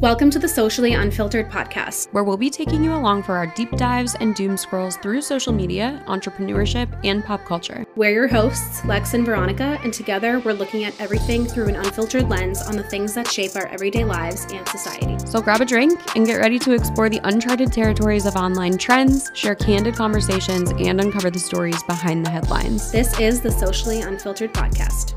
Welcome 0.00 0.30
to 0.30 0.38
the 0.38 0.48
Socially 0.48 0.92
Unfiltered 0.92 1.50
podcast, 1.50 2.12
where 2.12 2.22
we'll 2.22 2.36
be 2.36 2.50
taking 2.50 2.84
you 2.84 2.94
along 2.94 3.24
for 3.24 3.36
our 3.36 3.48
deep 3.48 3.72
dives 3.72 4.14
and 4.20 4.32
doom 4.32 4.56
scrolls 4.56 4.96
through 4.98 5.22
social 5.22 5.52
media, 5.52 6.04
entrepreneurship, 6.06 6.88
and 7.02 7.24
pop 7.24 7.44
culture. 7.44 7.84
We're 7.96 8.12
your 8.12 8.28
hosts, 8.28 8.84
Lex 8.84 9.14
and 9.14 9.26
Veronica, 9.26 9.80
and 9.82 9.92
together 9.92 10.38
we're 10.38 10.52
looking 10.52 10.84
at 10.84 10.98
everything 11.00 11.46
through 11.46 11.66
an 11.66 11.74
unfiltered 11.74 12.28
lens 12.28 12.62
on 12.62 12.76
the 12.76 12.84
things 12.84 13.12
that 13.14 13.26
shape 13.26 13.56
our 13.56 13.66
everyday 13.66 14.04
lives 14.04 14.46
and 14.52 14.68
society. 14.68 15.18
So 15.26 15.42
grab 15.42 15.62
a 15.62 15.64
drink 15.64 15.98
and 16.14 16.24
get 16.24 16.36
ready 16.36 16.60
to 16.60 16.74
explore 16.74 17.10
the 17.10 17.20
uncharted 17.24 17.72
territories 17.72 18.24
of 18.24 18.36
online 18.36 18.78
trends, 18.78 19.32
share 19.34 19.56
candid 19.56 19.96
conversations, 19.96 20.70
and 20.78 21.00
uncover 21.00 21.28
the 21.28 21.40
stories 21.40 21.82
behind 21.82 22.24
the 22.24 22.30
headlines. 22.30 22.92
This 22.92 23.18
is 23.18 23.40
the 23.40 23.50
Socially 23.50 24.02
Unfiltered 24.02 24.54
podcast. 24.54 25.16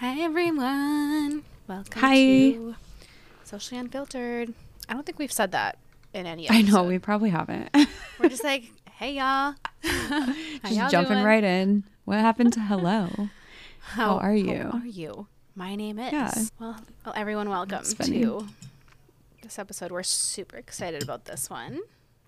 Hi 0.00 0.20
everyone. 0.20 1.42
Welcome 1.66 2.00
Hi. 2.00 2.14
to 2.14 2.76
Socially 3.42 3.80
Unfiltered. 3.80 4.54
I 4.88 4.94
don't 4.94 5.04
think 5.04 5.18
we've 5.18 5.32
said 5.32 5.50
that 5.52 5.78
in 6.14 6.24
any 6.24 6.48
I 6.48 6.62
know, 6.62 6.84
we 6.84 7.00
probably 7.00 7.30
haven't. 7.30 7.70
We're 8.20 8.28
just 8.28 8.44
like, 8.44 8.70
hey 8.92 9.14
y'all. 9.14 9.54
How 9.82 10.34
Just 10.62 10.74
y'all 10.74 10.88
jumping 10.88 11.14
doing? 11.14 11.24
right 11.24 11.42
in. 11.42 11.84
What 12.04 12.20
happened 12.20 12.52
to 12.52 12.60
hello? 12.60 13.28
How 13.80 14.18
are 14.18 14.34
you? 14.34 14.70
How 14.72 14.78
are 14.78 14.86
you? 14.86 15.26
My 15.56 15.74
name 15.74 15.98
is. 15.98 16.12
Yeah. 16.12 16.32
Well, 16.60 16.80
well, 17.04 17.14
everyone, 17.16 17.48
welcome 17.48 17.82
to 17.82 18.46
this 19.42 19.58
episode. 19.58 19.90
We're 19.90 20.04
super 20.04 20.56
excited 20.56 21.02
about 21.02 21.24
this 21.24 21.50
one. 21.50 21.80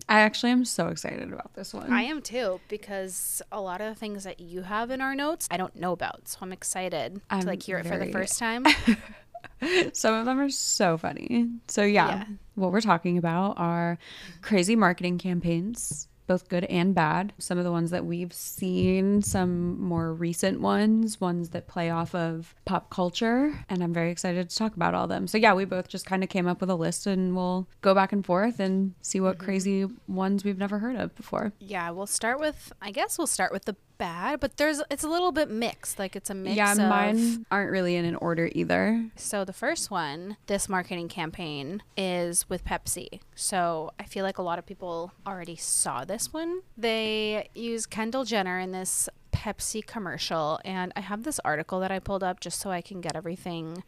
I 0.09 0.21
actually 0.21 0.51
am 0.51 0.65
so 0.65 0.87
excited 0.87 1.31
about 1.31 1.53
this 1.53 1.73
one. 1.73 1.91
I 1.91 2.01
am 2.03 2.21
too 2.21 2.59
because 2.67 3.41
a 3.51 3.61
lot 3.61 3.81
of 3.81 3.93
the 3.93 3.99
things 3.99 4.23
that 4.25 4.39
you 4.39 4.61
have 4.63 4.91
in 4.91 4.99
our 5.01 5.15
notes 5.15 5.47
I 5.49 5.57
don't 5.57 5.75
know 5.75 5.91
about, 5.93 6.27
so 6.27 6.39
I'm 6.41 6.51
excited 6.51 7.21
I'm 7.29 7.41
to 7.41 7.47
like 7.47 7.63
hear 7.63 7.77
it 7.77 7.85
for 7.85 7.97
the 7.97 8.11
first 8.11 8.37
time. 8.39 8.65
Some 9.93 10.15
of 10.15 10.25
them 10.25 10.39
are 10.39 10.49
so 10.49 10.97
funny. 10.97 11.47
So 11.67 11.83
yeah, 11.83 12.07
Yeah. 12.09 12.25
what 12.55 12.71
we're 12.71 12.81
talking 12.81 13.17
about 13.17 13.55
are 13.57 13.97
crazy 14.41 14.75
marketing 14.75 15.17
campaigns, 15.19 16.07
both 16.31 16.47
good 16.49 16.63
and 16.65 16.95
bad. 16.95 17.33
Some 17.39 17.57
of 17.57 17.63
the 17.65 17.71
ones 17.71 17.91
that 17.91 18.05
we've 18.05 18.31
seen, 18.33 19.21
some 19.21 19.79
more 19.81 20.13
recent 20.13 20.61
ones, 20.61 21.19
ones 21.19 21.49
that 21.49 21.67
play 21.67 21.89
off 21.89 22.15
of 22.15 22.55
pop 22.65 22.89
culture, 22.89 23.65
and 23.69 23.83
I'm 23.83 23.93
very 23.93 24.11
excited 24.11 24.49
to 24.49 24.55
talk 24.55 24.75
about 24.75 24.93
all 24.93 25.03
of 25.03 25.09
them. 25.09 25.27
So 25.27 25.37
yeah, 25.37 25.53
we 25.53 25.65
both 25.65 25.87
just 25.89 26.05
kind 26.05 26.23
of 26.23 26.29
came 26.29 26.47
up 26.47 26.61
with 26.61 26.69
a 26.69 26.75
list 26.75 27.05
and 27.07 27.35
we'll 27.35 27.67
go 27.81 27.93
back 27.93 28.13
and 28.13 28.25
forth 28.25 28.59
and 28.59 28.93
see 29.01 29.19
what 29.19 29.31
Mm-hmm. 29.37 29.45
crazy 29.45 29.85
ones 30.07 30.43
we've 30.43 30.57
never 30.57 30.79
heard 30.79 30.95
of 30.95 31.15
before. 31.15 31.51
yeah, 31.59 31.89
we'll 31.91 32.05
start 32.07 32.39
with. 32.39 32.71
I 32.81 32.91
guess 32.91 33.17
we'll 33.17 33.27
start 33.27 33.51
with 33.51 33.65
the 33.65 33.75
bad, 34.01 34.39
but 34.39 34.57
there's 34.57 34.81
it's 34.89 35.03
a 35.03 35.07
little 35.07 35.31
bit 35.31 35.47
mixed. 35.47 35.99
Like 35.99 36.15
it's 36.15 36.31
a 36.31 36.33
mix. 36.33 36.57
yeah, 36.57 36.71
of, 36.71 36.79
mine 36.79 37.45
aren't 37.51 37.69
really 37.69 37.95
in 37.95 38.03
an 38.03 38.15
order 38.15 38.49
either. 38.53 39.11
So 39.15 39.45
the 39.45 39.53
first 39.53 39.91
one, 39.91 40.37
this 40.47 40.67
marketing 40.67 41.07
campaign 41.07 41.83
is 41.95 42.49
with 42.49 42.65
Pepsi. 42.65 43.19
So 43.35 43.91
I 43.99 44.03
feel 44.05 44.25
like 44.25 44.39
a 44.39 44.41
lot 44.41 44.57
of 44.57 44.65
people 44.65 45.11
already 45.27 45.55
saw 45.55 46.03
this 46.03 46.33
one. 46.33 46.61
They 46.75 47.49
use 47.53 47.85
Kendall 47.85 48.25
Jenner 48.25 48.57
in 48.57 48.71
this 48.71 49.07
Pepsi 49.31 49.85
commercial 49.85 50.59
and 50.65 50.91
I 50.95 51.01
have 51.01 51.21
this 51.21 51.39
article 51.45 51.79
that 51.81 51.91
I 51.91 51.99
pulled 51.99 52.23
up 52.23 52.39
just 52.39 52.59
so 52.59 52.71
I 52.71 52.81
can 52.81 53.01
get 53.01 53.15
everything 53.15 53.83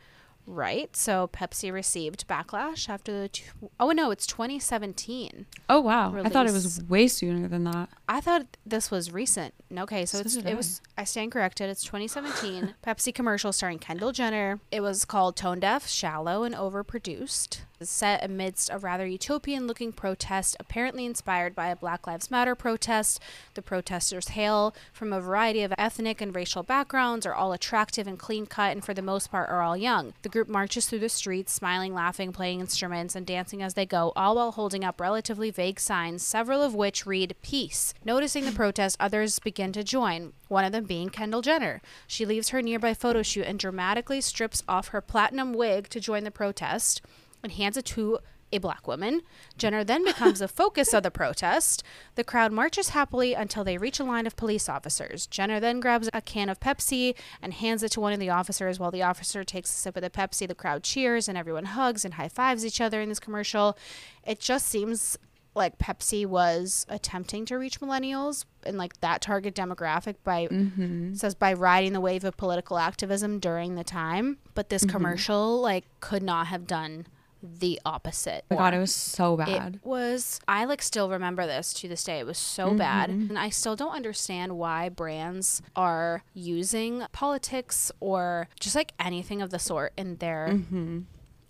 right. 0.45 0.95
So 0.95 1.27
Pepsi 1.27 1.71
received 1.71 2.27
backlash 2.27 2.89
after 2.89 3.11
the 3.11 3.29
tw- 3.29 3.43
Oh 3.79 3.91
no, 3.91 4.11
it's 4.11 4.25
2017. 4.25 5.45
Oh 5.69 5.79
wow, 5.81 6.15
I 6.15 6.29
thought 6.29 6.47
it 6.47 6.53
was 6.53 6.81
way 6.83 7.07
sooner 7.07 7.47
than 7.47 7.63
that. 7.65 7.89
I 8.07 8.21
thought 8.21 8.57
this 8.65 8.91
was 8.91 9.11
recent. 9.11 9.53
Okay, 9.75 10.05
so, 10.05 10.19
So 10.19 10.21
it's 10.21 10.35
it 10.35 10.55
was 10.55 10.81
I 10.97 11.03
stand 11.03 11.31
corrected. 11.31 11.69
It's 11.69 11.83
2017 11.83 12.75
Pepsi 12.85 13.13
commercial 13.13 13.51
starring 13.51 13.79
Kendall 13.79 14.11
Jenner. 14.11 14.59
It 14.71 14.81
was 14.81 15.05
called 15.05 15.35
Tone 15.35 15.59
Deaf, 15.59 15.87
Shallow, 15.87 16.43
and 16.43 16.55
Overproduced. 16.55 17.61
Set 17.89 18.23
amidst 18.23 18.69
a 18.71 18.77
rather 18.77 19.05
utopian-looking 19.05 19.93
protest, 19.93 20.55
apparently 20.59 21.05
inspired 21.05 21.55
by 21.55 21.67
a 21.67 21.75
Black 21.75 22.07
Lives 22.07 22.31
Matter 22.31 22.55
protest. 22.55 23.19
The 23.53 23.61
protesters 23.61 24.29
hail 24.29 24.75
from 24.91 25.13
a 25.13 25.21
variety 25.21 25.63
of 25.63 25.73
ethnic 25.77 26.21
and 26.21 26.35
racial 26.35 26.63
backgrounds, 26.63 27.25
are 27.25 27.33
all 27.33 27.53
attractive 27.53 28.07
and 28.07 28.17
clean-cut, 28.17 28.71
and 28.71 28.83
for 28.83 28.93
the 28.93 29.01
most 29.01 29.31
part 29.31 29.49
are 29.49 29.61
all 29.61 29.77
young. 29.77 30.13
The 30.21 30.29
group 30.29 30.47
marches 30.47 30.87
through 30.87 30.99
the 30.99 31.09
streets, 31.09 31.53
smiling, 31.53 31.93
laughing, 31.93 32.31
playing 32.31 32.59
instruments, 32.59 33.15
and 33.15 33.25
dancing 33.25 33.61
as 33.61 33.73
they 33.73 33.85
go, 33.85 34.13
all 34.15 34.35
while 34.35 34.51
holding 34.51 34.83
up 34.83 35.01
relatively 35.01 35.51
vague 35.51 35.79
signs, 35.79 36.23
several 36.23 36.61
of 36.61 36.75
which 36.75 37.05
read 37.05 37.35
peace. 37.41 37.93
Noticing 38.05 38.45
the 38.45 38.51
protest, 38.51 38.97
others 38.99 39.39
begin 39.39 39.71
to 39.73 39.83
join, 39.83 40.33
one 40.47 40.65
of 40.65 40.71
them 40.71 40.85
being 40.85 41.09
Kendall 41.09 41.41
Jenner. 41.41 41.81
She 42.07 42.25
leaves 42.25 42.49
her 42.49 42.61
nearby 42.61 42.93
photo 42.93 43.21
shoot 43.21 43.45
and 43.45 43.59
dramatically 43.59 44.21
strips 44.21 44.63
off 44.67 44.89
her 44.89 45.01
platinum 45.01 45.53
wig 45.53 45.89
to 45.89 45.99
join 45.99 46.23
the 46.23 46.31
protest 46.31 47.01
and 47.43 47.51
hands 47.51 47.77
it 47.77 47.85
to 47.85 48.19
a 48.53 48.59
black 48.59 48.87
woman. 48.87 49.21
Jenner 49.57 49.83
then 49.83 50.05
becomes 50.05 50.39
the 50.39 50.47
focus 50.47 50.93
of 50.93 51.03
the 51.03 51.11
protest. 51.11 51.83
The 52.15 52.23
crowd 52.23 52.51
marches 52.51 52.89
happily 52.89 53.33
until 53.33 53.63
they 53.63 53.77
reach 53.77 53.99
a 53.99 54.03
line 54.03 54.27
of 54.27 54.35
police 54.35 54.69
officers. 54.69 55.25
Jenner 55.25 55.59
then 55.59 55.79
grabs 55.79 56.09
a 56.13 56.21
can 56.21 56.49
of 56.49 56.59
Pepsi 56.59 57.15
and 57.41 57.53
hands 57.53 57.81
it 57.81 57.91
to 57.93 57.99
one 57.99 58.13
of 58.13 58.19
the 58.19 58.29
officers. 58.29 58.79
While 58.79 58.91
the 58.91 59.01
officer 59.01 59.43
takes 59.43 59.71
a 59.71 59.73
sip 59.73 59.97
of 59.97 60.03
the 60.03 60.09
Pepsi, 60.09 60.47
the 60.47 60.55
crowd 60.55 60.83
cheers 60.83 61.27
and 61.27 61.37
everyone 61.37 61.65
hugs 61.65 62.05
and 62.05 62.13
high 62.13 62.29
fives 62.29 62.65
each 62.65 62.79
other 62.79 63.01
in 63.01 63.09
this 63.09 63.19
commercial. 63.19 63.77
It 64.23 64.39
just 64.39 64.67
seems 64.67 65.17
like 65.55 65.77
Pepsi 65.77 66.25
was 66.25 66.85
attempting 66.89 67.45
to 67.45 67.57
reach 67.57 67.79
millennials 67.79 68.45
and 68.65 68.77
like 68.77 68.99
that 69.01 69.21
target 69.21 69.53
demographic 69.53 70.15
by 70.23 70.47
mm-hmm. 70.47 71.13
says 71.13 71.35
by 71.35 71.53
riding 71.53 71.93
the 71.93 72.01
wave 72.01 72.23
of 72.23 72.35
political 72.37 72.79
activism 72.79 73.39
during 73.39 73.75
the 73.75 73.83
time. 73.83 74.37
But 74.55 74.69
this 74.69 74.83
mm-hmm. 74.83 74.95
commercial 74.95 75.61
like 75.61 75.85
could 75.99 76.23
not 76.23 76.47
have 76.47 76.65
done 76.65 77.05
the 77.43 77.79
opposite. 77.85 78.45
Oh 78.49 78.55
my 78.55 78.61
god, 78.61 78.73
it 78.73 78.79
was 78.79 78.95
so 78.95 79.35
bad. 79.35 79.75
It 79.75 79.85
was. 79.85 80.39
I 80.47 80.65
like 80.65 80.81
still 80.81 81.09
remember 81.09 81.45
this 81.45 81.73
to 81.75 81.87
this 81.87 82.03
day. 82.03 82.19
It 82.19 82.25
was 82.25 82.37
so 82.37 82.67
mm-hmm, 82.67 82.77
bad, 82.77 83.09
mm-hmm. 83.09 83.29
and 83.29 83.39
I 83.39 83.49
still 83.49 83.75
don't 83.75 83.93
understand 83.93 84.57
why 84.57 84.89
brands 84.89 85.61
are 85.75 86.23
using 86.33 87.03
politics 87.11 87.91
or 87.99 88.47
just 88.59 88.75
like 88.75 88.93
anything 88.99 89.41
of 89.41 89.49
the 89.49 89.59
sort 89.59 89.93
in 89.97 90.17
their 90.17 90.49
mm-hmm. 90.51 90.99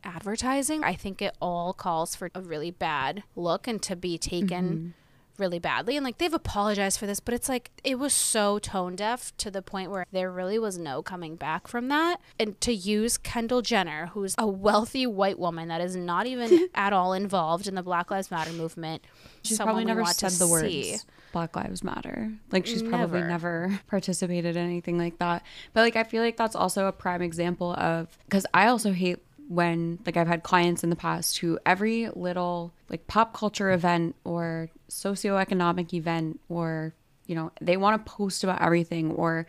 advertising. 0.04 0.84
I 0.84 0.96
think 0.96 1.22
it 1.22 1.36
all 1.40 1.74
calls 1.74 2.16
for 2.16 2.30
a 2.34 2.42
really 2.42 2.72
bad 2.72 3.24
look 3.36 3.68
and 3.68 3.82
to 3.84 3.96
be 3.96 4.18
taken. 4.18 4.96
Really 5.40 5.58
badly, 5.58 5.98
and 5.98 6.04
like 6.04 6.20
they've 6.20 6.34
apologized 6.34 7.00
for 7.00 7.08
this, 7.08 7.20
but 7.20 7.34
it's 7.34 7.50
like 7.50 7.72
it 7.84 7.98
was 7.98 8.14
so 8.14 8.60
tone 8.60 8.96
deaf 8.96 9.36
to 9.38 9.50
the 9.50 9.64
point 9.64 9.90
where 9.90 10.06
there 10.12 10.32
really 10.32 10.60
was 10.60 10.78
no 10.78 11.02
coming 11.02 11.36
back 11.36 11.68
from 11.68 11.88
that. 11.88 12.18
And 12.40 12.62
to 12.62 12.72
use 12.72 13.18
Kendall 13.18 13.64
Jenner, 13.64 14.12
who's 14.14 14.36
a 14.38 14.46
wealthy 14.46 15.08
white 15.08 15.40
woman 15.40 15.70
that 15.70 15.82
is 15.82 15.96
not 15.96 16.28
even 16.28 16.70
at 16.76 16.94
all 16.94 17.14
involved 17.14 17.68
in 17.68 17.74
the 17.74 17.82
Black 17.82 18.12
Lives 18.12 18.30
Matter 18.30 18.54
movement, 18.54 19.04
She's 19.42 19.58
someone 19.58 19.74
probably 19.74 19.86
never 19.86 20.06
said 20.06 20.34
the 20.34 20.48
words 20.48 20.68
see. 20.68 20.98
Black 21.32 21.56
Lives 21.56 21.84
Matter. 21.84 22.32
Like 22.52 22.68
she's 22.68 22.84
probably 22.84 23.22
Never. 23.22 23.68
never 23.68 23.80
participated 23.88 24.56
in 24.56 24.64
anything 24.64 25.00
like 25.00 25.18
that. 25.18 25.44
But 25.74 25.82
like 25.82 25.96
I 25.96 26.04
feel 26.04 26.22
like 26.22 26.38
that's 26.38 26.56
also 26.56 26.86
a 26.86 26.92
prime 26.92 27.24
example 27.24 27.74
of 27.74 28.08
cuz 28.30 28.46
I 28.54 28.68
also 28.68 28.92
hate 28.92 29.18
when 29.54 30.00
like 30.06 30.18
I've 30.18 30.28
had 30.28 30.44
clients 30.44 30.84
in 30.84 30.90
the 30.90 30.96
past 30.96 31.38
who 31.38 31.60
every 31.66 32.10
little 32.10 32.74
like 32.90 33.08
pop 33.08 33.34
culture 33.34 33.72
event 33.72 34.16
or 34.24 34.70
socioeconomic 34.90 35.94
event 35.94 36.40
or 36.50 36.94
you 37.26 37.36
know, 37.36 37.52
they 37.62 37.78
want 37.78 38.06
to 38.06 38.12
post 38.12 38.44
about 38.44 38.62
everything 38.62 39.12
or 39.12 39.48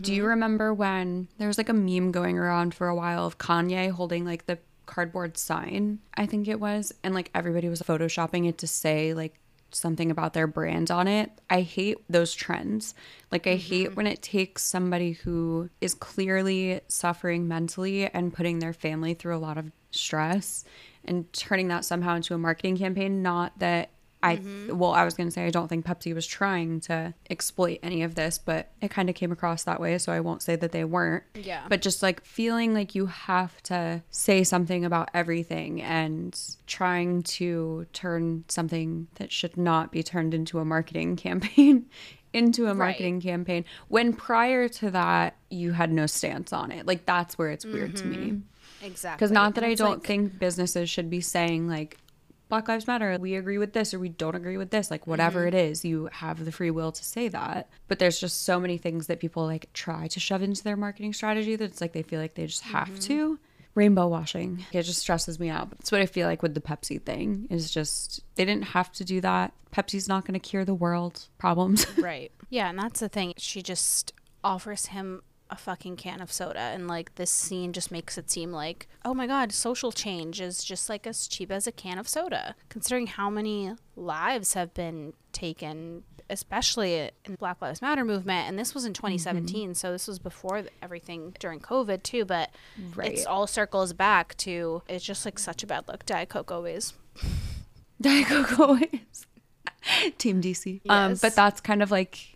do 0.00 0.12
you 0.12 0.22
mm-hmm. 0.22 0.30
remember 0.30 0.74
when 0.74 1.28
there 1.38 1.46
was 1.46 1.58
like 1.58 1.68
a 1.68 1.72
meme 1.72 2.10
going 2.10 2.38
around 2.38 2.74
for 2.74 2.88
a 2.88 2.94
while 2.94 3.24
of 3.24 3.38
Kanye 3.38 3.90
holding 3.90 4.24
like 4.24 4.46
the 4.46 4.58
cardboard 4.86 5.36
sign, 5.36 6.00
I 6.14 6.26
think 6.26 6.48
it 6.48 6.58
was, 6.58 6.92
and 7.04 7.14
like 7.14 7.30
everybody 7.34 7.68
was 7.68 7.82
photoshopping 7.82 8.48
it 8.48 8.58
to 8.58 8.66
say 8.66 9.14
like 9.14 9.38
something 9.70 10.10
about 10.10 10.32
their 10.32 10.46
brand 10.46 10.90
on 10.90 11.08
it. 11.08 11.30
I 11.50 11.60
hate 11.62 11.98
those 12.08 12.34
trends. 12.34 12.94
Like 13.30 13.46
I 13.46 13.56
hate 13.56 13.88
mm-hmm. 13.88 13.94
when 13.94 14.06
it 14.06 14.22
takes 14.22 14.62
somebody 14.62 15.12
who 15.12 15.68
is 15.80 15.94
clearly 15.94 16.80
suffering 16.88 17.48
mentally 17.48 18.06
and 18.06 18.32
putting 18.32 18.58
their 18.58 18.72
family 18.72 19.14
through 19.14 19.36
a 19.36 19.38
lot 19.38 19.58
of 19.58 19.70
stress 19.90 20.64
and 21.04 21.32
turning 21.32 21.68
that 21.68 21.84
somehow 21.84 22.16
into 22.16 22.34
a 22.34 22.38
marketing 22.38 22.76
campaign, 22.76 23.22
not 23.22 23.58
that 23.58 23.90
I 24.22 24.36
mm-hmm. 24.36 24.76
well, 24.76 24.92
I 24.92 25.04
was 25.04 25.14
gonna 25.14 25.30
say 25.30 25.46
I 25.46 25.50
don't 25.50 25.68
think 25.68 25.84
Pepsi 25.86 26.14
was 26.14 26.26
trying 26.26 26.80
to 26.82 27.14
exploit 27.28 27.78
any 27.82 28.02
of 28.02 28.14
this, 28.14 28.38
but 28.38 28.70
it 28.80 28.90
kind 28.90 29.08
of 29.08 29.14
came 29.14 29.30
across 29.30 29.64
that 29.64 29.80
way. 29.80 29.98
So 29.98 30.12
I 30.12 30.20
won't 30.20 30.42
say 30.42 30.56
that 30.56 30.72
they 30.72 30.84
weren't. 30.84 31.24
Yeah. 31.34 31.64
But 31.68 31.82
just 31.82 32.02
like 32.02 32.24
feeling 32.24 32.74
like 32.74 32.94
you 32.94 33.06
have 33.06 33.62
to 33.64 34.02
say 34.10 34.42
something 34.42 34.84
about 34.84 35.10
everything 35.12 35.82
and 35.82 36.38
trying 36.66 37.22
to 37.24 37.86
turn 37.92 38.44
something 38.48 39.08
that 39.16 39.30
should 39.30 39.56
not 39.56 39.92
be 39.92 40.02
turned 40.02 40.34
into 40.34 40.58
a 40.58 40.64
marketing 40.64 41.16
campaign 41.26 41.86
into 42.32 42.66
a 42.66 42.74
marketing 42.74 43.18
campaign 43.20 43.64
when 43.88 44.12
prior 44.12 44.68
to 44.68 44.90
that 44.90 45.36
you 45.48 45.72
had 45.72 45.90
no 45.90 46.06
stance 46.06 46.52
on 46.52 46.70
it. 46.70 46.86
Like 46.86 47.06
that's 47.06 47.38
where 47.38 47.50
it's 47.50 47.64
weird 47.64 47.96
to 47.96 48.04
me. 48.04 48.16
Mm-hmm. 48.16 48.86
Exactly. 48.86 49.16
Because 49.16 49.30
not 49.30 49.54
that 49.54 49.64
And 49.64 49.72
I 49.72 49.74
don't 49.74 49.98
like- 49.98 50.02
think 50.02 50.38
businesses 50.38 50.90
should 50.90 51.08
be 51.08 51.20
saying 51.20 51.68
like 51.68 51.98
Black 52.48 52.68
Lives 52.68 52.86
Matter, 52.86 53.16
we 53.20 53.34
agree 53.34 53.58
with 53.58 53.72
this 53.72 53.92
or 53.92 53.98
we 53.98 54.08
don't 54.08 54.34
agree 54.36 54.56
with 54.56 54.70
this. 54.70 54.90
Like 54.90 55.06
whatever 55.06 55.40
Mm-hmm. 55.40 55.48
it 55.48 55.54
is, 55.70 55.84
you 55.84 56.08
have 56.12 56.44
the 56.44 56.52
free 56.52 56.70
will 56.70 56.92
to 56.92 57.04
say 57.04 57.28
that. 57.28 57.68
But 57.88 57.98
there's 57.98 58.20
just 58.20 58.44
so 58.44 58.60
many 58.60 58.78
things 58.78 59.08
that 59.08 59.18
people 59.20 59.44
like 59.44 59.72
try 59.72 60.06
to 60.08 60.20
shove 60.20 60.42
into 60.42 60.62
their 60.62 60.76
marketing 60.76 61.12
strategy 61.12 61.56
that 61.56 61.64
it's 61.64 61.80
like 61.80 61.92
they 61.92 62.02
feel 62.02 62.20
like 62.20 62.34
they 62.34 62.46
just 62.46 62.62
have 62.62 62.88
Mm-hmm. 62.88 62.98
to. 63.00 63.38
Rainbow 63.74 64.06
washing. 64.06 64.64
It 64.72 64.84
just 64.84 65.00
stresses 65.00 65.38
me 65.38 65.50
out. 65.50 65.68
That's 65.70 65.92
what 65.92 66.00
I 66.00 66.06
feel 66.06 66.26
like 66.26 66.40
with 66.42 66.54
the 66.54 66.62
Pepsi 66.62 67.02
thing 67.02 67.46
is 67.50 67.70
just 67.70 68.22
they 68.36 68.44
didn't 68.46 68.64
have 68.68 68.90
to 68.92 69.04
do 69.04 69.20
that. 69.20 69.52
Pepsi's 69.70 70.08
not 70.08 70.24
going 70.24 70.32
to 70.32 70.38
cure 70.40 70.64
the 70.64 70.72
world 70.74 71.26
problems. 71.36 71.86
Right. 71.98 72.32
Yeah, 72.48 72.70
and 72.70 72.78
that's 72.78 73.00
the 73.00 73.08
thing. 73.10 73.34
She 73.36 73.60
just 73.60 74.14
offers 74.42 74.86
him 74.86 75.20
a 75.50 75.56
fucking 75.56 75.96
can 75.96 76.20
of 76.20 76.32
soda 76.32 76.58
and 76.58 76.88
like 76.88 77.14
this 77.14 77.30
scene 77.30 77.72
just 77.72 77.90
makes 77.92 78.18
it 78.18 78.30
seem 78.30 78.50
like, 78.52 78.88
"Oh 79.04 79.14
my 79.14 79.26
god, 79.26 79.52
social 79.52 79.92
change 79.92 80.40
is 80.40 80.64
just 80.64 80.88
like 80.88 81.06
as 81.06 81.28
cheap 81.28 81.52
as 81.52 81.66
a 81.66 81.72
can 81.72 81.98
of 81.98 82.08
soda." 82.08 82.54
Considering 82.68 83.06
how 83.06 83.30
many 83.30 83.72
lives 83.94 84.54
have 84.54 84.74
been 84.74 85.12
taken 85.32 86.02
especially 86.28 87.12
in 87.24 87.36
Black 87.36 87.62
Lives 87.62 87.80
Matter 87.80 88.04
movement 88.04 88.48
and 88.48 88.58
this 88.58 88.74
was 88.74 88.84
in 88.84 88.92
2017, 88.92 89.74
so 89.74 89.92
this 89.92 90.08
was 90.08 90.18
before 90.18 90.64
everything 90.82 91.32
during 91.38 91.60
COVID 91.60 92.02
too, 92.02 92.24
but 92.24 92.50
Right. 92.96 93.12
it's 93.12 93.24
all 93.26 93.46
circles 93.46 93.92
back 93.92 94.36
to 94.38 94.82
it's 94.88 95.04
just 95.04 95.24
like 95.24 95.38
such 95.38 95.62
a 95.62 95.66
bad 95.68 95.86
look. 95.86 96.04
Diet 96.04 96.28
Coke 96.28 96.50
always. 96.50 96.94
Diet 98.00 98.26
Coke 98.26 98.58
always. 98.58 99.26
Team 100.18 100.40
DC. 100.42 100.80
Um, 100.88 101.10
Yes. 101.12 101.20
but 101.20 101.34
that's 101.36 101.60
kind 101.60 101.82
of 101.82 101.90
like 101.92 102.35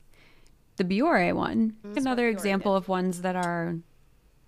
the 0.80 1.00
Biore 1.00 1.34
one. 1.34 1.74
Mm-hmm. 1.84 1.88
what 1.90 1.98
Another 1.98 2.28
Biore 2.28 2.32
example 2.32 2.74
of 2.74 2.88
ones 2.88 3.22
that 3.22 3.36
are 3.36 3.76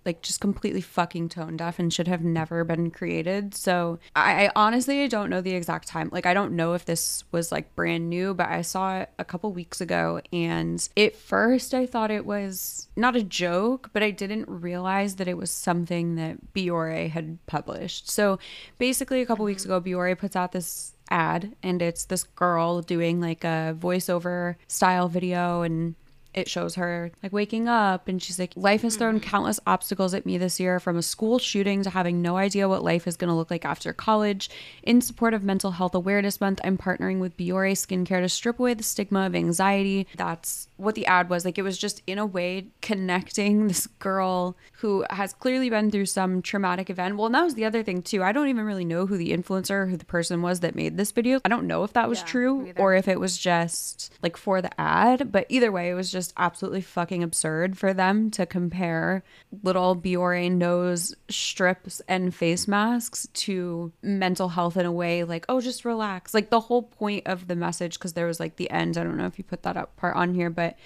like 0.05 0.21
just 0.21 0.41
completely 0.41 0.81
fucking 0.81 1.29
tone 1.29 1.55
deaf 1.55 1.79
and 1.79 1.93
should 1.93 2.07
have 2.07 2.23
never 2.23 2.63
been 2.63 2.91
created. 2.91 3.53
So 3.55 3.99
I, 4.15 4.45
I 4.47 4.51
honestly 4.55 5.03
I 5.03 5.07
don't 5.07 5.29
know 5.29 5.41
the 5.41 5.55
exact 5.55 5.87
time. 5.87 6.09
Like 6.11 6.25
I 6.25 6.33
don't 6.33 6.55
know 6.55 6.73
if 6.73 6.85
this 6.85 7.23
was 7.31 7.51
like 7.51 7.75
brand 7.75 8.09
new, 8.09 8.33
but 8.33 8.49
I 8.49 8.63
saw 8.63 8.99
it 8.99 9.09
a 9.17 9.23
couple 9.23 9.53
weeks 9.53 9.79
ago 9.79 10.21
and 10.31 10.87
at 10.97 11.15
first 11.15 11.73
I 11.73 11.85
thought 11.85 12.11
it 12.11 12.25
was 12.25 12.89
not 12.95 13.15
a 13.15 13.23
joke, 13.23 13.91
but 13.93 14.03
I 14.03 14.11
didn't 14.11 14.49
realize 14.49 15.15
that 15.15 15.27
it 15.27 15.37
was 15.37 15.51
something 15.51 16.15
that 16.15 16.53
Biore 16.53 17.09
had 17.09 17.37
published. 17.45 18.09
So 18.09 18.39
basically 18.77 19.21
a 19.21 19.25
couple 19.25 19.45
weeks 19.45 19.63
mm-hmm. 19.63 19.73
ago 19.73 19.81
Biore 19.81 20.17
puts 20.17 20.35
out 20.35 20.51
this 20.51 20.93
ad 21.09 21.55
and 21.61 21.81
it's 21.81 22.05
this 22.05 22.23
girl 22.23 22.81
doing 22.81 23.21
like 23.21 23.43
a 23.43 23.75
voiceover 23.79 24.55
style 24.67 25.07
video 25.07 25.61
and 25.61 25.95
it 26.33 26.49
shows 26.49 26.75
her 26.75 27.11
like 27.21 27.31
waking 27.31 27.67
up 27.67 28.07
and 28.07 28.21
she's 28.21 28.39
like 28.39 28.53
life 28.55 28.81
has 28.81 28.95
thrown 28.95 29.19
mm-hmm. 29.19 29.29
countless 29.29 29.59
obstacles 29.67 30.13
at 30.13 30.25
me 30.25 30.37
this 30.37 30.59
year 30.59 30.79
from 30.79 30.97
a 30.97 31.01
school 31.01 31.39
shooting 31.39 31.83
to 31.83 31.89
having 31.89 32.21
no 32.21 32.37
idea 32.37 32.67
what 32.67 32.83
life 32.83 33.07
is 33.07 33.17
going 33.17 33.29
to 33.29 33.35
look 33.35 33.51
like 33.51 33.65
after 33.65 33.93
college. 33.93 34.49
In 34.83 35.01
support 35.01 35.33
of 35.33 35.43
mental 35.43 35.71
health 35.71 35.95
awareness 35.95 36.41
month 36.41 36.59
i'm 36.63 36.77
partnering 36.77 37.19
with 37.19 37.37
biore 37.37 37.73
skincare 37.73 38.21
to 38.21 38.29
strip 38.29 38.59
away 38.59 38.73
the 38.73 38.83
stigma 38.83 39.25
of 39.25 39.35
anxiety. 39.35 40.07
That's 40.15 40.67
what 40.77 40.95
the 40.95 41.05
ad 41.05 41.29
was. 41.29 41.45
Like 41.45 41.57
it 41.57 41.63
was 41.63 41.77
just 41.77 42.01
in 42.07 42.17
a 42.17 42.25
way 42.25 42.67
connecting 42.81 43.67
this 43.67 43.87
girl 43.87 44.55
who 44.73 45.05
has 45.09 45.33
clearly 45.33 45.69
been 45.69 45.91
through 45.91 46.07
some 46.07 46.41
traumatic 46.41 46.89
event. 46.89 47.17
Well 47.17 47.27
and 47.27 47.35
that 47.35 47.43
was 47.43 47.55
the 47.55 47.65
other 47.65 47.83
thing 47.83 48.01
too. 48.01 48.23
I 48.23 48.31
don't 48.31 48.47
even 48.47 48.65
really 48.65 48.85
know 48.85 49.05
who 49.05 49.17
the 49.17 49.31
influencer 49.31 49.89
who 49.89 49.97
the 49.97 50.05
person 50.05 50.41
was 50.41 50.61
that 50.61 50.75
made 50.75 50.97
this 50.97 51.11
video. 51.11 51.39
I 51.45 51.49
don't 51.49 51.67
know 51.67 51.83
if 51.83 51.93
that 51.93 52.09
was 52.09 52.19
Yeah, 52.19 52.25
true 52.25 52.73
or 52.77 52.95
if 52.95 53.07
it 53.07 53.19
was 53.19 53.37
just 53.37 54.13
like 54.21 54.37
for 54.37 54.61
the 54.61 54.79
ad. 54.79 55.31
But 55.31 55.45
either 55.49 55.71
way, 55.71 55.89
it 55.89 55.93
was 55.93 56.11
just 56.11 56.22
absolutely 56.37 56.81
fucking 56.81 57.23
absurd 57.23 57.77
for 57.77 57.93
them 57.93 58.31
to 58.31 58.45
compare 58.45 59.23
little 59.63 59.95
Biore 59.95 60.51
nose 60.51 61.15
strips 61.29 62.01
and 62.07 62.33
face 62.33 62.67
masks 62.67 63.27
to 63.33 63.91
mental 64.01 64.49
health 64.49 64.77
in 64.77 64.85
a 64.85 64.91
way 64.91 65.23
like, 65.23 65.45
oh, 65.49 65.59
just 65.59 65.83
relax. 65.83 66.33
Like 66.33 66.49
the 66.49 66.59
whole 66.59 66.83
point 66.83 67.27
of 67.27 67.47
the 67.47 67.55
message, 67.55 67.97
because 67.99 68.13
there 68.13 68.27
was 68.27 68.39
like 68.39 68.55
the 68.55 68.69
end. 68.69 68.97
I 68.97 69.03
don't 69.03 69.17
know 69.17 69.25
if 69.25 69.37
you 69.37 69.43
put 69.43 69.63
that 69.63 69.75
up 69.75 69.95
part 69.97 70.15
on 70.15 70.33
here, 70.33 70.49
but 70.49 70.77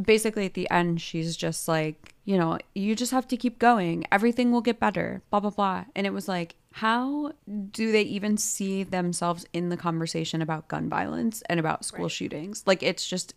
basically 0.00 0.46
at 0.46 0.54
the 0.54 0.70
end, 0.70 1.00
she's 1.00 1.36
just 1.36 1.66
like, 1.66 2.14
you 2.24 2.38
know, 2.38 2.58
you 2.74 2.94
just 2.94 3.12
have 3.12 3.28
to 3.28 3.36
keep 3.36 3.58
going. 3.58 4.06
Everything 4.12 4.52
will 4.52 4.60
get 4.60 4.78
better, 4.80 5.22
blah, 5.30 5.40
blah, 5.40 5.50
blah. 5.50 5.84
And 5.94 6.06
it 6.06 6.12
was 6.12 6.28
like, 6.28 6.56
how 6.72 7.32
do 7.70 7.92
they 7.92 8.02
even 8.02 8.36
see 8.36 8.82
themselves 8.82 9.46
in 9.52 9.68
the 9.68 9.76
conversation 9.76 10.42
about 10.42 10.66
gun 10.66 10.88
violence 10.88 11.42
and 11.48 11.60
about 11.60 11.84
school 11.84 12.06
Right. 12.06 12.10
shootings? 12.12 12.64
Like, 12.66 12.82
it's 12.82 13.06
just 13.06 13.34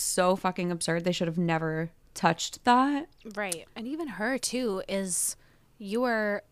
so 0.00 0.36
fucking 0.36 0.70
absurd. 0.70 1.04
They 1.04 1.12
should 1.12 1.28
have 1.28 1.38
never 1.38 1.90
touched 2.14 2.64
that. 2.64 3.08
Right. 3.34 3.66
And 3.76 3.86
even 3.86 4.08
her 4.08 4.38
too 4.38 4.82
is 4.88 5.36
you 5.78 6.04
are 6.04 6.42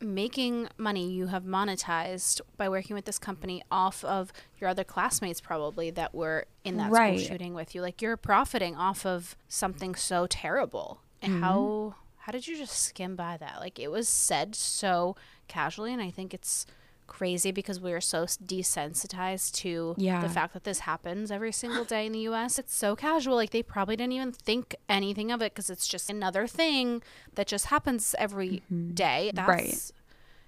making 0.00 0.66
money 0.78 1.10
you 1.10 1.26
have 1.26 1.44
monetized 1.44 2.40
by 2.56 2.68
working 2.68 2.96
with 2.96 3.04
this 3.04 3.18
company 3.18 3.62
off 3.70 4.02
of 4.04 4.32
your 4.58 4.70
other 4.70 4.84
classmates 4.84 5.40
probably 5.40 5.90
that 5.90 6.14
were 6.14 6.46
in 6.64 6.78
that 6.78 6.90
Right. 6.90 7.18
school 7.18 7.28
shooting 7.28 7.54
with 7.54 7.74
you. 7.74 7.82
Like 7.82 8.00
you're 8.00 8.16
profiting 8.16 8.76
off 8.76 9.04
of 9.04 9.36
something 9.48 9.94
so 9.94 10.26
terrible. 10.26 11.02
And 11.20 11.42
how 11.42 11.58
mm-hmm. 11.58 11.98
how 12.16 12.32
did 12.32 12.46
you 12.46 12.56
just 12.56 12.82
skim 12.82 13.14
by 13.14 13.36
that? 13.36 13.60
Like 13.60 13.78
it 13.78 13.90
was 13.90 14.08
said 14.08 14.54
so 14.54 15.16
casually 15.48 15.92
and 15.92 16.00
I 16.00 16.10
think 16.10 16.32
it's 16.32 16.64
crazy 17.10 17.50
because 17.50 17.78
we 17.80 17.92
are 17.92 18.00
so 18.00 18.24
desensitized 18.24 19.52
to 19.56 19.94
Yeah. 19.98 20.22
the 20.22 20.28
fact 20.28 20.54
that 20.54 20.64
this 20.64 20.80
happens 20.80 21.30
every 21.30 21.52
single 21.52 21.84
day 21.84 22.06
in 22.06 22.12
the 22.12 22.20
US. 22.20 22.58
It's 22.58 22.74
so 22.74 22.96
casual. 22.96 23.34
Like 23.36 23.50
they 23.50 23.62
probably 23.62 23.96
didn't 23.96 24.12
even 24.12 24.32
think 24.32 24.74
anything 24.88 25.30
of 25.30 25.42
it 25.42 25.52
because 25.52 25.68
it's 25.68 25.86
just 25.88 26.08
another 26.08 26.46
thing 26.46 27.02
that 27.34 27.46
just 27.46 27.66
happens 27.66 28.14
every 28.18 28.62
day. 28.94 29.30
Mm-hmm. 29.34 29.50
Right. 29.50 29.90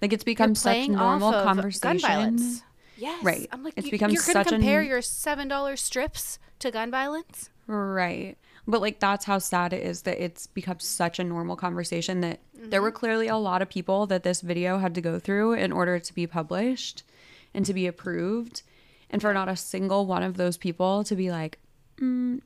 Like, 0.01 0.11
it's 0.11 0.23
become 0.25 0.53
such 0.55 0.89
normal 0.89 1.29
off 1.29 1.35
of 1.35 1.43
conversation. 1.45 1.81
Gun 1.81 1.99
violence. 1.99 2.63
Yes. 2.97 3.23
Right. 3.23 3.47
I'm 3.51 3.63
like, 3.63 3.73
It's 3.77 3.85
you, 3.87 3.91
become 3.91 4.11
you're 4.11 4.21
to 4.21 4.31
such 4.31 4.47
an- 4.47 4.59
compare 4.59 4.81
your 4.81 4.99
$7 4.99 5.77
strips 5.79 6.39
to 6.59 6.71
gun 6.71 6.91
violence? 6.91 7.49
Right. 7.67 8.37
But 8.67 8.81
like 8.81 8.99
that's 8.99 9.25
how 9.25 9.39
sad 9.39 9.71
it 9.73 9.83
is 9.85 10.01
that 10.03 10.21
it's 10.23 10.47
become 10.47 10.79
such 10.79 11.19
a 11.19 11.23
normal 11.23 11.55
conversation 11.55 12.21
that 12.21 12.39
there 12.69 12.81
were 12.81 12.89
mm-hmm. 12.89 12.97
clearly 12.97 13.27
a 13.27 13.37
lot 13.37 13.61
of 13.61 13.69
people 13.69 14.05
that 14.07 14.23
this 14.23 14.41
video 14.41 14.77
had 14.77 14.95
to 14.95 15.01
go 15.01 15.19
through 15.19 15.53
in 15.53 15.71
order 15.71 15.99
to 15.99 16.13
be 16.13 16.27
published 16.27 17.03
and 17.53 17.65
to 17.65 17.73
be 17.73 17.87
approved. 17.87 18.63
And 19.09 19.21
for 19.21 19.33
not 19.33 19.49
a 19.49 19.55
single 19.55 20.05
one 20.05 20.23
of 20.23 20.37
those 20.37 20.57
people 20.57 21.03
to 21.03 21.15
be 21.15 21.29
like, 21.29 21.59
mm, 21.97 22.41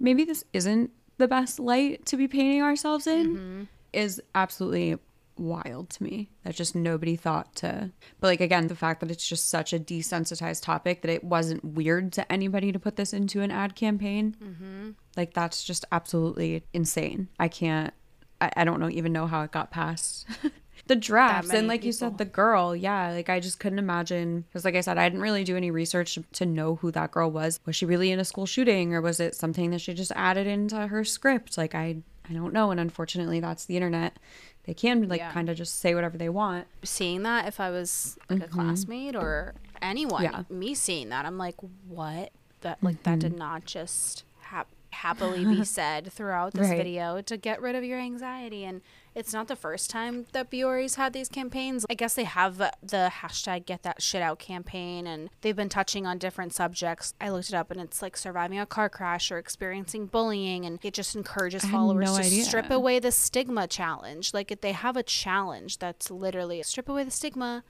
maybe 0.00 0.24
this 0.24 0.44
isn't 0.52 0.90
the 1.18 1.28
best 1.28 1.58
light 1.60 2.04
to 2.06 2.16
be 2.16 2.26
painting 2.26 2.62
ourselves 2.62 3.06
in 3.06 3.36
mm-hmm. 3.36 3.62
is 3.92 4.20
absolutely 4.34 4.98
wild 5.38 5.90
to 5.90 6.02
me 6.02 6.28
that 6.44 6.54
just 6.54 6.74
nobody 6.74 7.16
thought 7.16 7.54
to. 7.56 7.90
But 8.20 8.28
like 8.28 8.40
again 8.40 8.68
the 8.68 8.74
fact 8.74 9.00
that 9.00 9.10
it's 9.10 9.26
just 9.26 9.48
such 9.48 9.72
a 9.72 9.78
desensitized 9.78 10.62
topic 10.62 11.02
that 11.02 11.10
it 11.10 11.24
wasn't 11.24 11.64
weird 11.64 12.12
to 12.14 12.32
anybody 12.32 12.72
to 12.72 12.78
put 12.78 12.96
this 12.96 13.12
into 13.12 13.40
an 13.40 13.50
ad 13.50 13.74
campaign 13.74 14.36
mm-hmm. 14.42 14.90
like 15.16 15.34
that's 15.34 15.64
just 15.64 15.84
absolutely 15.92 16.64
insane. 16.72 17.28
I 17.38 17.48
can't 17.48 17.94
i, 18.42 18.50
I 18.56 18.64
don't 18.64 18.80
know 18.80 18.90
even 18.90 19.12
know 19.12 19.26
how 19.26 19.42
it 19.42 19.52
got 19.52 19.70
past 19.70 20.26
the 20.86 20.96
drafts. 20.96 21.52
And 21.52 21.68
like 21.68 21.84
you 21.84 21.92
said 21.92 22.18
the 22.18 22.24
girl 22.24 22.74
yeah 22.74 23.12
like 23.12 23.28
i 23.28 23.40
just 23.40 23.58
couldn't 23.58 23.78
imagine 23.78 24.44
because 24.48 24.64
like 24.64 24.74
i 24.74 24.80
said 24.80 24.98
i 24.98 25.08
didn't 25.08 25.22
really 25.22 25.44
do 25.44 25.56
any 25.56 25.70
research 25.70 26.18
to 26.32 26.46
know 26.46 26.76
who 26.76 26.90
that 26.92 27.12
girl 27.12 27.30
was. 27.30 27.60
Was 27.66 27.76
she 27.76 27.86
really 27.86 28.10
in 28.10 28.18
a 28.18 28.24
school 28.24 28.46
shooting 28.46 28.92
or 28.94 29.00
was 29.00 29.20
it 29.20 29.34
something 29.34 29.70
that 29.70 29.80
she 29.80 29.94
just 29.94 30.12
added 30.12 30.46
into 30.46 30.88
her 30.88 31.04
script? 31.04 31.56
Like 31.56 31.74
i 31.74 31.96
i 32.28 32.32
don't 32.32 32.52
know. 32.52 32.70
And 32.70 32.80
unfortunately 32.80 33.40
that's 33.40 33.64
the 33.66 33.76
internet. 33.76 34.18
They 34.64 34.74
can 34.74 35.08
like 35.08 35.20
Yeah. 35.20 35.32
kind 35.32 35.48
of 35.48 35.56
just 35.56 35.80
say 35.80 35.94
whatever 35.94 36.16
they 36.18 36.28
want. 36.28 36.66
Seeing 36.84 37.22
that, 37.24 37.48
if 37.48 37.58
I 37.58 37.70
was 37.70 38.18
like 38.28 38.40
a 38.40 38.42
mm-hmm. 38.44 38.60
classmate 38.60 39.16
or 39.16 39.54
anyone, 39.80 40.22
Yeah. 40.22 40.42
me 40.48 40.74
seeing 40.74 41.08
that, 41.08 41.26
I'm 41.26 41.38
like, 41.38 41.56
what? 41.88 42.30
That 42.60 42.82
like 42.82 43.02
that 43.02 43.18
mm-hmm. 43.18 43.18
did 43.18 43.36
not 43.36 43.64
just 43.64 44.24
hap- 44.40 44.68
happily 44.92 45.44
be 45.44 45.64
said 45.78 46.12
throughout 46.12 46.52
this 46.54 46.68
Right. 46.68 46.76
video 46.76 47.20
to 47.22 47.36
get 47.36 47.60
rid 47.60 47.74
of 47.74 47.82
your 47.84 47.98
anxiety. 47.98 48.64
And 48.64 48.80
it's 49.14 49.32
not 49.32 49.48
the 49.48 49.56
first 49.56 49.90
time 49.90 50.26
that 50.32 50.50
Biore's 50.50 50.94
had 50.94 51.12
these 51.12 51.28
campaigns. 51.28 51.84
I 51.90 51.94
guess 51.94 52.14
they 52.14 52.24
have 52.24 52.56
the 52.58 53.10
hashtag 53.20 53.66
Get 53.66 53.82
That 53.82 54.00
Shit 54.00 54.22
Out 54.22 54.38
campaign, 54.38 55.06
and 55.06 55.28
they've 55.42 55.56
been 55.56 55.68
touching 55.68 56.06
on 56.06 56.16
different 56.18 56.54
subjects. 56.54 57.12
I 57.20 57.28
looked 57.28 57.48
it 57.48 57.54
up, 57.54 57.70
and 57.70 57.80
it's 57.80 58.00
like 58.00 58.16
surviving 58.16 58.58
a 58.58 58.64
car 58.66 58.88
crash 58.88 59.30
or 59.30 59.38
experiencing 59.38 60.06
bullying, 60.06 60.64
and 60.64 60.78
it 60.82 60.94
just 60.94 61.14
encourages 61.14 61.64
followers 61.64 62.06
no 62.10 62.16
to 62.18 62.22
idea. 62.26 62.44
strip 62.44 62.70
away 62.70 62.98
the 63.00 63.12
stigma 63.12 63.66
challenge. 63.66 64.32
Like 64.32 64.50
if 64.50 64.60
they 64.62 64.72
have 64.72 64.96
a 64.96 65.02
challenge 65.02 65.78
that's 65.78 66.10
literally 66.10 66.62
strip 66.62 66.88
away 66.88 67.04
the 67.04 67.10
stigma, 67.10 67.64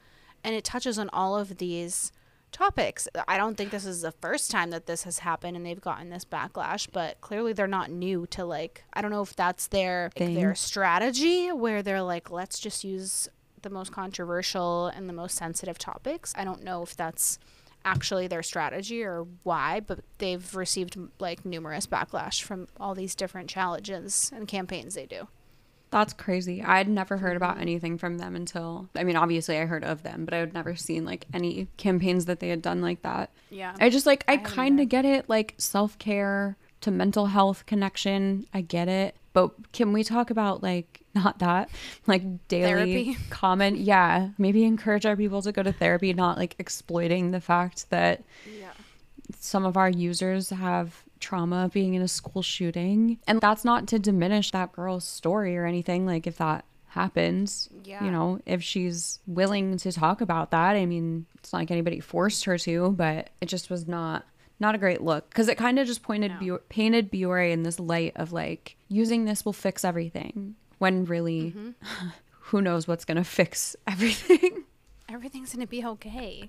and 0.45 0.55
it 0.55 0.65
touches 0.65 0.99
on 0.99 1.09
all 1.13 1.37
of 1.37 1.59
these 1.59 2.13
topics. 2.53 3.09
I 3.27 3.37
don't 3.37 3.57
think 3.57 3.71
this 3.71 3.87
is 3.87 4.03
the 4.03 4.13
first 4.13 4.51
time 4.51 4.71
that 4.71 4.87
this 4.87 5.05
has 5.05 5.21
happened 5.21 5.57
and 5.57 5.67
they've 5.67 5.81
gotten 5.81 6.11
this 6.11 6.25
backlash, 6.25 6.87
but 6.93 7.21
clearly 7.21 7.53
they're 7.53 7.67
not 7.67 7.91
new 7.91 8.27
to 8.31 8.45
like 8.45 8.85
I 8.93 9.03
don't 9.03 9.11
know 9.11 9.23
if 9.23 9.35
that's 9.35 9.67
their 9.69 10.11
like, 10.19 10.35
their 10.35 10.55
strategy 10.55 11.51
where 11.51 11.83
they're 11.83 12.03
like 12.03 12.31
let's 12.31 12.59
just 12.59 12.85
use 12.85 13.29
the 13.63 13.71
most 13.71 13.93
controversial 13.93 14.89
and 14.89 15.09
the 15.09 15.13
most 15.13 15.37
sensitive 15.37 15.79
topics. 15.79 16.33
I 16.37 16.45
don't 16.45 16.63
know 16.63 16.83
if 16.83 16.97
that's 16.97 17.39
actually 17.85 18.29
their 18.29 18.43
strategy 18.43 19.03
or 19.03 19.27
why, 19.43 19.81
but 19.81 20.01
they've 20.19 20.55
received 20.55 20.97
like 21.19 21.45
numerous 21.45 21.87
backlash 21.87 22.43
from 22.43 22.69
all 22.79 22.95
these 22.95 23.15
different 23.15 23.49
challenges 23.49 24.31
and 24.35 24.47
campaigns 24.47 24.95
they 24.95 25.07
do. 25.07 25.29
That's 25.93 26.15
crazy. 26.15 26.63
I'd 26.63 26.89
never 26.89 27.19
heard 27.19 27.37
about 27.37 27.61
anything 27.61 27.99
from 27.99 28.17
them 28.17 28.35
until 28.35 28.89
I 28.97 29.05
mean, 29.05 29.15
obviously 29.15 29.59
I 29.59 29.67
heard 29.67 29.85
of 29.85 30.03
them, 30.03 30.25
but 30.25 30.33
I 30.33 30.39
had 30.39 30.55
never 30.55 30.75
seen 30.75 31.05
like 31.05 31.27
any 31.35 31.69
campaigns 31.77 32.25
that 32.25 32.41
they 32.41 32.49
had 32.49 32.63
done 32.63 32.81
like 32.81 33.03
that. 33.03 33.31
Yeah. 33.51 33.77
I 33.79 33.91
just 33.91 34.07
like 34.07 34.25
I, 34.27 34.33
I 34.33 34.37
kind 34.39 34.81
of 34.81 34.89
get 34.89 35.05
it 35.05 35.29
like 35.29 35.55
self-care 35.59 36.57
to 36.81 36.91
mental 36.91 37.27
health 37.27 37.67
connection. 37.67 38.47
I 38.55 38.63
get 38.63 38.89
it. 38.89 39.15
But 39.35 39.73
can 39.73 39.93
we 39.93 40.03
talk 40.03 40.31
about 40.31 40.63
like 40.63 41.03
not 41.15 41.41
that 41.41 41.69
like 42.07 42.49
daily 42.49 42.73
therapy. 42.73 43.17
comment? 43.31 43.77
Yeah, 43.77 44.31
maybe 44.39 44.65
encourage 44.65 45.05
our 45.05 45.17
people 45.17 45.43
to 45.43 45.53
go 45.53 45.63
to 45.63 45.73
therapy, 45.73 46.15
not 46.15 46.39
like 46.39 46.57
exploiting 46.59 47.33
the 47.33 47.41
fact 47.41 47.91
that 47.91 48.25
yeah. 48.59 48.73
some 49.39 49.67
of 49.67 49.77
our 49.77 49.91
users 49.91 50.49
have 50.49 51.05
trauma 51.23 51.71
being 51.73 51.95
in 51.95 52.03
a 52.03 52.09
school 52.09 52.43
shooting. 52.43 53.19
And 53.27 53.41
that's 53.41 53.65
not 53.65 53.87
to 53.89 53.99
diminish 53.99 54.51
that 54.51 54.73
girl's 54.73 55.07
story 55.07 55.57
or 55.57 55.65
anything. 55.65 56.05
Like 56.05 56.27
if 56.27 56.37
that 56.37 56.67
happens, 56.89 57.71
yeah. 57.85 58.05
you 58.05 58.11
know, 58.11 58.41
if 58.45 58.63
she's 58.63 59.19
willing 59.27 59.79
to 59.79 59.93
talk 59.93 60.21
about 60.21 60.51
that, 60.51 60.77
I 60.77 60.85
mean, 60.85 61.25
it's 61.39 61.53
not 61.53 61.61
like 61.61 61.71
anybody 61.71 62.01
forced 62.01 62.45
her 62.45 62.59
to, 62.59 62.91
but 62.91 63.31
it 63.41 63.47
just 63.47 63.71
was 63.71 63.89
not 63.89 64.27
not 64.61 64.75
a 64.77 64.79
great 64.79 65.03
look 65.03 65.29
because 65.29 65.49
it 65.49 65.59
kind 65.59 65.79
of 65.79 65.87
just 65.87 66.03
pointed 66.03 66.33
no. 66.41 66.59
painted 66.69 67.11
Biore 67.11 67.51
in 67.51 67.65
this 67.65 67.81
light 67.81 68.13
of 68.17 68.33
like 68.33 68.77
using 68.89 69.25
this 69.25 69.45
will 69.45 69.53
fix 69.53 69.85
everything 69.85 70.55
when 70.79 71.05
really 71.05 71.53
mm-hmm. 71.57 71.71
who 72.31 72.63
knows 72.63 72.87
what's 72.87 73.05
gonna 73.05 73.25
fix 73.25 73.75
everything. 73.87 74.65
Everything's 75.09 75.53
gonna 75.53 75.67
be 75.67 75.85
okay. 75.85 76.49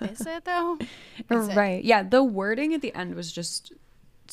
Is 0.00 0.24
it 0.24 0.44
though? 0.44 0.78
Is 1.30 1.54
right. 1.54 1.80
It? 1.80 1.84
Yeah. 1.84 2.04
The 2.04 2.22
wording 2.22 2.72
at 2.72 2.80
the 2.80 2.94
end 2.94 3.16
was 3.16 3.32
just 3.32 3.72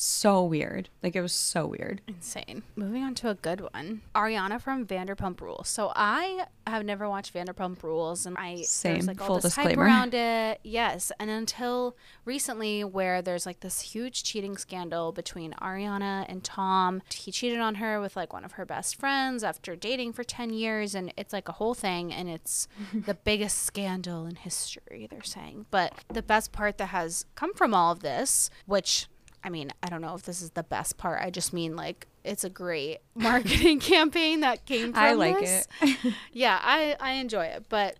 so 0.02 0.42
weird. 0.44 0.88
Like 1.02 1.14
it 1.16 1.20
was 1.20 1.32
so 1.32 1.66
weird. 1.66 2.00
Insane. 2.08 2.62
Moving 2.76 3.02
on 3.02 3.14
to 3.16 3.30
a 3.30 3.34
good 3.34 3.60
one. 3.60 4.02
Ariana 4.14 4.60
from 4.60 4.86
Vanderpump 4.86 5.40
Rules. 5.40 5.68
So 5.68 5.92
I 5.94 6.46
have 6.66 6.84
never 6.84 7.08
watched 7.08 7.34
Vanderpump 7.34 7.82
Rules 7.82 8.24
and 8.26 8.36
I 8.38 8.62
Same. 8.62 8.94
there's 8.94 9.06
like 9.06 9.20
all 9.20 9.26
Full 9.26 9.34
this 9.36 9.54
disclaimer. 9.54 9.68
hype 9.68 9.78
around 9.78 10.14
it. 10.14 10.60
Yes. 10.64 11.12
And 11.20 11.28
until 11.30 11.96
recently 12.24 12.82
where 12.84 13.20
there's 13.22 13.46
like 13.46 13.60
this 13.60 13.80
huge 13.80 14.22
cheating 14.24 14.56
scandal 14.56 15.12
between 15.12 15.52
Ariana 15.54 16.24
and 16.28 16.42
Tom. 16.42 17.02
He 17.14 17.30
cheated 17.30 17.58
on 17.60 17.76
her 17.76 18.00
with 18.00 18.16
like 18.16 18.32
one 18.32 18.44
of 18.44 18.52
her 18.52 18.64
best 18.64 18.96
friends 18.96 19.44
after 19.44 19.76
dating 19.76 20.12
for 20.14 20.24
10 20.24 20.50
years 20.52 20.94
and 20.94 21.12
it's 21.16 21.32
like 21.32 21.48
a 21.48 21.52
whole 21.52 21.74
thing 21.74 22.12
and 22.12 22.28
it's 22.28 22.66
the 22.94 23.14
biggest 23.14 23.62
scandal 23.64 24.26
in 24.26 24.36
history 24.36 25.06
they're 25.10 25.22
saying. 25.22 25.66
But 25.70 25.92
the 26.08 26.22
best 26.22 26.52
part 26.52 26.78
that 26.78 26.86
has 26.86 27.26
come 27.34 27.52
from 27.54 27.74
all 27.74 27.92
of 27.92 28.00
this, 28.00 28.50
which 28.66 29.06
I 29.44 29.50
mean, 29.50 29.72
I 29.82 29.90
don't 29.90 30.00
know 30.00 30.14
if 30.14 30.22
this 30.22 30.40
is 30.40 30.50
the 30.50 30.62
best 30.62 30.96
part. 30.96 31.22
I 31.22 31.30
just 31.30 31.52
mean 31.52 31.76
like 31.76 32.06
it's 32.24 32.44
a 32.44 32.50
great 32.50 32.98
marketing 33.14 33.78
campaign 33.78 34.40
that 34.40 34.64
came 34.64 34.92
from 34.92 35.02
I 35.02 35.12
like 35.12 35.38
this. 35.38 35.68
it. 35.82 36.14
yeah, 36.32 36.58
I 36.62 36.96
I 36.98 37.12
enjoy 37.12 37.44
it, 37.44 37.66
but 37.68 37.96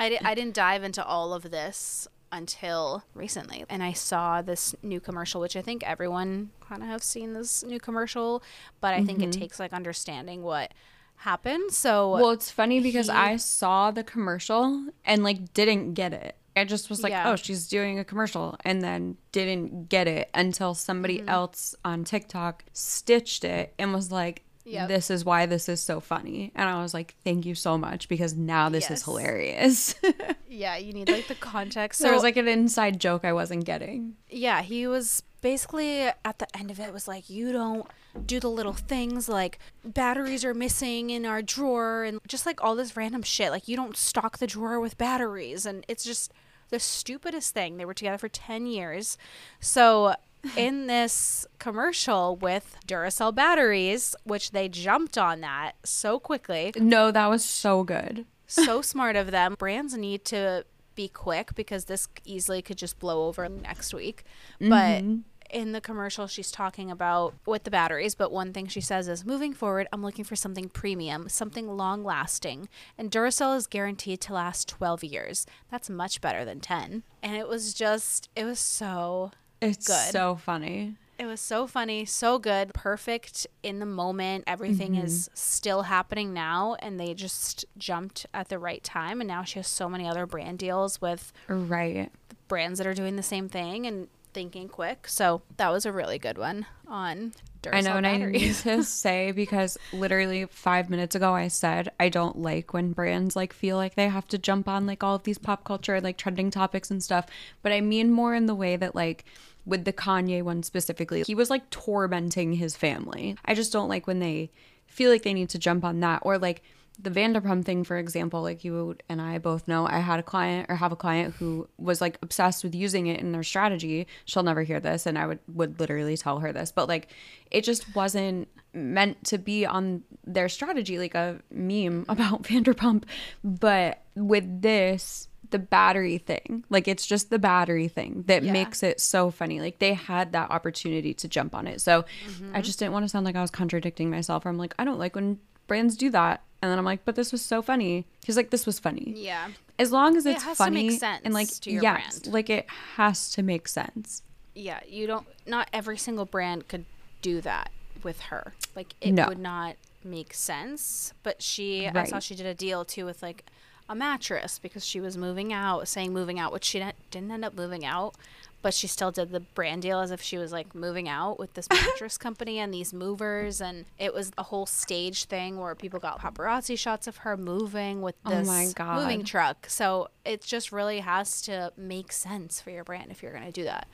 I 0.00 0.08
di- 0.08 0.20
I 0.24 0.34
didn't 0.34 0.54
dive 0.54 0.82
into 0.82 1.04
all 1.04 1.34
of 1.34 1.50
this 1.50 2.08
until 2.32 3.02
recently 3.12 3.64
and 3.68 3.82
I 3.82 3.92
saw 3.92 4.40
this 4.40 4.72
new 4.84 5.00
commercial 5.00 5.40
which 5.40 5.56
I 5.56 5.62
think 5.62 5.82
everyone 5.82 6.50
kind 6.60 6.80
of 6.80 6.88
have 6.88 7.02
seen 7.02 7.34
this 7.34 7.62
new 7.62 7.80
commercial, 7.80 8.42
but 8.80 8.94
I 8.94 8.98
mm-hmm. 8.98 9.06
think 9.06 9.22
it 9.22 9.30
mm-hmm. 9.30 9.40
takes 9.40 9.60
like 9.60 9.72
understanding 9.72 10.42
what 10.42 10.72
happened. 11.16 11.72
So 11.72 12.12
Well, 12.12 12.30
it's 12.30 12.50
funny 12.50 12.80
because 12.80 13.06
he, 13.06 13.12
I 13.12 13.36
saw 13.36 13.90
the 13.90 14.04
commercial 14.04 14.86
and 15.04 15.22
like 15.22 15.52
didn't 15.52 15.94
get 15.94 16.12
it. 16.12 16.36
I 16.56 16.64
just 16.64 16.90
was 16.90 17.02
like, 17.02 17.12
yeah. 17.12 17.30
oh, 17.30 17.36
she's 17.36 17.68
doing 17.68 17.98
a 17.98 18.04
commercial, 18.04 18.56
and 18.64 18.82
then 18.82 19.16
didn't 19.32 19.88
get 19.88 20.08
it 20.08 20.30
until 20.34 20.74
somebody 20.74 21.18
mm-hmm. 21.18 21.28
else 21.28 21.74
on 21.84 22.04
TikTok 22.04 22.64
stitched 22.72 23.44
it 23.44 23.74
and 23.78 23.94
was 23.94 24.10
like, 24.10 24.42
Yep. 24.64 24.88
this 24.88 25.10
is 25.10 25.24
why 25.24 25.46
this 25.46 25.68
is 25.68 25.80
so 25.80 26.00
funny. 26.00 26.52
And 26.54 26.68
I 26.68 26.82
was 26.82 26.94
like, 26.94 27.16
thank 27.24 27.44
you 27.46 27.54
so 27.54 27.78
much 27.78 28.08
because 28.08 28.34
now 28.34 28.68
this 28.68 28.88
yes. 28.88 28.98
is 28.98 29.04
hilarious. 29.04 29.94
yeah, 30.48 30.76
you 30.76 30.92
need 30.92 31.08
like 31.08 31.28
the 31.28 31.34
context. 31.34 31.98
So 31.98 32.04
there 32.04 32.14
was 32.14 32.22
like 32.22 32.36
an 32.36 32.46
inside 32.46 33.00
joke 33.00 33.24
I 33.24 33.32
wasn't 33.32 33.64
getting. 33.64 34.14
Yeah, 34.28 34.62
he 34.62 34.86
was 34.86 35.22
basically 35.40 36.00
at 36.00 36.38
the 36.38 36.56
end 36.56 36.70
of 36.70 36.80
it 36.80 36.92
was 36.92 37.08
like, 37.08 37.30
you 37.30 37.52
don't 37.52 37.86
do 38.26 38.40
the 38.40 38.50
little 38.50 38.72
things 38.72 39.28
like 39.28 39.58
batteries 39.84 40.44
are 40.44 40.54
missing 40.54 41.10
in 41.10 41.24
our 41.24 41.42
drawer 41.42 42.04
and 42.04 42.20
just 42.26 42.46
like 42.46 42.62
all 42.62 42.74
this 42.74 42.96
random 42.96 43.22
shit. 43.22 43.50
Like 43.50 43.68
you 43.68 43.76
don't 43.76 43.96
stock 43.96 44.38
the 44.38 44.46
drawer 44.46 44.80
with 44.80 44.98
batteries. 44.98 45.66
And 45.66 45.84
it's 45.88 46.04
just 46.04 46.32
the 46.70 46.80
stupidest 46.80 47.54
thing. 47.54 47.76
They 47.76 47.84
were 47.84 47.94
together 47.94 48.18
for 48.18 48.28
10 48.28 48.66
years. 48.66 49.16
So 49.60 50.14
in 50.56 50.86
this 50.86 51.46
commercial 51.58 52.36
with 52.36 52.76
Duracell 52.86 53.34
batteries, 53.34 54.14
which 54.24 54.52
they 54.52 54.68
jumped 54.68 55.18
on 55.18 55.40
that 55.40 55.72
so 55.84 56.18
quickly. 56.18 56.72
No, 56.76 57.10
that 57.10 57.26
was 57.28 57.44
so 57.44 57.84
good. 57.84 58.26
so 58.46 58.82
smart 58.82 59.16
of 59.16 59.30
them. 59.30 59.54
Brands 59.58 59.96
need 59.96 60.24
to 60.26 60.64
be 60.94 61.08
quick 61.08 61.54
because 61.54 61.86
this 61.86 62.08
easily 62.24 62.62
could 62.62 62.76
just 62.76 62.98
blow 62.98 63.26
over 63.26 63.48
next 63.48 63.94
week. 63.94 64.24
Mm-hmm. 64.60 65.20
In 65.52 65.72
the 65.72 65.80
commercial 65.80 66.26
she's 66.26 66.50
talking 66.52 66.90
about 66.90 67.34
with 67.44 67.64
the 67.64 67.70
batteries, 67.70 68.14
but 68.14 68.30
one 68.30 68.52
thing 68.52 68.66
she 68.68 68.80
says 68.80 69.08
is 69.08 69.24
moving 69.24 69.52
forward, 69.52 69.88
I'm 69.92 70.02
looking 70.02 70.24
for 70.24 70.36
something 70.36 70.68
premium, 70.68 71.28
something 71.28 71.76
long 71.76 72.04
lasting. 72.04 72.68
And 72.96 73.10
Duracell 73.10 73.56
is 73.56 73.66
guaranteed 73.66 74.20
to 74.22 74.32
last 74.32 74.68
12 74.68 75.04
years. 75.04 75.46
That's 75.70 75.90
much 75.90 76.20
better 76.20 76.44
than 76.44 76.60
10. 76.60 77.02
And 77.22 77.36
it 77.36 77.48
was 77.48 77.74
just 77.74 78.28
it 78.36 78.44
was 78.44 78.60
so 78.60 79.32
it's 79.60 79.86
good. 79.86 80.12
so 80.12 80.36
funny. 80.36 80.96
It 81.18 81.26
was 81.26 81.40
so 81.40 81.66
funny, 81.66 82.06
so 82.06 82.38
good, 82.38 82.72
perfect 82.72 83.46
in 83.62 83.78
the 83.78 83.84
moment. 83.84 84.44
Everything 84.46 84.92
mm-hmm. 84.92 85.04
is 85.04 85.28
still 85.34 85.82
happening 85.82 86.32
now, 86.32 86.76
and 86.78 86.98
they 86.98 87.12
just 87.12 87.66
jumped 87.76 88.24
at 88.32 88.48
the 88.48 88.58
right 88.58 88.82
time. 88.82 89.20
And 89.20 89.28
now 89.28 89.44
she 89.44 89.58
has 89.58 89.68
so 89.68 89.86
many 89.86 90.08
other 90.08 90.24
brand 90.24 90.58
deals 90.58 90.98
with 91.02 91.30
right 91.46 92.10
brands 92.48 92.78
that 92.78 92.86
are 92.86 92.94
doing 92.94 93.16
the 93.16 93.22
same 93.22 93.50
thing, 93.50 93.86
and 93.86 94.08
thinking 94.32 94.68
quick. 94.68 95.06
So 95.08 95.42
that 95.56 95.70
was 95.70 95.86
a 95.86 95.92
really 95.92 96.18
good 96.18 96.38
one 96.38 96.66
on 96.86 97.32
Duracell 97.62 97.74
I 97.74 97.80
know, 97.80 97.96
and 97.96 98.06
I 98.06 98.16
need 98.16 98.54
to 98.54 98.82
say 98.84 99.32
because 99.32 99.78
literally 99.92 100.46
five 100.46 100.88
minutes 100.88 101.14
ago 101.14 101.34
I 101.34 101.48
said 101.48 101.90
I 102.00 102.08
don't 102.08 102.38
like 102.38 102.72
when 102.72 102.92
brands 102.92 103.36
like 103.36 103.52
feel 103.52 103.76
like 103.76 103.94
they 103.94 104.08
have 104.08 104.26
to 104.28 104.38
jump 104.38 104.68
on 104.68 104.86
like 104.86 105.02
all 105.02 105.14
of 105.14 105.24
these 105.24 105.38
pop 105.38 105.64
culture 105.64 106.00
like 106.00 106.16
trending 106.16 106.50
topics 106.50 106.90
and 106.90 107.02
stuff. 107.02 107.26
But 107.62 107.72
I 107.72 107.80
mean 107.80 108.10
more 108.10 108.34
in 108.34 108.46
the 108.46 108.54
way 108.54 108.76
that 108.76 108.94
like 108.94 109.24
with 109.66 109.84
the 109.84 109.92
Kanye 109.92 110.42
one 110.42 110.62
specifically, 110.62 111.22
he 111.26 111.34
was 111.34 111.50
like 111.50 111.68
tormenting 111.70 112.54
his 112.54 112.76
family. 112.76 113.36
I 113.44 113.54
just 113.54 113.72
don't 113.72 113.88
like 113.88 114.06
when 114.06 114.20
they 114.20 114.50
feel 114.86 115.10
like 115.10 115.22
they 115.22 115.34
need 115.34 115.50
to 115.50 115.58
jump 115.58 115.84
on 115.84 116.00
that 116.00 116.20
or 116.22 116.38
like 116.38 116.62
the 117.02 117.10
Vanderpump 117.10 117.64
thing, 117.64 117.84
for 117.84 117.96
example, 117.96 118.42
like 118.42 118.64
you 118.64 118.96
and 119.08 119.20
I 119.20 119.38
both 119.38 119.66
know, 119.66 119.86
I 119.86 119.98
had 120.00 120.20
a 120.20 120.22
client 120.22 120.66
or 120.68 120.76
have 120.76 120.92
a 120.92 120.96
client 120.96 121.34
who 121.36 121.68
was 121.78 122.00
like 122.00 122.18
obsessed 122.22 122.62
with 122.64 122.74
using 122.74 123.06
it 123.06 123.20
in 123.20 123.32
their 123.32 123.42
strategy. 123.42 124.06
She'll 124.24 124.42
never 124.42 124.62
hear 124.62 124.80
this, 124.80 125.06
and 125.06 125.18
I 125.18 125.26
would 125.26 125.38
would 125.48 125.80
literally 125.80 126.16
tell 126.16 126.40
her 126.40 126.52
this, 126.52 126.72
but 126.72 126.88
like 126.88 127.08
it 127.50 127.64
just 127.64 127.94
wasn't 127.94 128.48
meant 128.72 129.24
to 129.24 129.38
be 129.38 129.66
on 129.66 130.02
their 130.26 130.48
strategy, 130.48 130.98
like 130.98 131.14
a 131.14 131.40
meme 131.50 132.04
about 132.08 132.42
Vanderpump. 132.42 133.04
But 133.42 134.02
with 134.14 134.62
this, 134.62 135.28
the 135.50 135.58
battery 135.58 136.18
thing, 136.18 136.64
like 136.70 136.86
it's 136.86 137.06
just 137.06 137.30
the 137.30 137.38
battery 137.38 137.88
thing 137.88 138.24
that 138.26 138.42
yeah. 138.42 138.52
makes 138.52 138.82
it 138.82 139.00
so 139.00 139.30
funny. 139.30 139.60
Like 139.60 139.78
they 139.78 139.94
had 139.94 140.32
that 140.32 140.50
opportunity 140.50 141.14
to 141.14 141.28
jump 141.28 141.54
on 141.54 141.66
it. 141.66 141.80
So 141.80 142.04
mm-hmm. 142.26 142.54
I 142.54 142.60
just 142.60 142.78
didn't 142.78 142.92
want 142.92 143.04
to 143.04 143.08
sound 143.08 143.24
like 143.24 143.36
I 143.36 143.42
was 143.42 143.50
contradicting 143.50 144.10
myself. 144.10 144.46
I'm 144.46 144.58
like, 144.58 144.74
I 144.78 144.84
don't 144.84 144.98
like 144.98 145.14
when 145.14 145.38
brands 145.70 145.96
do 145.96 146.10
that 146.10 146.42
and 146.62 146.70
then 146.70 146.78
I'm 146.78 146.84
like, 146.84 147.04
but 147.04 147.16
this 147.16 147.32
was 147.32 147.42
so 147.42 147.62
funny. 147.62 148.06
He's 148.24 148.36
like, 148.36 148.50
this 148.50 148.66
was 148.66 148.78
funny. 148.78 149.14
Yeah. 149.16 149.48
As 149.78 149.92
long 149.92 150.16
as 150.16 150.26
it's 150.26 150.44
it 150.44 150.56
funny 150.56 150.98
and 151.02 151.32
like, 151.32 151.48
yes, 151.64 152.18
brand. 152.20 152.34
like 152.34 152.50
it 152.50 152.66
has 152.96 153.30
to 153.30 153.42
make 153.42 153.66
sense. 153.66 154.22
Yeah, 154.54 154.80
you 154.86 155.06
don't. 155.06 155.26
Not 155.46 155.70
every 155.72 155.96
single 155.96 156.26
brand 156.26 156.68
could 156.68 156.84
do 157.22 157.40
that 157.42 157.70
with 158.02 158.20
her. 158.22 158.52
Like 158.76 158.94
it 159.00 159.12
no. 159.12 159.28
would 159.28 159.38
not 159.38 159.76
make 160.04 160.34
sense. 160.34 161.14
But 161.22 161.40
she, 161.40 161.86
right. 161.86 161.96
I 161.96 162.04
saw 162.04 162.18
she 162.18 162.34
did 162.34 162.46
a 162.46 162.54
deal 162.54 162.84
too 162.84 163.06
with 163.06 163.22
like 163.22 163.46
a 163.88 163.94
mattress 163.94 164.58
because 164.58 164.84
she 164.84 165.00
was 165.00 165.16
moving 165.16 165.54
out, 165.54 165.88
saying 165.88 166.12
moving 166.12 166.38
out, 166.38 166.52
which 166.52 166.64
she 166.64 166.78
didn't 166.78 167.30
end 167.30 167.44
up 167.44 167.54
moving 167.54 167.86
out. 167.86 168.16
But 168.62 168.74
she 168.74 168.86
still 168.86 169.10
did 169.10 169.30
the 169.30 169.40
brand 169.40 169.82
deal 169.82 170.00
as 170.00 170.10
if 170.10 170.20
she 170.20 170.36
was 170.36 170.52
like 170.52 170.74
moving 170.74 171.08
out 171.08 171.38
with 171.38 171.54
this 171.54 171.68
mattress 171.70 172.18
company 172.26 172.58
and 172.58 172.72
these 172.74 172.92
movers 172.92 173.60
and 173.60 173.86
it 173.98 174.12
was 174.12 174.32
a 174.36 174.42
whole 174.42 174.66
stage 174.66 175.24
thing 175.24 175.56
where 175.58 175.74
people 175.74 175.98
got 175.98 176.20
paparazzi 176.20 176.78
shots 176.78 177.06
of 177.06 177.18
her 177.18 177.36
moving 177.36 178.02
with 178.02 178.14
Oh 178.26 178.30
this 178.30 178.46
my 178.46 178.68
God. 178.74 179.00
moving 179.02 179.24
truck. 179.24 179.66
So 179.68 180.08
it 180.24 180.42
just 180.42 180.72
really 180.72 181.00
has 181.00 181.40
to 181.42 181.72
make 181.76 182.12
sense 182.12 182.60
for 182.60 182.70
your 182.70 182.84
brand 182.84 183.10
if 183.10 183.22
you're 183.22 183.32
going 183.32 183.46
to 183.46 183.52
do 183.52 183.64
that. 183.64 183.88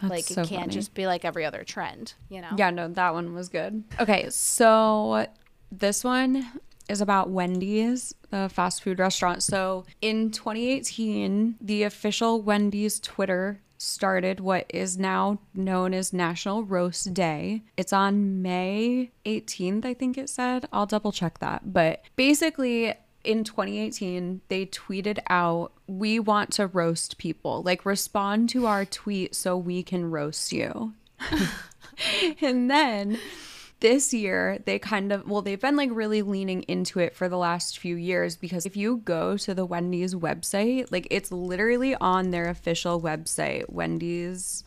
That's 0.00 0.10
like 0.10 0.30
it 0.30 0.34
can't 0.34 0.48
funny. 0.48 0.72
just 0.72 0.94
be 0.94 1.06
like 1.06 1.24
every 1.24 1.44
other 1.44 1.64
trend, 1.64 2.14
you 2.28 2.40
know? 2.40 2.50
Yeah, 2.56 2.70
no, 2.70 2.88
that 2.88 3.14
one 3.14 3.34
was 3.34 3.48
good. 3.48 3.84
Okay, 4.00 4.28
so 4.30 5.26
this 5.70 6.02
one 6.04 6.46
is 6.88 7.00
about 7.00 7.30
Wendy's, 7.30 8.12
the 8.30 8.50
fast 8.52 8.82
food 8.82 8.98
restaurant. 8.98 9.42
So 9.42 9.84
in 10.00 10.30
2018, 10.32 11.56
the 11.60 11.84
official 11.84 12.42
Wendy's 12.42 12.98
Twitter 13.00 13.60
started 13.82 14.40
what 14.40 14.66
is 14.68 14.96
now 14.96 15.38
known 15.54 15.92
as 15.92 16.12
National 16.12 16.62
Roast 16.62 17.12
Day. 17.12 17.62
It's 17.76 17.92
on 17.92 18.40
May 18.40 19.10
18th, 19.26 19.84
I 19.84 19.94
think 19.94 20.16
it 20.16 20.30
said. 20.30 20.66
I'll 20.72 20.86
double 20.86 21.12
check 21.12 21.40
that. 21.40 21.72
But 21.72 22.02
basically, 22.14 22.94
in 23.24 23.44
2018, 23.44 24.40
they 24.48 24.66
tweeted 24.66 25.18
out, 25.28 25.72
We 25.86 26.20
want 26.20 26.52
to 26.52 26.68
roast 26.68 27.18
people. 27.18 27.62
Like, 27.62 27.84
respond 27.84 28.48
to 28.50 28.66
our 28.66 28.84
tweet 28.84 29.34
so 29.34 29.56
we 29.56 29.82
can 29.82 30.10
roast 30.10 30.52
you. 30.52 30.94
and 32.40 32.70
then 32.70 33.18
this 33.82 34.14
year 34.14 34.58
they 34.64 34.78
kind 34.78 35.10
of 35.10 35.28
well 35.28 35.42
they've 35.42 35.60
been 35.60 35.74
like 35.74 35.90
really 35.92 36.22
leaning 36.22 36.62
into 36.62 37.00
it 37.00 37.16
for 37.16 37.28
the 37.28 37.36
last 37.36 37.80
few 37.80 37.96
years 37.96 38.36
because 38.36 38.64
if 38.64 38.76
you 38.76 38.98
go 38.98 39.36
to 39.36 39.54
the 39.54 39.66
Wendy's 39.66 40.14
website 40.14 40.86
like 40.92 41.08
it's 41.10 41.32
literally 41.32 41.96
on 41.96 42.30
their 42.30 42.48
official 42.48 43.02
website 43.02 43.68
Wendy's 43.68 44.62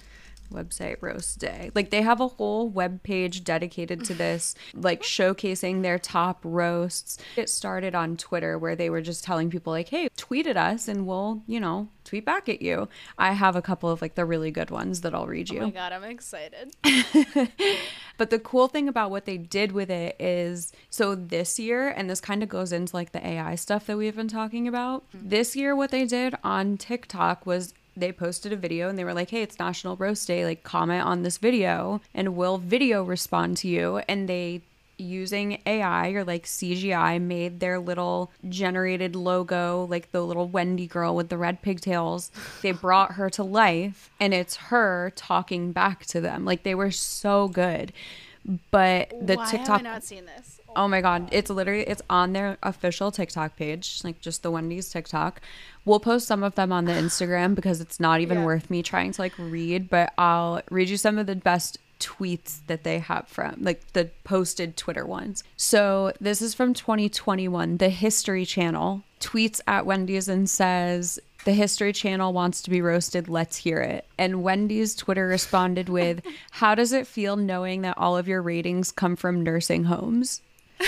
website 0.51 0.95
roast 1.01 1.39
day 1.39 1.71
like 1.75 1.89
they 1.89 2.01
have 2.01 2.21
a 2.21 2.27
whole 2.27 2.69
web 2.69 3.03
page 3.03 3.43
dedicated 3.43 4.03
to 4.05 4.13
this 4.13 4.55
like 4.73 5.01
showcasing 5.01 5.81
their 5.81 5.99
top 5.99 6.39
roasts 6.43 7.17
it 7.35 7.49
started 7.49 7.93
on 7.93 8.15
twitter 8.15 8.57
where 8.57 8.75
they 8.75 8.89
were 8.89 9.01
just 9.01 9.23
telling 9.23 9.49
people 9.49 9.73
like 9.73 9.89
hey 9.89 10.07
tweet 10.15 10.47
at 10.47 10.57
us 10.57 10.87
and 10.87 11.05
we'll 11.05 11.41
you 11.47 11.59
know 11.59 11.89
tweet 12.03 12.23
back 12.23 12.47
at 12.47 12.61
you 12.61 12.87
i 13.17 13.33
have 13.33 13.55
a 13.55 13.61
couple 13.61 13.89
of 13.89 14.01
like 14.01 14.15
the 14.15 14.25
really 14.25 14.51
good 14.51 14.69
ones 14.69 15.01
that 15.01 15.13
i'll 15.13 15.27
read 15.27 15.49
oh 15.51 15.53
you 15.53 15.65
Oh 15.65 15.69
my 15.69 15.71
god, 15.71 15.93
I'm 15.93 16.03
excited. 16.03 16.75
but 18.17 18.29
the 18.29 18.37
cool 18.39 18.67
thing 18.67 18.87
about 18.87 19.09
what 19.09 19.25
they 19.25 19.37
did 19.37 19.71
with 19.71 19.89
it 19.89 20.15
is 20.19 20.71
so 20.91 21.15
this 21.15 21.59
year, 21.59 21.89
and 21.89 22.09
this 22.09 22.21
kind 22.21 22.43
of 22.43 22.49
goes 22.49 22.71
into 22.71 22.95
like 22.95 23.11
the 23.11 23.25
AI 23.25 23.55
stuff 23.55 23.87
that 23.87 23.97
we've 23.97 24.15
been 24.15 24.27
talking 24.27 24.67
about. 24.67 25.03
Mm-hmm. 25.11 25.29
This 25.29 25.55
year, 25.55 25.75
what 25.75 25.91
they 25.91 26.05
did 26.05 26.35
on 26.43 26.77
TikTok 26.77 27.45
was 27.45 27.73
they 27.95 28.11
posted 28.11 28.51
a 28.53 28.57
video 28.57 28.89
and 28.89 28.97
they 28.97 29.03
were 29.03 29.13
like, 29.13 29.29
hey, 29.29 29.41
it's 29.41 29.59
National 29.59 29.95
Roast 29.95 30.27
Day. 30.27 30.45
Like, 30.45 30.63
comment 30.63 31.03
on 31.03 31.23
this 31.23 31.37
video 31.37 32.01
and 32.13 32.35
we'll 32.35 32.57
video 32.57 33.03
respond 33.03 33.57
to 33.57 33.67
you. 33.67 34.01
And 34.09 34.27
they 34.27 34.61
using 34.97 35.61
AI 35.65 36.09
or 36.09 36.23
like 36.23 36.45
CGI 36.45 37.21
made 37.21 37.59
their 37.59 37.79
little 37.79 38.31
generated 38.47 39.15
logo, 39.15 39.85
like 39.89 40.11
the 40.11 40.21
little 40.21 40.47
Wendy 40.47 40.87
girl 40.87 41.15
with 41.15 41.29
the 41.29 41.37
red 41.37 41.61
pigtails. 41.61 42.31
They 42.61 42.71
brought 42.71 43.13
her 43.13 43.29
to 43.31 43.43
life 43.43 44.09
and 44.19 44.33
it's 44.33 44.55
her 44.55 45.11
talking 45.15 45.71
back 45.71 46.05
to 46.07 46.21
them. 46.21 46.45
Like 46.45 46.63
they 46.63 46.75
were 46.75 46.91
so 46.91 47.47
good. 47.47 47.91
But 48.71 49.09
the 49.21 49.35
Why 49.35 49.49
TikTok 49.49 49.67
have 49.67 49.85
I 49.85 49.89
not 49.95 50.03
seen 50.03 50.25
this? 50.25 50.54
Oh 50.75 50.87
my 50.87 51.01
god, 51.01 51.29
it's 51.31 51.49
literally 51.49 51.83
it's 51.83 52.01
on 52.09 52.33
their 52.33 52.57
official 52.63 53.11
TikTok 53.11 53.55
page, 53.55 54.01
like 54.03 54.19
just 54.21 54.43
the 54.43 54.51
Wendy's 54.51 54.89
TikTok. 54.89 55.41
We'll 55.85 55.99
post 55.99 56.27
some 56.27 56.43
of 56.43 56.55
them 56.55 56.71
on 56.71 56.85
the 56.85 56.91
Instagram 57.05 57.55
because 57.55 57.81
it's 57.81 57.99
not 57.99 58.19
even 58.21 58.39
Yeah. 58.39 58.45
worth 58.45 58.69
me 58.69 58.83
trying 58.83 59.11
to 59.13 59.21
like 59.21 59.33
read, 59.37 59.89
but 59.89 60.13
I'll 60.17 60.61
read 60.69 60.89
you 60.89 60.97
some 60.97 61.17
of 61.17 61.27
the 61.27 61.35
best 61.35 61.77
tweets 61.99 62.59
that 62.67 62.83
they 62.83 62.99
have 62.99 63.25
from 63.27 63.55
like 63.61 63.93
the 63.93 64.09
posted 64.25 64.75
Twitter 64.75 65.05
ones. 65.05 65.43
So, 65.55 66.11
this 66.19 66.41
is 66.41 66.53
from 66.53 66.73
2021. 66.73 67.77
The 67.77 67.89
History 67.89 68.45
Channel 68.45 69.03
tweets 69.21 69.61
at 69.65 69.85
Wendy's 69.85 70.27
and 70.27 70.49
says 70.49 71.19
the 71.45 71.53
History 71.53 71.93
Channel 71.93 72.33
wants 72.33 72.61
to 72.63 72.69
be 72.69 72.81
roasted. 72.81 73.29
Let's 73.29 73.55
hear 73.57 73.79
it. 73.79 74.05
And 74.17 74.43
Wendy's 74.43 74.93
Twitter 74.95 75.27
responded 75.27 75.87
with, 75.89 76.21
How 76.51 76.75
does 76.75 76.91
it 76.91 77.07
feel 77.07 77.37
knowing 77.37 77.81
that 77.83 77.97
all 77.97 78.17
of 78.17 78.27
your 78.27 78.41
ratings 78.41 78.91
come 78.91 79.15
from 79.15 79.41
nursing 79.43 79.85
homes? 79.85 80.41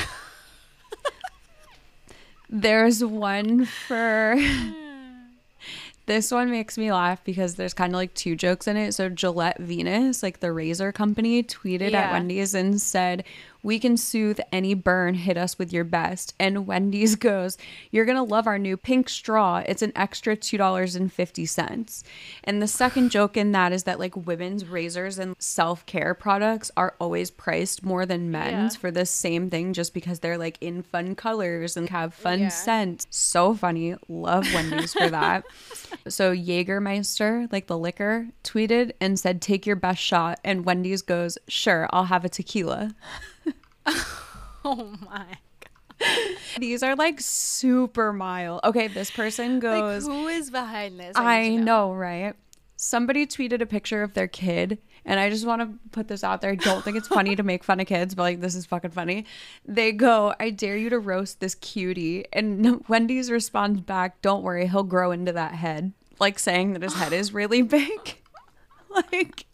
There's 2.50 3.04
one 3.04 3.66
for. 3.66 4.36
This 6.08 6.32
one 6.32 6.50
makes 6.50 6.78
me 6.78 6.90
laugh 6.90 7.22
because 7.26 7.56
there's 7.56 7.74
kind 7.74 7.92
of 7.92 7.98
like 7.98 8.14
two 8.14 8.38
jokes 8.38 8.66
in 8.66 8.78
it. 8.78 8.94
So 8.94 9.10
Gillette 9.10 9.60
Venus, 9.60 10.24
like 10.24 10.40
the 10.40 10.54
razor 10.54 10.94
company, 10.94 11.44
tweeted 11.44 11.92
at 11.92 12.14
Wendy's 12.14 12.54
and 12.54 12.80
said, 12.80 13.26
"We 13.68 13.80
can 13.80 13.98
soothe 13.98 14.40
any 14.52 14.74
burn. 14.74 15.16
Hit 15.16 15.38
us 15.38 15.60
with 15.60 15.74
your 15.74 15.84
best." 15.84 16.34
And 16.40 16.66
Wendy's 16.66 17.16
goes, 17.30 17.58
"You're 17.92 18.06
gonna 18.06 18.24
love 18.24 18.48
our 18.48 18.58
new 18.58 18.78
pink 18.78 19.10
straw. 19.10 19.62
It's 19.66 19.82
an 19.82 19.92
extra 19.96 20.36
$2.50. 20.38 22.04
And 22.46 22.62
the 22.62 22.68
second 22.68 23.10
joke 23.18 23.36
in 23.36 23.52
that 23.52 23.74
is 23.74 23.84
that 23.84 24.00
like 24.00 24.16
women's 24.16 24.66
razors 24.66 25.20
and 25.20 25.36
self 25.40 25.86
care 25.86 26.14
products 26.14 26.72
are 26.78 26.96
always 27.00 27.30
priced 27.30 27.84
more 27.84 28.06
than 28.06 28.32
men's 28.32 28.76
Yeah. 28.76 28.80
for 28.80 28.90
the 28.92 29.06
same 29.06 29.50
thing, 29.50 29.74
just 29.74 29.94
because 29.94 30.20
they're 30.20 30.38
like 30.38 30.58
in 30.62 30.82
fun 30.84 31.14
colors 31.16 31.76
and 31.76 31.90
have 31.90 32.14
fun 32.14 32.40
Yeah. 32.40 32.48
scents. 32.50 33.06
So 33.10 33.54
funny. 33.54 33.96
Love 34.08 34.46
Wendy's 34.54 34.94
for 34.94 35.10
that. 35.10 35.44
So 36.08 36.34
Jägermeister, 36.34 37.52
like 37.52 37.68
the 37.68 37.78
liquor, 37.78 38.28
tweeted 38.44 38.92
and 39.02 39.20
said, 39.20 39.42
"Take 39.42 39.66
your 39.66 39.76
best 39.76 40.02
shot." 40.02 40.40
And 40.44 40.64
Wendy's 40.66 41.02
goes, 41.02 41.38
"Sure, 41.50 41.90
I'll 41.92 42.06
have 42.06 42.24
a 42.26 42.30
tequila." 42.30 42.96
Oh 44.66 44.94
my. 45.06 45.26
God. 46.00 46.38
These 46.60 46.84
are 46.84 46.96
like 46.96 47.22
super 47.22 48.12
mild. 48.12 48.60
Okay, 48.66 48.88
this 48.88 49.10
person 49.10 49.54
Like, 49.56 49.62
goes, 49.62 50.06
who 50.06 50.28
is 50.28 50.52
behind 50.52 51.00
this? 51.00 51.14
I 51.16 51.48
need 51.50 51.58
to 51.60 51.64
know, 51.64 51.94
right? 51.94 52.34
Somebody 52.76 53.26
tweeted 53.26 53.62
a 53.62 53.66
picture 53.66 54.04
of 54.04 54.14
their 54.14 54.28
kid, 54.28 54.78
and 55.06 55.20
I 55.20 55.30
just 55.30 55.46
want 55.48 55.62
to 55.62 55.80
put 55.92 56.10
this 56.10 56.24
out 56.24 56.42
there. 56.42 56.52
I 56.52 56.56
don't 56.56 56.84
think 56.84 56.98
it's 56.98 57.08
funny 57.08 57.36
to 57.36 57.44
make 57.44 57.64
fun 57.64 57.80
of 57.80 57.88
kids, 57.88 58.14
but 58.14 58.24
like 58.24 58.42
this 58.42 58.56
is 58.56 58.66
fucking 58.66 58.92
funny. 58.92 59.26
They 59.66 59.94
go, 59.94 60.36
I 60.40 60.50
dare 60.50 60.76
you 60.76 60.90
to 60.90 61.00
roast 61.00 61.40
this 61.40 61.56
cutie. 61.56 62.26
And 62.34 62.84
Wendy's 62.90 63.32
responds 63.32 63.80
back, 63.82 64.22
Don't 64.22 64.44
worry, 64.44 64.68
he'll 64.68 64.84
grow 64.84 65.12
into 65.12 65.32
that 65.32 65.54
head. 65.54 65.94
Like 66.20 66.40
saying 66.40 66.74
that 66.74 66.82
his 66.82 66.96
head 66.96 67.14
is 67.14 67.34
really 67.34 67.62
big. 67.62 68.18
like 68.90 69.46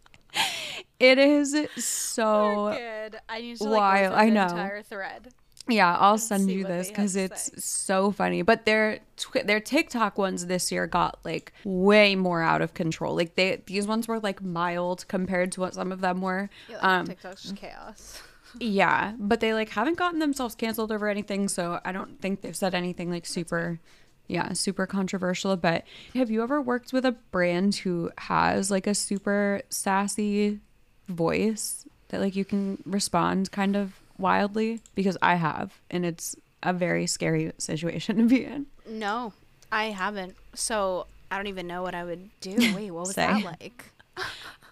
it 0.99 1.17
is 1.17 1.56
so 1.77 2.75
Good. 2.77 3.19
I 3.27 3.41
need 3.41 3.58
to 3.58 3.65
Wild, 3.65 4.12
like, 4.12 4.12
go 4.12 4.15
I 4.15 4.25
the 4.25 4.32
know. 4.32 4.43
entire 4.43 4.82
thread. 4.84 5.34
Yeah, 5.69 5.95
I'll 5.97 6.17
send 6.17 6.51
you 6.51 6.65
this 6.65 6.89
because 6.89 7.15
it's 7.15 7.63
so 7.63 8.12
funny. 8.12 8.41
But 8.41 8.65
their 8.65 8.99
tw- 9.15 9.45
their 9.45 9.62
TikTok 9.62 10.17
ones 10.17 10.47
this 10.47 10.73
year 10.73 10.88
got 10.88 11.19
like 11.23 11.53
way 11.63 12.15
more 12.15 12.41
out 12.41 12.62
of 12.62 12.73
control. 12.73 13.15
Like 13.15 13.36
they 13.36 13.62
these 13.65 13.88
ones 13.88 14.08
were 14.08 14.19
like 14.19 14.41
mild 14.41 15.08
compared 15.08 15.53
to 15.53 15.62
what 15.62 15.73
some 15.73 15.93
of 15.93 16.01
them 16.01 16.21
were. 16.21 16.49
Yeah, 16.67 16.75
like, 16.75 16.84
um, 16.84 17.06
TikTok's 17.08 17.43
just 17.43 17.56
chaos. 17.56 18.21
yeah, 18.60 19.13
but 19.17 19.39
they 19.39 19.53
like 19.53 19.69
haven't 19.69 19.97
gotten 19.97 20.19
themselves 20.19 20.53
canceled 20.53 20.91
over 20.91 21.08
anything, 21.08 21.47
so 21.47 21.79
I 21.86 21.93
don't 21.93 22.19
think 22.19 22.41
they've 22.41 22.56
said 22.56 22.75
anything 22.75 23.10
like 23.10 23.25
super 23.25 23.79
yeah, 24.27 24.53
super 24.53 24.86
controversial, 24.86 25.56
but 25.58 25.84
have 26.13 26.32
you 26.32 26.43
ever 26.43 26.62
worked 26.62 26.93
with 26.93 27.06
a 27.06 27.12
brand 27.12 27.75
who 27.75 28.10
has 28.17 28.71
like 28.71 28.88
a 28.88 28.95
super 28.95 29.62
sassy 29.69 30.60
voice 31.08 31.86
that 32.10 32.22
like 32.22 32.36
you 32.36 32.46
can 32.46 32.82
respond 32.86 33.52
kind 33.52 33.76
of 33.76 33.94
wildly 34.18 34.82
because 34.96 35.18
I 35.22 35.36
have 35.36 35.74
and 35.89 36.06
it's 36.06 36.36
a 36.62 36.74
very 36.74 37.08
scary 37.08 37.52
situation 37.58 38.18
to 38.18 38.24
be 38.24 38.46
in. 38.46 38.68
No, 38.88 39.34
I 39.72 39.86
haven't. 39.86 40.36
So 40.54 41.08
I 41.32 41.38
don't 41.38 41.48
even 41.48 41.68
know 41.68 41.82
what 41.82 41.96
I 41.96 42.04
would 42.04 42.30
do. 42.42 42.56
Wait, 42.76 42.92
what 42.92 43.08
was 43.08 43.16
that 43.16 43.44
like? 43.44 43.86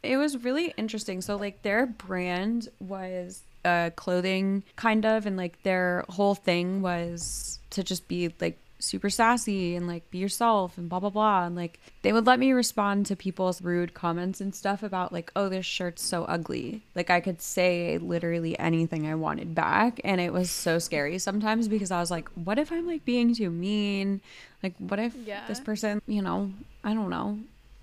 It 0.03 0.17
was 0.17 0.43
really 0.43 0.73
interesting. 0.77 1.21
So 1.21 1.35
like 1.35 1.61
their 1.61 1.85
brand 1.85 2.69
was 2.79 3.43
uh 3.63 3.91
clothing 3.95 4.63
kind 4.75 5.05
of 5.05 5.27
and 5.27 5.37
like 5.37 5.61
their 5.61 6.03
whole 6.09 6.33
thing 6.33 6.81
was 6.81 7.59
to 7.69 7.83
just 7.83 8.07
be 8.07 8.33
like 8.41 8.57
super 8.81 9.09
sassy 9.09 9.75
and 9.75 9.87
like 9.87 10.09
be 10.11 10.17
yourself 10.17 10.77
and 10.77 10.89
blah 10.89 10.99
blah 10.99 11.09
blah. 11.09 11.45
And 11.45 11.55
like 11.55 11.79
they 12.01 12.11
would 12.11 12.25
let 12.25 12.39
me 12.39 12.51
respond 12.51 13.05
to 13.05 13.15
people's 13.15 13.61
rude 13.61 13.93
comments 13.93 14.41
and 14.41 14.53
stuff 14.55 14.83
about 14.83 15.13
like 15.13 15.31
oh 15.35 15.47
this 15.49 15.65
shirt's 15.65 16.01
so 16.03 16.25
ugly. 16.25 16.81
Like 16.95 17.09
i 17.09 17.19
could 17.21 17.41
say 17.41 17.97
literally 17.99 18.57
anything 18.59 19.07
i 19.07 19.15
wanted 19.15 19.53
back. 19.55 20.01
And 20.03 20.19
it 20.19 20.33
was 20.33 20.49
so 20.51 20.79
scary 20.79 21.17
sometimes 21.19 21.67
because 21.67 21.91
i 21.91 21.99
was 21.99 22.11
like 22.11 22.27
what 22.29 22.57
if 22.59 22.71
i'm 22.71 22.87
like 22.87 23.05
being 23.05 23.33
too 23.35 23.49
mean? 23.51 24.19
Like 24.63 24.73
what 24.79 24.99
if 24.99 25.15
Yeah. 25.25 25.45
this 25.47 25.59
person 25.59 26.01
you 26.07 26.21
know 26.21 26.51
i 26.83 26.93
don't 26.93 27.09
know 27.09 27.37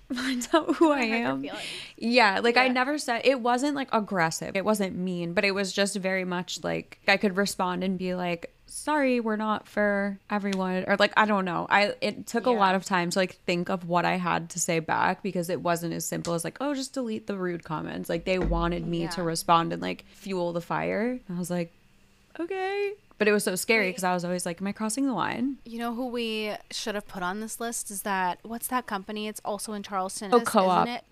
finds 0.13 0.47
out 0.55 0.75
who 0.77 0.91
i 0.91 1.05
their 1.07 1.27
am? 1.27 1.45
yeah, 1.97 2.39
like 2.39 2.57
I 2.57 2.67
never 2.67 2.97
said 2.97 3.21
it 3.25 3.41
wasn't 3.41 3.75
like 3.75 3.89
aggressive. 3.93 4.55
It 4.55 4.65
wasn't 4.65 4.95
mean, 4.97 5.33
but 5.33 5.45
it 5.45 5.51
was 5.51 5.71
just 5.71 5.95
very 5.97 6.25
much 6.25 6.63
like 6.63 6.97
I 7.07 7.17
could 7.17 7.37
respond 7.37 7.83
and 7.83 7.95
be 7.95 8.15
like, 8.15 8.51
sorry, 8.69 9.19
we're 9.19 9.35
not 9.35 9.67
for 9.67 10.19
everyone 10.29 10.85
or 10.87 10.95
like 10.97 11.13
I 11.17 11.25
don't 11.25 11.45
know. 11.45 11.67
I 11.69 11.93
it 12.01 12.27
took 12.27 12.45
a 12.45 12.51
lot 12.51 12.75
of 12.75 12.85
time 12.85 13.09
to 13.09 13.19
like 13.19 13.35
think 13.45 13.69
of 13.69 13.87
what 13.87 14.05
I 14.05 14.15
had 14.17 14.49
to 14.51 14.59
say 14.59 14.79
back 14.79 15.21
because 15.23 15.49
it 15.49 15.61
wasn't 15.61 15.93
as 15.93 16.05
simple 16.05 16.33
as 16.33 16.43
like, 16.43 16.57
oh, 16.61 16.73
just 16.73 16.93
delete 16.93 17.27
the 17.27 17.37
rude 17.37 17.63
comments. 17.63 18.09
Like 18.09 18.25
they 18.25 18.39
wanted 18.39 18.85
me 18.87 19.07
to 19.09 19.23
respond 19.23 19.73
and 19.73 19.81
like 19.81 20.05
fuel 20.13 20.53
the 20.53 20.61
fire. 20.61 21.19
I 21.33 21.37
was 21.37 21.49
like, 21.49 21.71
okay. 22.39 22.93
But 23.17 23.27
it 23.27 23.33
was 23.33 23.43
so 23.43 23.55
scary 23.55 23.89
because 23.89 24.05
I 24.05 24.13
was 24.13 24.23
always 24.23 24.45
like, 24.45 24.61
am 24.61 24.67
I 24.67 24.71
crossing 24.71 25.05
the 25.05 25.13
line? 25.13 25.57
You 25.65 25.77
know 25.79 25.93
who 25.93 26.07
we 26.07 26.53
should 26.71 26.95
have 26.95 27.05
put 27.05 27.21
on 27.21 27.41
this 27.41 27.59
list 27.59 27.91
is 27.91 28.03
that 28.03 28.39
what's 28.43 28.67
that 28.67 28.85
company? 28.85 29.27
It's 29.27 29.41
also 29.43 29.73
in 29.73 29.83
Charleston. 29.83 30.33
Oh, 30.33 30.39
Co-op. 30.39 30.87
Isn't 30.87 30.95
it? 30.95 31.03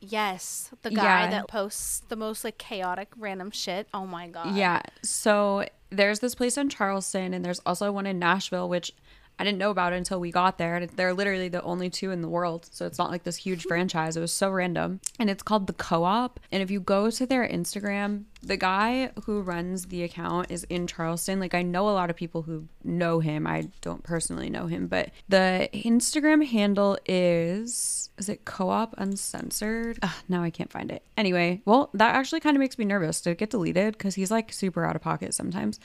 Yes, 0.00 0.70
the 0.82 0.90
guy 0.90 1.24
Yeah. 1.24 1.30
that 1.30 1.48
posts 1.48 2.02
the 2.08 2.16
most 2.16 2.44
like 2.44 2.58
chaotic 2.58 3.08
random 3.16 3.50
shit. 3.50 3.88
Oh 3.94 4.04
my 4.06 4.28
god. 4.28 4.54
Yeah. 4.54 4.82
So 5.02 5.66
there's 5.96 6.20
this 6.20 6.34
place 6.34 6.56
in 6.56 6.68
Charleston 6.68 7.34
and 7.34 7.44
there's 7.44 7.60
also 7.64 7.90
one 7.92 8.06
in 8.06 8.18
Nashville, 8.18 8.68
which 8.68 8.92
I 9.38 9.44
didn't 9.44 9.58
know 9.58 9.70
about 9.70 9.92
until 9.92 10.20
we 10.20 10.30
got 10.30 10.58
there. 10.58 10.76
And 10.76 10.88
they're 10.90 11.14
literally 11.14 11.48
the 11.48 11.62
only 11.62 11.90
two 11.90 12.10
in 12.10 12.22
the 12.22 12.28
world. 12.28 12.68
So 12.70 12.86
it's 12.86 12.98
not 12.98 13.10
like 13.10 13.24
this 13.24 13.36
huge 13.36 13.64
franchise. 13.64 14.16
It 14.16 14.20
was 14.20 14.32
so 14.32 14.50
random. 14.50 15.00
And 15.18 15.28
it's 15.28 15.42
called 15.42 15.66
The 15.66 15.72
Co 15.72 16.04
op. 16.04 16.38
And 16.52 16.62
if 16.62 16.70
you 16.70 16.80
go 16.80 17.10
to 17.10 17.26
their 17.26 17.46
Instagram, 17.46 18.24
the 18.46 18.56
guy 18.56 19.10
who 19.24 19.40
runs 19.40 19.86
the 19.86 20.02
account 20.02 20.50
is 20.50 20.64
in 20.64 20.86
Charleston. 20.86 21.40
Like 21.40 21.54
I 21.54 21.62
know 21.62 21.88
a 21.88 21.92
lot 21.92 22.10
of 22.10 22.16
people 22.16 22.42
who 22.42 22.68
know 22.82 23.20
him. 23.20 23.46
I 23.46 23.68
don't 23.80 24.02
personally 24.02 24.50
know 24.50 24.66
him, 24.66 24.86
but 24.86 25.10
the 25.28 25.68
Instagram 25.72 26.46
handle 26.46 26.98
is 27.06 28.10
is 28.16 28.28
it 28.28 28.44
co-op 28.44 28.94
uncensored? 28.96 29.98
Ugh, 30.02 30.10
now 30.28 30.42
I 30.42 30.50
can't 30.50 30.70
find 30.70 30.92
it. 30.92 31.02
Anyway, 31.16 31.62
well, 31.64 31.90
that 31.94 32.14
actually 32.14 32.40
kind 32.40 32.56
of 32.56 32.60
makes 32.60 32.78
me 32.78 32.84
nervous 32.84 33.20
to 33.22 33.34
get 33.34 33.50
deleted 33.50 33.94
because 33.94 34.14
he's 34.14 34.30
like 34.30 34.52
super 34.52 34.84
out 34.84 34.94
of 34.94 35.02
pocket 35.02 35.34
sometimes. 35.34 35.80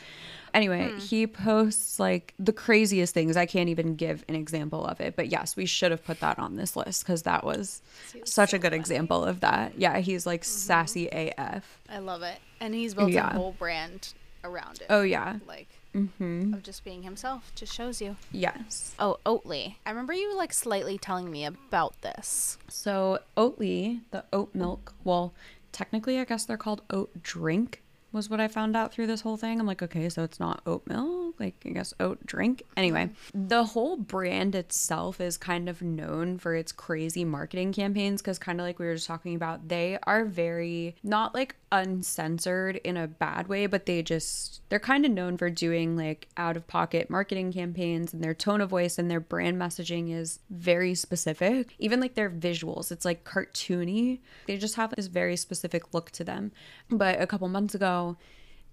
Anyway, 0.54 0.90
hmm. 0.90 0.98
he 0.98 1.28
posts 1.28 2.00
like 2.00 2.34
the 2.38 2.54
craziest 2.54 3.14
things. 3.14 3.36
I 3.36 3.46
can't 3.46 3.70
even 3.70 3.96
give 3.96 4.24
an 4.28 4.36
example 4.36 4.86
of 4.86 5.02
it, 5.02 5.16
but 5.16 5.30
yes, 5.30 5.56
we 5.56 5.66
should 5.66 5.92
have 5.92 6.04
put 6.04 6.20
that 6.20 6.38
on 6.40 6.56
this 6.56 6.76
list 6.76 7.04
because 7.04 7.24
that 7.24 7.44
was 7.44 7.60
was 7.60 7.82
such 8.26 8.52
so 8.52 8.58
a 8.58 8.60
good 8.60 8.72
funny. 8.72 8.80
example 8.80 9.24
of 9.24 9.40
that. 9.42 9.74
Yeah, 9.78 9.98
he's 10.00 10.26
like 10.26 10.42
mm-hmm. 10.42 10.50
sassy 10.50 11.08
AF. 11.12 11.80
I 11.90 12.00
love 12.00 12.22
it. 12.22 12.40
And 12.60 12.74
he's 12.74 12.94
built 12.94 13.12
Yeah. 13.12 13.30
a 13.32 13.34
whole 13.34 13.54
brand 13.54 14.14
around 14.44 14.82
it. 14.82 14.88
Oh 14.90 15.02
yeah. 15.02 15.38
Like 15.48 15.68
Mm-hmm. 15.96 16.54
of 16.54 16.62
just 16.62 16.84
being 16.84 17.02
himself. 17.02 17.52
Just 17.56 17.74
shows 17.74 18.00
you. 18.00 18.16
Yes. 18.32 18.94
Oh, 19.00 19.18
Oatly. 19.26 19.76
I 19.88 19.90
remember 19.90 20.14
you 20.14 20.36
like 20.38 20.54
slightly 20.54 21.00
telling 21.00 21.32
me 21.32 21.46
about 21.46 22.00
this. 22.04 22.60
So 22.68 23.20
Oatly, 23.36 24.02
the 24.12 24.24
oat 24.32 24.54
milk, 24.54 24.94
well, 25.04 25.34
technically 25.72 26.20
I 26.20 26.26
guess 26.26 26.46
they're 26.46 26.58
called 26.58 26.84
oat 26.92 27.24
drink 27.24 27.82
was 28.12 28.28
what 28.28 28.40
I 28.40 28.48
found 28.48 28.76
out 28.76 28.92
through 28.92 29.06
this 29.06 29.22
whole 29.22 29.38
thing. 29.38 29.60
I'm 29.60 29.68
like, 29.68 29.84
okay, 29.84 30.10
so 30.10 30.24
it's 30.24 30.40
not 30.40 30.62
oat 30.66 30.82
milk, 30.88 31.36
like 31.40 31.54
I 31.64 31.70
guess 31.70 31.94
oat 32.00 32.24
drink. 32.26 32.64
Anyway, 32.76 33.10
the 33.36 33.64
whole 33.64 33.98
brand 33.98 34.56
itself 34.56 35.22
is 35.22 35.38
kind 35.38 35.70
of 35.70 35.84
known 35.84 36.40
for 36.40 36.56
its 36.56 36.72
crazy 36.72 37.24
marketing 37.24 37.72
campaigns 37.72 38.20
because 38.22 38.40
kind 38.40 38.60
of 38.60 38.66
like 38.66 38.80
we 38.80 38.88
were 38.88 38.96
just 38.96 39.06
talking 39.06 39.36
about, 39.36 39.68
they 39.68 40.00
are 40.04 40.26
very 40.26 40.96
not 41.04 41.36
like 41.36 41.56
uncensored 41.72 42.78
in 42.78 42.98
a 42.98 43.08
bad 43.08 43.48
way, 43.48 43.66
but 43.68 43.86
they 43.86 44.02
just 44.02 44.62
they're 44.70 44.80
kind 44.80 45.06
of 45.06 45.12
known 45.12 45.38
for 45.38 45.50
doing 45.50 45.96
like 45.96 46.28
out 46.38 46.58
of 46.58 46.68
pocket 46.68 47.10
marketing 47.10 47.52
campaigns 47.52 48.14
and 48.14 48.24
their 48.24 48.34
tone 48.34 48.62
of 48.62 48.70
voice 48.70 48.98
and 48.98 49.10
their 49.10 49.20
brand 49.20 49.60
messaging 49.60 50.14
is 50.14 50.40
very 50.50 50.96
specific. 50.96 51.76
Even 51.80 52.00
like 52.00 52.16
their 52.16 52.30
visuals, 52.30 52.92
it's 52.92 53.06
like 53.06 53.24
cartoony. 53.24 54.20
They 54.48 54.58
just 54.58 54.76
have 54.76 54.96
this 54.96 55.08
very 55.08 55.36
specific 55.36 55.94
look 55.94 56.12
to 56.12 56.24
them. 56.24 56.52
But 56.90 57.22
a 57.22 57.28
couple 57.28 57.48
months 57.50 57.76
ago, 57.76 58.18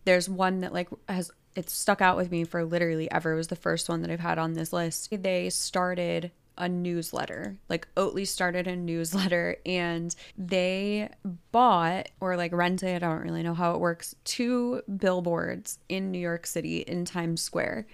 there's 0.04 0.28
one 0.28 0.60
that 0.60 0.72
like 0.72 0.88
has 1.08 1.30
it's 1.54 1.72
stuck 1.72 2.00
out 2.00 2.16
with 2.16 2.30
me 2.30 2.44
for 2.44 2.64
literally 2.64 3.10
ever. 3.10 3.32
It 3.32 3.36
was 3.36 3.48
the 3.48 3.56
first 3.56 3.88
one 3.88 4.02
that 4.02 4.10
I've 4.10 4.20
had 4.20 4.38
on 4.38 4.52
this 4.52 4.72
list. 4.72 5.08
They 5.10 5.50
started 5.50 6.30
a 6.58 6.68
newsletter. 6.68 7.56
Like 7.68 7.88
Oatly 7.96 8.26
started 8.26 8.66
a 8.66 8.76
newsletter 8.76 9.56
and 9.66 10.14
they 10.36 11.10
bought 11.52 12.08
or 12.20 12.36
like 12.36 12.52
rented, 12.52 13.02
I 13.02 13.08
don't 13.08 13.22
really 13.22 13.42
know 13.42 13.54
how 13.54 13.72
it 13.72 13.80
works, 13.80 14.14
two 14.24 14.82
billboards 14.96 15.78
in 15.88 16.10
New 16.10 16.18
York 16.18 16.46
City 16.46 16.78
in 16.78 17.04
Times 17.04 17.42
Square. 17.42 17.86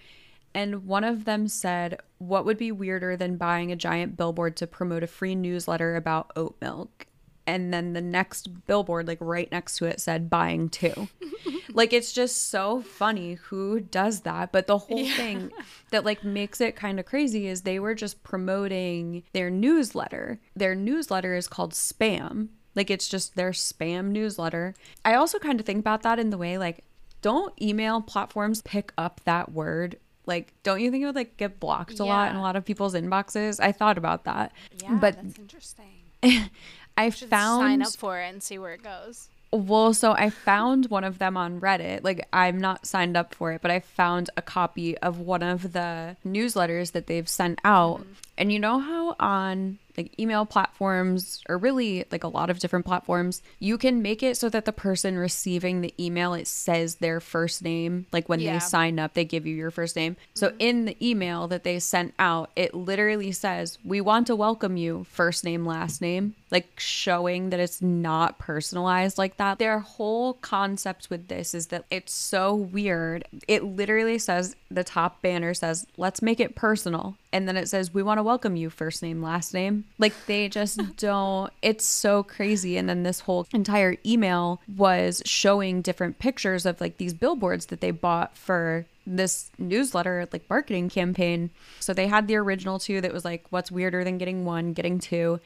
And 0.54 0.86
one 0.86 1.04
of 1.04 1.24
them 1.24 1.48
said, 1.48 2.00
What 2.18 2.44
would 2.44 2.58
be 2.58 2.72
weirder 2.72 3.16
than 3.16 3.36
buying 3.36 3.72
a 3.72 3.76
giant 3.76 4.16
billboard 4.16 4.56
to 4.56 4.66
promote 4.66 5.02
a 5.02 5.06
free 5.06 5.34
newsletter 5.34 5.96
about 5.96 6.30
oat 6.36 6.56
milk? 6.60 7.06
And 7.52 7.72
then 7.72 7.92
the 7.92 8.00
next 8.00 8.66
billboard, 8.66 9.06
like 9.06 9.18
right 9.20 9.50
next 9.52 9.76
to 9.76 9.84
it, 9.84 10.00
said 10.00 10.30
buying 10.30 10.70
two. 10.70 11.08
like 11.74 11.92
it's 11.92 12.14
just 12.14 12.48
so 12.48 12.80
funny 12.80 13.34
who 13.34 13.78
does 13.78 14.20
that. 14.22 14.52
But 14.52 14.66
the 14.66 14.78
whole 14.78 15.06
thing 15.06 15.50
that 15.90 16.02
like 16.02 16.24
makes 16.24 16.62
it 16.62 16.76
kind 16.76 16.98
of 16.98 17.04
crazy 17.04 17.46
is 17.46 17.60
they 17.60 17.78
were 17.78 17.94
just 17.94 18.22
promoting 18.22 19.22
their 19.34 19.50
newsletter. 19.50 20.40
Their 20.56 20.74
newsletter 20.74 21.34
is 21.34 21.46
called 21.46 21.72
Spam. 21.74 22.48
Like 22.74 22.90
it's 22.90 23.06
just 23.06 23.36
their 23.36 23.50
spam 23.50 24.06
newsletter. 24.06 24.74
I 25.04 25.12
also 25.12 25.38
kind 25.38 25.60
of 25.60 25.66
think 25.66 25.80
about 25.80 26.00
that 26.04 26.18
in 26.18 26.30
the 26.30 26.38
way 26.38 26.56
like 26.56 26.84
don't 27.20 27.52
email 27.60 28.00
platforms 28.00 28.62
pick 28.62 28.94
up 28.96 29.20
that 29.24 29.52
word 29.52 29.98
like 30.24 30.54
don't 30.62 30.80
you 30.80 30.90
think 30.90 31.02
it 31.02 31.06
would 31.06 31.14
like 31.14 31.36
get 31.36 31.60
blocked 31.60 32.00
a 32.00 32.04
lot 32.04 32.30
in 32.30 32.36
a 32.36 32.40
lot 32.40 32.56
of 32.56 32.64
people's 32.64 32.94
inboxes 32.94 33.58
i 33.60 33.72
thought 33.72 33.98
about 33.98 34.24
that 34.24 34.52
Yeah, 34.80 34.94
but 34.94 35.16
that's 35.16 35.38
interesting. 35.38 35.84
i 36.96 37.10
found 37.10 37.60
sign 37.62 37.82
up 37.82 37.92
for 37.96 38.18
it 38.20 38.28
and 38.28 38.42
see 38.42 38.58
where 38.58 38.72
it 38.72 38.82
goes. 38.82 39.28
well 39.50 39.92
so 39.94 40.12
i 40.12 40.28
found 40.30 40.86
one 40.86 41.04
of 41.04 41.18
them 41.18 41.36
on 41.36 41.60
reddit 41.60 42.02
like 42.02 42.26
i'm 42.32 42.58
not 42.60 42.86
signed 42.86 43.16
up 43.16 43.34
for 43.34 43.52
it 43.52 43.60
but 43.62 43.70
i 43.70 43.80
found 43.80 44.30
a 44.36 44.42
copy 44.42 44.96
of 44.98 45.18
one 45.18 45.42
of 45.42 45.72
the 45.72 46.16
newsletters 46.26 46.92
that 46.92 47.06
they've 47.06 47.28
sent 47.28 47.58
out 47.64 48.00
Mm-hmm. 48.00 48.12
And 48.38 48.52
you 48.52 48.58
know 48.58 48.78
how 48.78 49.14
on 49.20 49.78
like 49.96 50.18
email 50.18 50.46
platforms 50.46 51.42
or 51.48 51.58
really 51.58 52.04
like 52.10 52.24
a 52.24 52.28
lot 52.28 52.50
of 52.50 52.58
different 52.58 52.86
platforms 52.86 53.42
you 53.58 53.76
can 53.76 54.00
make 54.00 54.22
it 54.22 54.36
so 54.36 54.48
that 54.48 54.64
the 54.64 54.72
person 54.72 55.18
receiving 55.18 55.80
the 55.80 55.92
email 55.98 56.34
it 56.34 56.46
says 56.46 56.96
their 56.96 57.20
first 57.20 57.62
name 57.62 58.06
like 58.12 58.28
when 58.28 58.40
Yeah. 58.40 58.54
they 58.54 58.58
sign 58.58 58.98
up 58.98 59.14
they 59.14 59.24
give 59.24 59.46
you 59.46 59.54
your 59.54 59.70
first 59.70 59.96
name. 59.96 60.16
So 60.34 60.48
mm-hmm. 60.48 60.60
in 60.60 60.84
the 60.86 61.10
email 61.10 61.46
that 61.48 61.64
they 61.64 61.78
sent 61.78 62.14
out 62.18 62.50
it 62.56 62.74
literally 62.74 63.32
says 63.32 63.78
we 63.84 64.00
want 64.00 64.26
to 64.28 64.36
welcome 64.36 64.76
you 64.76 65.04
first 65.10 65.44
name 65.44 65.66
last 65.66 66.00
name 66.00 66.34
like 66.50 66.68
showing 66.78 67.50
that 67.50 67.60
it's 67.60 67.80
not 67.80 68.38
personalized 68.38 69.16
like 69.16 69.38
that. 69.38 69.58
Their 69.58 69.78
whole 69.78 70.34
concept 70.34 71.08
with 71.08 71.28
this 71.28 71.54
is 71.54 71.68
that 71.68 71.86
it's 71.90 72.12
so 72.12 72.54
weird. 72.54 73.24
It 73.48 73.64
literally 73.64 74.18
says 74.18 74.54
the 74.70 74.84
top 74.84 75.22
banner 75.22 75.54
says 75.54 75.86
let's 75.96 76.20
make 76.20 76.40
it 76.40 76.54
personal 76.54 77.16
and 77.32 77.48
then 77.48 77.56
it 77.56 77.68
says 77.68 77.94
we 77.94 78.02
want 78.02 78.18
to 78.18 78.22
welcome 78.22 78.56
you 78.56 78.68
first 78.70 79.02
name 79.02 79.22
last 79.22 79.54
name. 79.54 79.84
Like 79.98 80.14
they 80.26 80.48
just 80.48 80.80
don't 80.96 81.52
it's 81.62 81.84
so 81.84 82.22
crazy. 82.22 82.76
And 82.76 82.88
then 82.88 83.02
this 83.02 83.20
whole 83.20 83.46
entire 83.52 83.96
email 84.04 84.60
was 84.76 85.22
showing 85.24 85.82
different 85.82 86.18
pictures 86.18 86.66
of 86.66 86.80
like 86.80 86.98
these 86.98 87.14
billboards 87.14 87.66
that 87.66 87.80
they 87.80 87.90
bought 87.90 88.36
for 88.36 88.86
this 89.06 89.50
newsletter 89.58 90.28
like 90.32 90.48
marketing 90.48 90.88
campaign. 90.88 91.50
So 91.80 91.92
they 91.92 92.06
had 92.06 92.28
the 92.28 92.36
original 92.36 92.78
two 92.78 93.00
that 93.00 93.12
was 93.12 93.24
like 93.24 93.44
what's 93.50 93.72
weirder 93.72 94.04
than 94.04 94.18
getting 94.18 94.44
one 94.44 94.72
getting 94.74 94.98
two? 94.98 95.40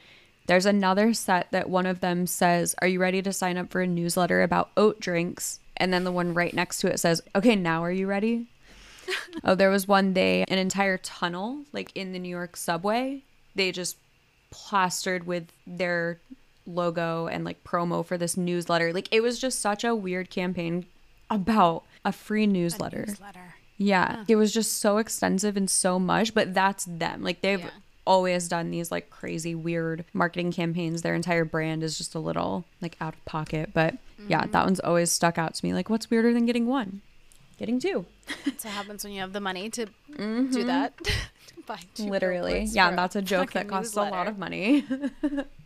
There's 0.47 0.65
another 0.65 1.13
set 1.13 1.51
that 1.51 1.69
one 1.69 1.85
of 1.85 2.01
them 2.01 2.27
says 2.27 2.75
are 2.81 2.87
you 2.87 2.99
ready 2.99 3.21
to 3.21 3.33
sign 3.33 3.57
up 3.57 3.71
for 3.71 3.81
a 3.81 3.87
newsletter 3.87 4.43
about 4.43 4.71
oat 4.75 4.99
drinks? 4.99 5.59
And 5.77 5.93
then 5.93 6.03
the 6.03 6.11
one 6.11 6.33
right 6.33 6.53
next 6.53 6.79
to 6.79 6.91
it 6.91 6.99
says 6.99 7.21
okay 7.35 7.55
now 7.55 7.83
are 7.83 7.91
you 7.91 8.07
ready 8.07 8.47
oh, 9.43 9.55
there 9.55 9.69
was 9.69 9.87
one 9.87 10.13
day, 10.13 10.43
an 10.47 10.57
entire 10.57 10.97
tunnel, 10.97 11.63
like 11.73 11.91
in 11.95 12.11
the 12.13 12.19
New 12.19 12.29
York 12.29 12.55
subway, 12.57 13.23
they 13.55 13.71
just 13.71 13.97
plastered 14.51 15.25
with 15.27 15.47
their 15.65 16.19
logo 16.65 17.27
and 17.27 17.43
like 17.45 17.63
promo 17.63 18.05
for 18.05 18.17
this 18.17 18.35
newsletter. 18.37 18.93
Like 18.93 19.07
it 19.11 19.21
was 19.21 19.39
just 19.39 19.59
such 19.59 19.83
a 19.83 19.95
weird 19.95 20.29
campaign 20.29 20.85
about 21.29 21.83
a 22.05 22.11
free 22.11 22.43
A 22.43 22.47
newsletter. 22.47 23.05
newsletter. 23.07 23.55
Yeah. 23.77 24.23
It 24.27 24.35
was 24.37 24.53
just 24.53 24.73
so 24.79 24.97
extensive 24.97 25.55
and 25.57 25.69
so 25.69 25.99
much, 25.99 26.33
but 26.33 26.53
that's 26.53 26.85
them. 26.85 27.23
Like 27.23 27.41
they've 27.41 27.59
Yeah. 27.59 27.69
always 28.05 28.47
done 28.47 28.71
these 28.71 28.91
like 28.91 29.09
crazy 29.09 29.53
weird 29.53 30.03
marketing 30.13 30.51
campaigns. 30.51 31.01
Their 31.01 31.15
entire 31.15 31.45
brand 31.45 31.83
is 31.83 31.97
just 31.97 32.15
a 32.15 32.19
little 32.19 32.65
like 32.81 32.95
out 33.01 33.13
of 33.13 33.23
pocket, 33.25 33.71
but 33.73 33.95
yeah, 34.27 34.41
Mm-hmm. 34.43 34.51
that 34.51 34.65
one's 34.65 34.79
always 34.79 35.11
stuck 35.11 35.37
out 35.37 35.53
to 35.55 35.65
me. 35.65 35.73
Like 35.73 35.89
what's 35.89 36.09
weirder 36.09 36.33
than 36.33 36.45
getting 36.45 36.65
one? 36.67 37.01
Getting 37.57 37.79
two. 37.79 38.05
That's 38.45 38.65
what 38.65 38.73
happens 38.73 39.03
when 39.03 39.13
you 39.13 39.21
have 39.21 39.33
the 39.33 39.39
money 39.39 39.69
to 39.71 39.87
do 40.15 40.63
that. 40.65 40.93
Mm-hmm. 41.67 42.09
Literally. 42.09 42.63
Yeah, 42.63 42.95
that's 42.95 43.17
a 43.17 43.21
joke 43.21 43.51
that 43.51 43.67
costs 43.67 43.97
a 43.97 44.03
lot 44.03 44.27
of 44.27 44.37
money. 44.37 44.85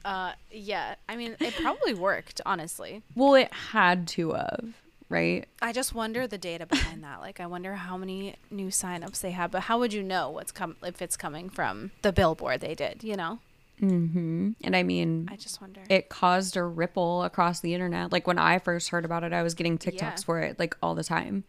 Uh, 0.04 0.32
yeah. 0.50 0.96
I 1.08 1.16
mean, 1.16 1.36
it 1.40 1.54
probably 1.62 1.94
worked. 1.94 2.42
Honestly, 2.44 3.04
well, 3.14 3.36
it 3.36 3.54
had 3.54 4.08
to 4.08 4.32
have, 4.32 4.74
right? 5.10 5.46
I 5.62 5.74
just 5.74 5.94
wonder 5.94 6.26
the 6.26 6.40
data 6.40 6.66
behind 6.66 7.04
that. 7.04 7.20
Like, 7.20 7.40
I 7.40 7.46
wonder 7.46 7.76
how 7.76 7.98
many 7.98 8.34
new 8.50 8.70
signups 8.70 9.22
they 9.22 9.30
have. 9.30 9.52
But 9.52 9.62
how 9.62 9.78
would 9.78 9.94
you 9.94 10.02
know 10.02 10.32
what's 10.32 10.52
come 10.52 10.76
if 10.84 11.04
it's 11.04 11.16
coming 11.16 11.52
from 11.52 11.92
the 12.02 12.12
billboard 12.12 12.62
they 12.62 12.74
did? 12.74 13.04
You 13.04 13.16
know, 13.16 13.38
Mm-hmm. 13.82 14.52
And 14.64 14.76
I 14.76 14.84
mean, 14.84 15.28
I 15.32 15.36
just 15.36 15.60
wonder. 15.62 15.82
it 15.90 16.10
caused 16.10 16.56
a 16.56 16.64
ripple 16.64 17.24
across 17.24 17.60
the 17.62 17.74
internet. 17.74 18.12
Like 18.12 18.28
when 18.28 18.38
I 18.38 18.60
first 18.60 18.90
heard 18.90 19.06
about 19.06 19.24
it, 19.24 19.34
I 19.34 19.42
was 19.44 19.54
getting 19.56 19.78
TikToks 19.78 19.98
Yeah. 20.02 20.16
for 20.18 20.40
it 20.40 20.60
like 20.60 20.76
all 20.84 20.94
the 20.96 21.04
time. 21.04 21.44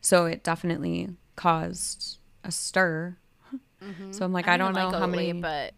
So 0.00 0.26
it 0.26 0.42
definitely 0.44 1.08
caused 1.36 2.18
a 2.44 2.50
stir. 2.52 3.16
So 4.10 4.24
I'm 4.24 4.32
like, 4.32 4.48
I, 4.48 4.56
don't 4.56 4.74
know 4.74 4.88
like 4.88 4.98
how 4.98 5.06
Oatly, 5.06 5.10
many. 5.28 5.32
but 5.40 5.72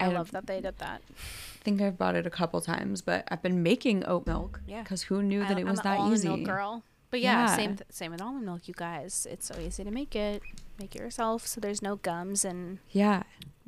I, 0.00 0.06
I 0.06 0.08
love 0.08 0.32
that 0.32 0.46
they 0.48 0.60
did 0.60 0.76
that. 0.78 1.02
I 1.08 1.64
think 1.64 1.80
I've 1.80 1.96
bought 1.96 2.16
it 2.16 2.26
a 2.26 2.30
couple 2.30 2.60
times, 2.60 3.00
but 3.00 3.24
I've 3.30 3.42
been 3.42 3.62
making 3.62 4.04
oat 4.06 4.26
milk. 4.26 4.60
Yeah. 4.66 4.82
Because 4.82 5.02
who 5.02 5.22
knew 5.22 5.40
that 5.46 5.56
it 5.56 5.64
was 5.64 5.78
that 5.82 6.00
easy? 6.10 6.26
milk 6.28 6.42
girl. 6.42 6.82
But 7.12 7.20
yeah, 7.20 7.46
Yeah. 7.46 7.56
same 7.56 7.76
th- 7.76 7.86
same 7.90 8.10
with 8.10 8.20
almond 8.20 8.44
milk, 8.44 8.66
you 8.66 8.74
guys. 8.76 9.26
It's 9.30 9.46
so 9.46 9.54
easy 9.60 9.84
to 9.84 9.90
make 9.92 10.16
it. 10.16 10.42
Make 10.80 10.96
it 10.96 11.00
yourself, 11.00 11.46
so 11.46 11.60
there's 11.60 11.80
no 11.80 11.94
gums 11.96 12.44
and 12.44 12.78
Yeah. 12.90 13.22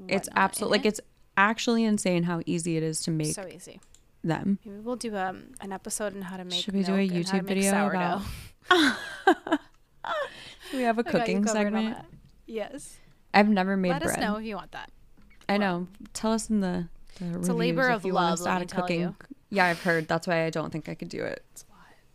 It's 0.09 0.29
absolutely 0.35 0.79
like 0.79 0.87
it. 0.87 0.88
it's 0.88 1.00
actually 1.36 1.84
insane 1.84 2.24
how 2.24 2.40
easy 2.46 2.76
it 2.76 2.82
is 2.82 3.00
to 3.02 3.10
make 3.10 3.34
so 3.34 3.46
easy. 3.46 3.80
them. 4.22 4.58
Maybe 4.64 4.78
we'll 4.80 4.96
do 4.96 5.16
um, 5.16 5.52
an 5.60 5.72
episode 5.72 6.14
on 6.14 6.22
how 6.22 6.36
to 6.36 6.44
make. 6.44 6.54
Should 6.62 6.74
we 6.74 6.82
do 6.82 6.94
a 6.94 6.96
milk 6.96 7.10
and 7.12 7.26
how 7.26 7.32
to 7.38 7.42
YouTube 7.42 7.46
video 7.46 7.70
sourdough. 7.70 8.22
about- 8.70 9.60
We 10.72 10.82
have 10.82 10.98
a 10.98 11.00
I 11.00 11.02
got 11.04 11.12
you 11.14 11.20
cooking 11.20 11.46
segment. 11.46 11.96
Yes. 12.46 12.98
I've 13.32 13.48
never 13.48 13.76
made 13.76 13.90
Let 13.90 14.02
bread. 14.02 14.16
us 14.18 14.20
know 14.20 14.36
if 14.36 14.44
you 14.44 14.56
want 14.56 14.72
that. 14.72 14.90
I 15.48 15.56
know. 15.56 15.86
Tell 16.14 16.32
us 16.32 16.50
in 16.50 16.60
the, 16.60 16.88
the 17.20 17.38
It's 17.38 17.48
a 17.48 17.54
labor 17.54 17.88
of 17.88 18.00
if 18.00 18.06
you 18.06 18.14
want 18.14 18.24
love, 18.24 18.32
us 18.34 18.38
to 18.40 18.44
let 18.46 18.52
add 18.54 18.58
me 18.60 18.64
a 18.64 18.66
tell 18.68 18.82
cooking. 18.82 19.00
you. 19.00 19.14
Yeah, 19.50 19.66
I've 19.66 19.82
heard. 19.82 20.08
That's 20.08 20.26
why 20.26 20.44
I 20.46 20.50
don't 20.50 20.70
think 20.70 20.88
I 20.88 20.94
could 20.94 21.08
do 21.10 21.22
it. 21.22 21.64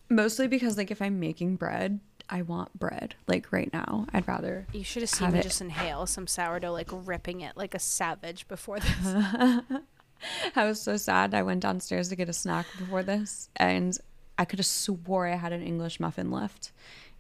Mostly 0.10 0.48
because 0.48 0.78
like 0.78 0.92
if 0.92 1.02
I'm 1.02 1.20
making 1.20 1.56
bread, 1.58 2.00
I 2.30 2.42
want 2.44 2.78
bread. 2.78 3.16
Like 3.28 3.52
right 3.52 3.72
now, 3.74 4.06
I'd 4.14 4.28
rather. 4.28 4.68
You 4.72 4.84
should 4.84 5.02
have 5.02 5.10
seen 5.10 5.32
me 5.32 5.40
it. 5.40 5.44
just 5.44 5.62
inhale 5.62 6.06
some 6.06 6.28
sourdough, 6.28 6.72
like 6.72 6.90
ripping 6.92 7.42
it 7.42 7.58
like 7.58 7.74
a 7.74 7.80
savage 7.80 8.48
before 8.48 8.80
this. 8.80 8.98
I 10.56 10.66
was 10.66 10.82
so 10.82 10.98
sad. 10.98 11.34
I 11.34 11.44
went 11.44 11.62
downstairs 11.62 12.10
to 12.10 12.16
get 12.16 12.30
a 12.30 12.34
snack 12.34 12.66
before 12.78 13.04
this, 13.04 13.50
and 13.56 13.98
I 14.38 14.46
could 14.46 14.60
have 14.60 14.66
swore 14.66 15.28
I 15.28 15.36
had 15.36 15.54
an 15.54 15.62
English 15.64 16.00
muffin 16.00 16.30
left. 16.30 16.72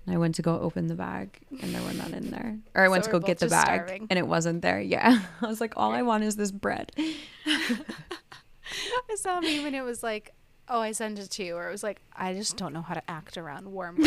And 0.06 0.15
I 0.15 0.17
went 0.17 0.36
to 0.36 0.41
go 0.41 0.60
open 0.60 0.88
the 0.88 0.95
bag, 0.95 1.39
and 1.62 1.74
there 1.74 1.82
were 1.82 1.93
none 1.93 2.13
in 2.13 2.30
there. 2.32 2.58
Or 2.76 2.84
I 2.84 2.88
went 2.88 3.06
So 3.06 3.12
to 3.12 3.19
go 3.19 3.26
get 3.26 3.39
the 3.39 3.48
bag, 3.48 3.65
starving. 3.86 4.08
and 4.10 4.17
it 4.19 4.28
wasn't 4.28 4.62
there. 4.62 4.80
Yeah, 4.80 5.22
I 5.41 5.48
was 5.48 5.60
like, 5.62 5.74
all 5.76 5.91
I 5.91 6.02
want 6.04 6.24
is 6.24 6.36
this 6.36 6.52
bread. 6.52 6.91
I 7.45 9.15
saw 9.15 9.39
meme 9.41 9.65
and 9.65 9.76
it 9.76 9.82
was 9.82 10.04
like, 10.04 10.34
oh, 10.69 10.79
I 10.79 10.91
sent 10.91 11.19
it 11.19 11.29
to 11.32 11.43
you, 11.43 11.55
or 11.55 11.67
it 11.67 11.71
was 11.71 11.84
like, 11.84 12.01
I 12.15 12.34
just 12.34 12.58
don't 12.58 12.73
know 12.73 12.82
how 12.82 12.93
to 12.93 13.10
act 13.10 13.38
around 13.38 13.71
warm. 13.71 13.97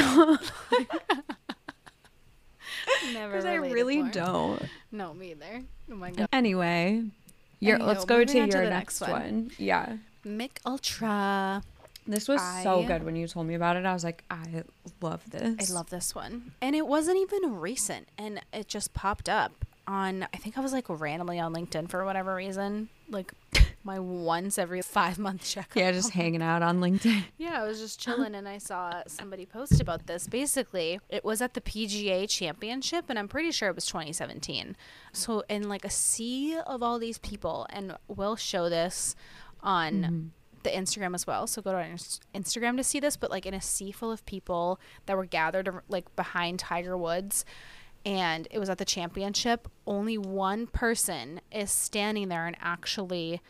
Never. 3.13 3.29
Because 3.33 3.45
I 3.45 3.55
really 3.55 4.03
more. 4.03 4.11
don't. 4.13 4.63
No, 4.91 5.13
me 5.15 5.33
either. 5.33 5.63
Oh 5.91 5.95
my 5.95 6.11
god. 6.11 6.29
Anyway, 6.33 7.05
your, 7.61 7.79
let's 7.79 8.05
go 8.05 8.25
to 8.25 8.41
on 8.41 8.49
to 8.49 8.59
your 8.59 8.69
next, 8.69 9.01
next 9.01 9.11
one. 9.11 9.23
one. 9.23 9.51
Yeah. 9.59 9.97
Mich 10.25 10.53
Ultra. 10.65 11.63
This 12.07 12.27
was 12.29 12.41
so 12.63 12.83
good 12.85 13.05
when 13.05 13.15
you 13.15 13.29
told 13.29 13.47
me 13.47 13.55
about 13.55 13.77
it. 13.77 13.87
I 13.87 13.93
was 13.93 14.03
like, 14.03 14.25
I 14.31 14.65
love 15.01 15.23
this. 15.31 15.71
I 15.71 15.75
love 15.75 15.91
this 15.91 16.15
one. 16.15 16.53
And 16.61 16.75
it 16.75 16.87
wasn't 16.87 17.19
even 17.19 17.61
recent 17.61 18.09
and 18.19 18.41
it 18.53 18.67
just 18.67 18.93
popped 18.93 19.29
up 19.29 19.65
on 19.87 20.27
I 20.35 20.37
think 20.37 20.59
I 20.59 20.61
was 20.61 20.73
like 20.73 20.87
randomly 20.89 21.39
on 21.39 21.55
LinkedIn 21.55 21.89
for 21.89 22.05
whatever 22.05 22.35
reason. 22.35 22.89
Like 23.09 23.33
my 23.85 23.99
once 23.99 24.59
every 24.59 24.83
five 24.83 25.19
month 25.19 25.45
check. 25.49 25.73
Yeah, 25.75 25.93
just 25.93 26.11
hanging 26.11 26.43
out 26.43 26.63
on 26.63 26.81
LinkedIn. 26.81 27.25
Yeah, 27.39 27.63
I 27.63 27.67
was 27.67 27.81
just 27.81 27.99
chilling 27.99 28.35
and 28.35 28.49
I 28.49 28.59
saw 28.59 29.03
somebody 29.07 29.47
post 29.47 29.81
about 29.81 30.07
this. 30.07 30.29
Basically, 30.29 31.01
it 31.09 31.25
was 31.25 31.43
at 31.43 31.55
the 31.55 31.61
PGA 31.61 32.29
Championship 32.29 33.07
and 33.09 33.19
I'm 33.19 33.27
pretty 33.27 33.51
sure 33.51 33.69
it 33.69 33.75
was 33.75 33.87
2017. 33.87 34.77
So, 35.13 35.43
in 35.49 35.69
like 35.69 35.85
a 35.85 35.91
sea 35.91 36.57
of 36.67 36.83
all 36.83 36.99
these 36.99 37.19
people, 37.19 37.67
and 37.71 37.97
we'll 38.07 38.37
show 38.37 38.69
this 38.69 39.17
on 39.61 39.93
mm-hmm. 39.93 40.27
the 40.63 40.71
Instagram 40.71 41.15
as 41.15 41.27
well. 41.27 41.47
So, 41.47 41.63
go 41.63 41.73
to 41.73 41.79
our 41.79 41.89
Instagram 42.35 42.77
to 42.77 42.85
see 42.85 43.01
this, 43.01 43.17
but 43.17 43.31
like 43.31 43.45
in 43.45 43.55
a 43.55 43.61
sea 43.61 43.91
full 43.91 44.13
of 44.13 44.25
people 44.25 44.79
that 45.07 45.17
were 45.17 45.27
gathered 45.27 45.69
like 45.89 46.15
behind 46.15 46.61
Tiger 46.61 46.97
Woods. 46.97 47.45
And 48.05 48.49
it 48.51 48.59
was 48.59 48.69
at 48.69 48.79
the 48.79 48.85
championship. 48.85 49.69
Only 49.87 50.19
one 50.19 50.67
person 50.67 51.41
is 51.51 51.71
standing 51.71 52.29
there 52.29 52.47
and 52.47 52.57
actually 52.61 53.41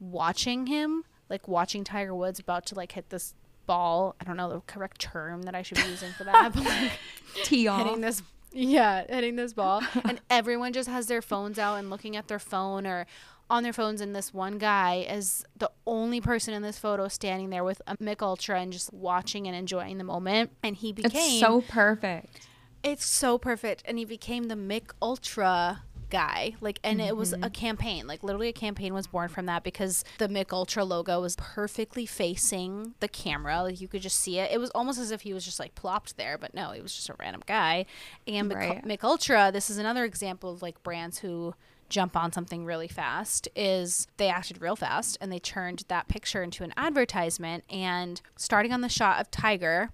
watching 0.00 0.66
him, 0.66 1.04
like 1.28 1.48
watching 1.48 1.84
Tiger 1.84 2.14
Woods 2.14 2.38
about 2.38 2.66
to 2.66 2.74
like 2.74 2.92
hit 2.92 3.10
this 3.10 3.34
ball. 3.66 4.14
I 4.20 4.24
don't 4.24 4.36
know 4.36 4.48
the 4.50 4.60
correct 4.60 5.00
term 5.00 5.42
that 5.42 5.54
I 5.54 5.62
should 5.62 5.78
be 5.78 5.88
using 5.88 6.12
for 6.12 6.24
that, 6.24 6.52
but 6.54 6.64
like 6.64 6.92
Tee 7.44 7.68
off. 7.68 7.84
hitting 7.86 8.00
this 8.00 8.22
yeah, 8.52 9.04
hitting 9.08 9.36
this 9.36 9.52
ball. 9.52 9.82
and 10.04 10.20
everyone 10.30 10.72
just 10.72 10.88
has 10.88 11.06
their 11.06 11.20
phones 11.20 11.58
out 11.58 11.74
and 11.76 11.90
looking 11.90 12.16
at 12.16 12.28
their 12.28 12.38
phone 12.38 12.86
or 12.86 13.06
on 13.50 13.62
their 13.62 13.72
phones 13.74 14.00
and 14.02 14.14
this 14.14 14.32
one 14.34 14.58
guy 14.58 15.06
is 15.08 15.44
the 15.56 15.70
only 15.86 16.20
person 16.20 16.52
in 16.54 16.62
this 16.62 16.78
photo 16.78 17.08
standing 17.08 17.50
there 17.50 17.64
with 17.64 17.80
a 17.86 17.96
Mich 18.00 18.20
Ultra 18.22 18.60
and 18.60 18.72
just 18.72 18.92
watching 18.92 19.46
and 19.46 19.56
enjoying 19.56 19.96
the 19.98 20.04
moment. 20.04 20.50
And 20.62 20.76
he 20.76 20.92
became 20.92 21.12
It's 21.14 21.40
so 21.40 21.62
perfect. 21.62 22.46
it's 22.82 23.04
so 23.06 23.36
perfect. 23.38 23.82
And 23.86 23.98
he 23.98 24.04
became 24.04 24.44
the 24.44 24.56
Mich 24.56 24.88
Ultra 25.00 25.82
guy. 26.10 26.54
Like, 26.60 26.78
and 26.84 27.00
it 27.00 27.16
was 27.16 27.32
Mm-hmm. 27.32 27.44
a 27.44 27.50
campaign. 27.50 28.06
Like, 28.06 28.22
literally, 28.22 28.48
a 28.48 28.52
campaign 28.52 28.94
was 28.94 29.06
born 29.06 29.28
from 29.28 29.46
that 29.46 29.62
because 29.64 30.04
the 30.18 30.28
Mich 30.28 30.52
Ultra 30.52 30.84
logo 30.84 31.20
was 31.20 31.36
perfectly 31.36 32.06
facing 32.06 32.94
the 33.00 33.08
camera. 33.08 33.62
Like, 33.62 33.80
you 33.80 33.88
could 33.88 34.02
just 34.02 34.18
see 34.20 34.38
it. 34.38 34.50
It 34.50 34.58
was 34.58 34.70
almost 34.70 34.98
as 34.98 35.10
if 35.10 35.22
he 35.22 35.34
was 35.34 35.44
just 35.44 35.58
like 35.60 35.74
plopped 35.74 36.16
there, 36.16 36.38
but 36.38 36.54
no, 36.54 36.70
he 36.72 36.80
was 36.80 36.94
just 36.94 37.08
a 37.08 37.14
random 37.18 37.42
guy. 37.46 37.86
And 38.26 38.52
Right. 38.52 38.84
Mich 38.84 39.04
Ultra, 39.04 39.50
this 39.52 39.70
is 39.70 39.78
another 39.78 40.04
example 40.04 40.50
of 40.52 40.62
like 40.62 40.82
brands 40.82 41.18
who 41.18 41.54
jump 41.88 42.14
on 42.16 42.30
something 42.32 42.66
really 42.66 42.86
fast 42.88 43.48
is 43.56 44.06
they 44.18 44.28
acted 44.28 44.60
real 44.60 44.76
fast 44.76 45.16
and 45.22 45.32
they 45.32 45.38
turned 45.38 45.84
that 45.88 46.06
picture 46.06 46.42
into 46.42 46.62
an 46.62 46.70
advertisement 46.76 47.64
and 47.70 48.20
starting 48.36 48.74
on 48.74 48.82
the 48.82 48.90
shot 48.90 49.18
of 49.18 49.30
tiger 49.30 49.88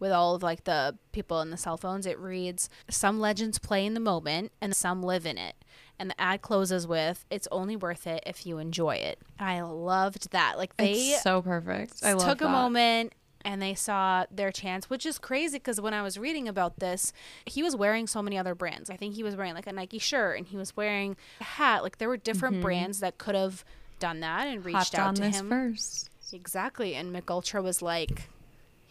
with 0.00 0.10
all 0.10 0.34
of 0.34 0.42
like 0.42 0.64
the 0.64 0.96
people 1.12 1.40
in 1.40 1.50
the 1.50 1.56
cell 1.56 1.76
phones 1.76 2.06
it 2.06 2.18
reads 2.18 2.68
some 2.88 3.20
legends 3.20 3.58
play 3.58 3.86
in 3.86 3.94
the 3.94 4.00
moment 4.00 4.50
and 4.60 4.74
some 4.74 5.02
live 5.02 5.24
in 5.24 5.38
it 5.38 5.54
and 5.98 6.10
the 6.10 6.20
ad 6.20 6.42
closes 6.42 6.86
with 6.86 7.24
it's 7.30 7.46
only 7.52 7.76
worth 7.76 8.06
it 8.06 8.22
if 8.26 8.44
you 8.46 8.58
enjoy 8.58 8.96
it 8.96 9.18
i 9.38 9.60
loved 9.60 10.32
that 10.32 10.58
like 10.58 10.76
they 10.76 10.92
it's 10.92 11.22
so 11.22 11.40
perfect. 11.40 11.94
I 12.02 12.14
love 12.14 12.26
took 12.26 12.40
a 12.40 12.48
moment 12.48 13.12
and 13.42 13.62
they 13.62 13.72
saw 13.72 14.26
their 14.30 14.52
chance, 14.52 14.90
which 14.90 15.06
is 15.06 15.18
crazy 15.18 15.56
because 15.56 15.80
when 15.80 15.94
I 15.94 16.02
was 16.02 16.18
reading 16.18 16.46
about 16.46 16.78
this, 16.78 17.10
he 17.46 17.62
was 17.62 17.74
wearing 17.74 18.06
so 18.06 18.20
many 18.20 18.36
other 18.36 18.54
brands. 18.54 18.90
I 18.90 18.96
think 18.96 19.14
he 19.14 19.22
was 19.22 19.34
wearing 19.34 19.54
like 19.54 19.66
a 19.66 19.72
Nike 19.72 19.98
shirt 19.98 20.36
and 20.36 20.46
he 20.46 20.58
was 20.58 20.76
wearing 20.76 21.16
a 21.40 21.44
hat. 21.44 21.82
Like 21.82 21.96
there 21.96 22.08
were 22.10 22.18
different 22.18 22.60
brands 22.60 23.00
that 23.00 23.16
could 23.16 23.34
have 23.34 23.64
done 23.98 24.20
that 24.20 24.46
and 24.46 24.62
reached 24.62 24.76
Mm-hmm. 24.76 24.76
Hopped 24.76 24.94
out 24.94 25.08
on 25.08 25.14
to 25.14 25.22
this 25.22 25.40
him. 25.40 25.48
first. 25.48 26.10
Exactly. 26.34 26.94
And 26.94 27.14
Mich 27.14 27.24
Ultra 27.30 27.62
was 27.62 27.80
like, 27.80 28.28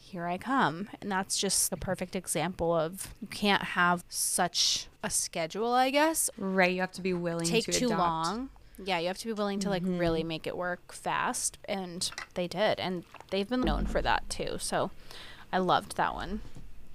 here 0.09 0.25
I 0.27 0.37
come. 0.37 0.89
And 1.01 1.11
that's 1.11 1.37
just 1.37 1.71
a 1.71 1.77
perfect 1.77 2.15
example 2.15 2.73
of 2.73 3.13
you 3.21 3.27
can't 3.27 3.63
have 3.63 4.03
such 4.09 4.87
a 5.03 5.09
schedule, 5.09 5.71
I 5.73 5.89
guess, 5.91 6.29
Right, 6.37 6.71
you 6.73 6.81
have 6.81 6.91
to 6.93 7.01
be 7.01 7.13
willing 7.13 7.45
to 7.45 7.51
take 7.51 7.65
to 7.65 7.71
too 7.71 7.85
adapt. 7.87 7.99
long. 7.99 8.49
Yeah, 8.83 8.97
you 8.99 9.07
have 9.07 9.17
to 9.19 9.25
be 9.27 9.33
willing 9.33 9.59
to 9.61 9.69
like 9.69 9.83
Mm-hmm. 9.83 9.97
really 9.97 10.23
make 10.23 10.47
it 10.47 10.55
work 10.57 10.93
fast, 10.93 11.57
and 11.65 12.09
they 12.33 12.47
did, 12.47 12.79
and 12.79 13.03
they've 13.29 13.47
been 13.49 13.61
known 13.61 13.85
for 13.85 14.01
that 14.01 14.29
too. 14.29 14.57
So, 14.59 14.91
I 15.51 15.57
loved 15.57 15.97
that 15.97 16.13
one. 16.13 16.41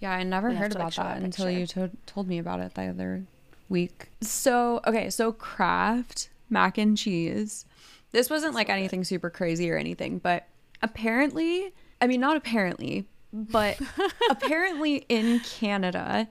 Yeah, 0.01 0.13
I 0.13 0.23
never 0.23 0.49
We 0.51 0.55
heard 0.57 0.73
to, 0.73 0.79
like, 0.79 0.95
about 0.95 1.09
that 1.09 1.21
that 1.21 1.25
until 1.25 1.51
you 1.51 1.67
to- 1.69 1.91
told 2.07 2.27
me 2.29 2.39
about 2.39 2.61
it 2.61 2.75
the 2.75 2.85
other 2.87 3.25
week. 3.69 4.09
So, 4.23 4.81
okay, 4.87 5.09
so 5.11 5.33
Kraft 5.33 6.29
mac 6.51 6.79
and 6.79 6.97
cheese. 6.97 7.65
This 8.13 8.31
wasn't 8.31 8.55
like 8.55 8.69
anything 8.71 9.03
super 9.05 9.29
crazy 9.31 9.71
or 9.71 9.77
anything, 9.77 10.19
but 10.19 10.47
apparently, 10.83 11.73
I 12.01 12.07
mean, 12.07 12.21
not 12.21 12.37
apparently, 12.37 13.07
but 13.33 13.79
apparently 14.31 15.05
in 15.09 15.41
Canada, 15.41 16.29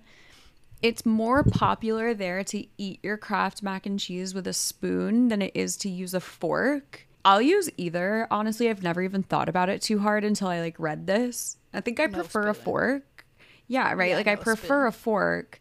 it's 0.82 1.06
more 1.06 1.44
popular 1.44 2.14
there 2.14 2.44
to 2.46 2.66
eat 2.78 3.00
your 3.04 3.18
Kraft 3.18 3.64
mac 3.64 3.86
and 3.86 4.00
cheese 4.00 4.34
with 4.34 4.48
a 4.48 4.54
spoon 4.54 5.30
than 5.30 5.42
it 5.42 5.52
is 5.56 5.78
to 5.78 5.90
use 5.90 6.14
a 6.14 6.20
fork. 6.20 7.08
I'll 7.26 7.42
use 7.42 7.70
either. 7.78 8.28
Honestly, 8.30 8.70
I've 8.70 8.84
never 8.84 9.02
even 9.02 9.24
thought 9.24 9.48
about 9.48 9.70
it 9.70 9.82
too 9.82 10.00
hard 10.00 10.24
until 10.26 10.50
I 10.50 10.60
like 10.60 10.76
read 10.78 11.08
this. 11.08 11.58
I 11.74 11.80
think 11.82 12.00
I 12.00 12.06
No 12.08 12.20
prefer 12.20 12.50
a 12.50 12.54
fork. 12.54 13.26
Yeah, 13.68 13.94
right. 13.94 14.10
Yeah, 14.10 14.18
like 14.18 14.28
I 14.28 14.36
prefer 14.36 14.58
spoon. 14.58 14.88
a 14.88 14.92
Mm-hmm. 14.92 15.00
fork, 15.00 15.60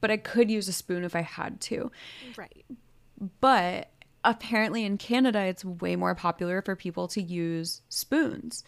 but 0.00 0.10
I 0.10 0.16
could 0.16 0.50
use 0.50 0.66
a 0.66 0.72
spoon 0.72 1.04
if 1.04 1.14
I 1.14 1.20
had 1.20 1.60
to. 1.62 1.92
Right. 2.36 2.64
But 3.40 3.90
apparently 4.24 4.84
in 4.84 4.98
Canada, 4.98 5.40
it's 5.40 5.64
way 5.64 5.94
more 5.94 6.14
popular 6.16 6.60
for 6.60 6.74
people 6.74 7.06
to 7.08 7.22
use 7.22 7.82
spoons. 7.88 8.64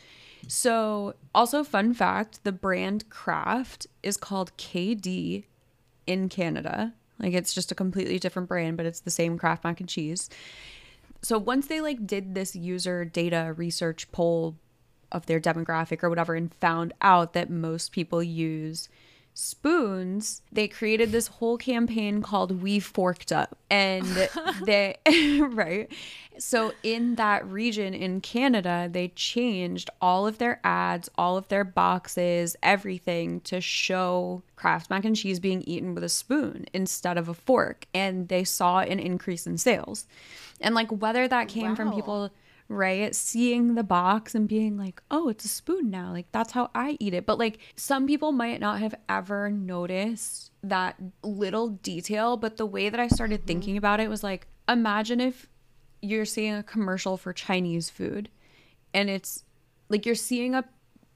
So, 0.49 1.15
also, 1.35 1.65
fun 1.65 1.95
fact 1.95 2.45
the 2.45 2.53
brand 2.53 3.09
Kraft 3.11 3.87
is 4.03 4.17
called 4.17 4.57
KD 4.57 5.45
in 6.07 6.29
Canada. 6.29 6.95
Like, 7.19 7.33
it's 7.35 7.55
just 7.55 7.71
a 7.71 7.77
completely 7.77 8.19
different 8.19 8.49
brand, 8.49 8.77
but 8.77 8.87
it's 8.87 9.01
the 9.01 9.11
same 9.11 9.39
Kraft 9.39 9.65
mac 9.65 9.81
and 9.81 9.89
cheese. 9.89 10.29
So, 11.23 11.39
once 11.39 11.69
they 11.69 11.81
like 11.81 12.07
did 12.07 12.35
this 12.35 12.57
user 12.57 13.05
data 13.05 13.55
research 13.57 14.11
poll 14.13 14.57
of 15.13 15.27
their 15.27 15.41
demographic 15.41 16.03
or 16.03 16.09
whatever 16.09 16.35
and 16.35 16.53
found 16.55 16.93
out 17.01 17.35
that 17.35 17.51
most 17.51 17.93
people 17.93 18.23
use 18.23 18.89
spoons, 19.35 20.43
they 20.53 20.69
created 20.69 21.13
this 21.13 21.27
whole 21.27 21.57
campaign 21.57 22.23
called 22.23 22.63
We 22.63 22.81
Forked 22.81 23.33
Up. 23.33 23.57
And 23.71 24.07
they, 24.65 24.97
right? 25.41 25.91
So, 26.39 26.73
in 26.83 27.17
that 27.17 27.47
region 27.47 27.93
in 27.93 28.21
Canada, 28.21 28.89
they 28.91 29.09
changed 29.09 29.91
all 30.01 30.27
of 30.27 30.39
their 30.39 30.61
ads, 30.65 31.11
all 31.17 31.37
of 31.37 31.49
their 31.49 31.65
boxes, 31.65 32.57
everything 32.63 33.41
to 33.43 33.61
show 33.61 34.43
Kraft 34.57 34.89
mac 34.89 35.05
and 35.05 35.15
cheese 35.15 35.41
being 35.41 35.63
eaten 35.63 35.95
with 35.95 36.05
a 36.05 36.09
spoon 36.09 36.67
instead 36.73 37.19
of 37.19 37.29
a 37.29 37.35
fork. 37.35 37.87
And 37.93 38.29
they 38.29 38.45
saw 38.45 38.81
an 38.81 38.99
increase 38.99 39.47
in 39.47 39.59
sales. 39.59 40.07
And 40.61 40.75
like 40.75 40.91
whether 40.91 41.29
that 41.29 41.49
came 41.49 41.77
from 41.77 41.93
people 41.93 42.31
right? 42.73 43.15
Seeing 43.15 43.75
the 43.75 43.83
box 43.83 44.35
and 44.35 44.49
being 44.49 44.77
like, 44.77 45.03
oh, 45.11 45.29
it's 45.29 45.45
a 45.45 45.49
spoon 45.49 45.91
now. 45.91 46.13
Like, 46.13 46.31
that's 46.33 46.53
how 46.53 46.71
I 46.75 46.97
eat 47.01 47.15
it. 47.15 47.27
But 47.27 47.39
like, 47.39 47.59
some 47.77 48.07
people 48.07 48.33
might 48.33 48.61
not 48.61 48.81
have 48.81 48.95
ever 49.09 49.51
noticed 49.51 50.53
that 50.63 50.97
little 51.23 51.69
detail. 51.69 52.37
But 52.37 52.57
the 52.57 52.67
way 52.67 52.89
that 52.89 53.01
I 53.01 53.09
started 53.09 53.41
mm-hmm. 53.41 53.47
thinking 53.47 53.77
about 53.77 54.01
it 54.01 54.11
was 54.11 54.23
like, 54.23 54.47
imagine 54.69 55.21
if 55.21 55.49
you're 56.03 56.25
seeing 56.25 56.55
a 56.55 56.63
commercial 56.63 57.17
for 57.17 57.33
Chinese 57.33 57.89
food 57.89 58.29
and 58.93 59.09
it's 59.09 59.45
like 59.89 60.05
you're 60.05 60.15
seeing 60.15 60.55
a 60.55 60.65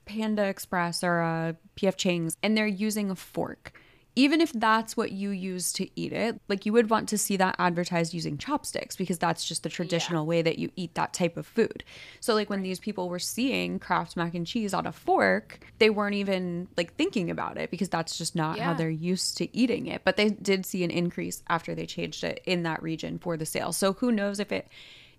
Panda 0.05 0.45
Express 0.45 1.03
or 1.03 1.19
a 1.19 1.55
PF 1.75 1.97
Chang's 1.97 2.37
and 2.41 2.57
they're 2.57 2.65
using 2.65 3.11
a 3.11 3.15
fork. 3.15 3.79
Even 4.17 4.41
if 4.41 4.51
that's 4.51 4.97
what 4.97 5.11
you 5.11 5.29
use 5.29 5.71
to 5.73 5.87
eat 5.95 6.11
it, 6.11 6.41
like 6.47 6.65
you 6.65 6.73
would 6.73 6.89
want 6.89 7.07
to 7.09 7.19
see 7.19 7.37
that 7.37 7.55
advertised 7.59 8.15
using 8.15 8.35
chopsticks 8.35 8.95
because 8.95 9.19
that's 9.19 9.45
just 9.45 9.61
the 9.61 9.69
traditional 9.69 10.25
way 10.25 10.41
that 10.41 10.57
you 10.57 10.71
eat 10.75 10.95
that 10.95 11.13
type 11.13 11.37
of 11.37 11.45
food. 11.45 11.83
So, 12.19 12.33
like 12.33 12.49
when 12.49 12.63
these 12.63 12.79
people 12.79 13.09
were 13.09 13.19
seeing 13.19 13.77
Kraft 13.77 14.17
mac 14.17 14.33
and 14.33 14.47
cheese 14.47 14.73
on 14.73 14.87
a 14.87 14.91
fork, 14.91 15.59
they 15.77 15.91
weren't 15.91 16.15
even 16.15 16.67
like 16.75 16.95
thinking 16.95 17.29
about 17.29 17.59
it 17.59 17.69
because 17.69 17.89
that's 17.89 18.17
just 18.17 18.35
not 18.35 18.57
how 18.57 18.73
they're 18.73 18.89
used 18.89 19.37
to 19.37 19.55
eating 19.55 19.85
it. 19.85 20.01
But 20.03 20.17
they 20.17 20.31
did 20.31 20.65
see 20.65 20.83
an 20.83 20.89
increase 20.89 21.43
after 21.47 21.75
they 21.75 21.85
changed 21.85 22.23
it 22.23 22.41
in 22.47 22.63
that 22.63 22.81
region 22.81 23.19
for 23.19 23.37
the 23.37 23.45
sale. 23.45 23.71
So, 23.71 23.93
who 23.93 24.11
knows 24.11 24.39
if 24.39 24.51
it 24.51 24.67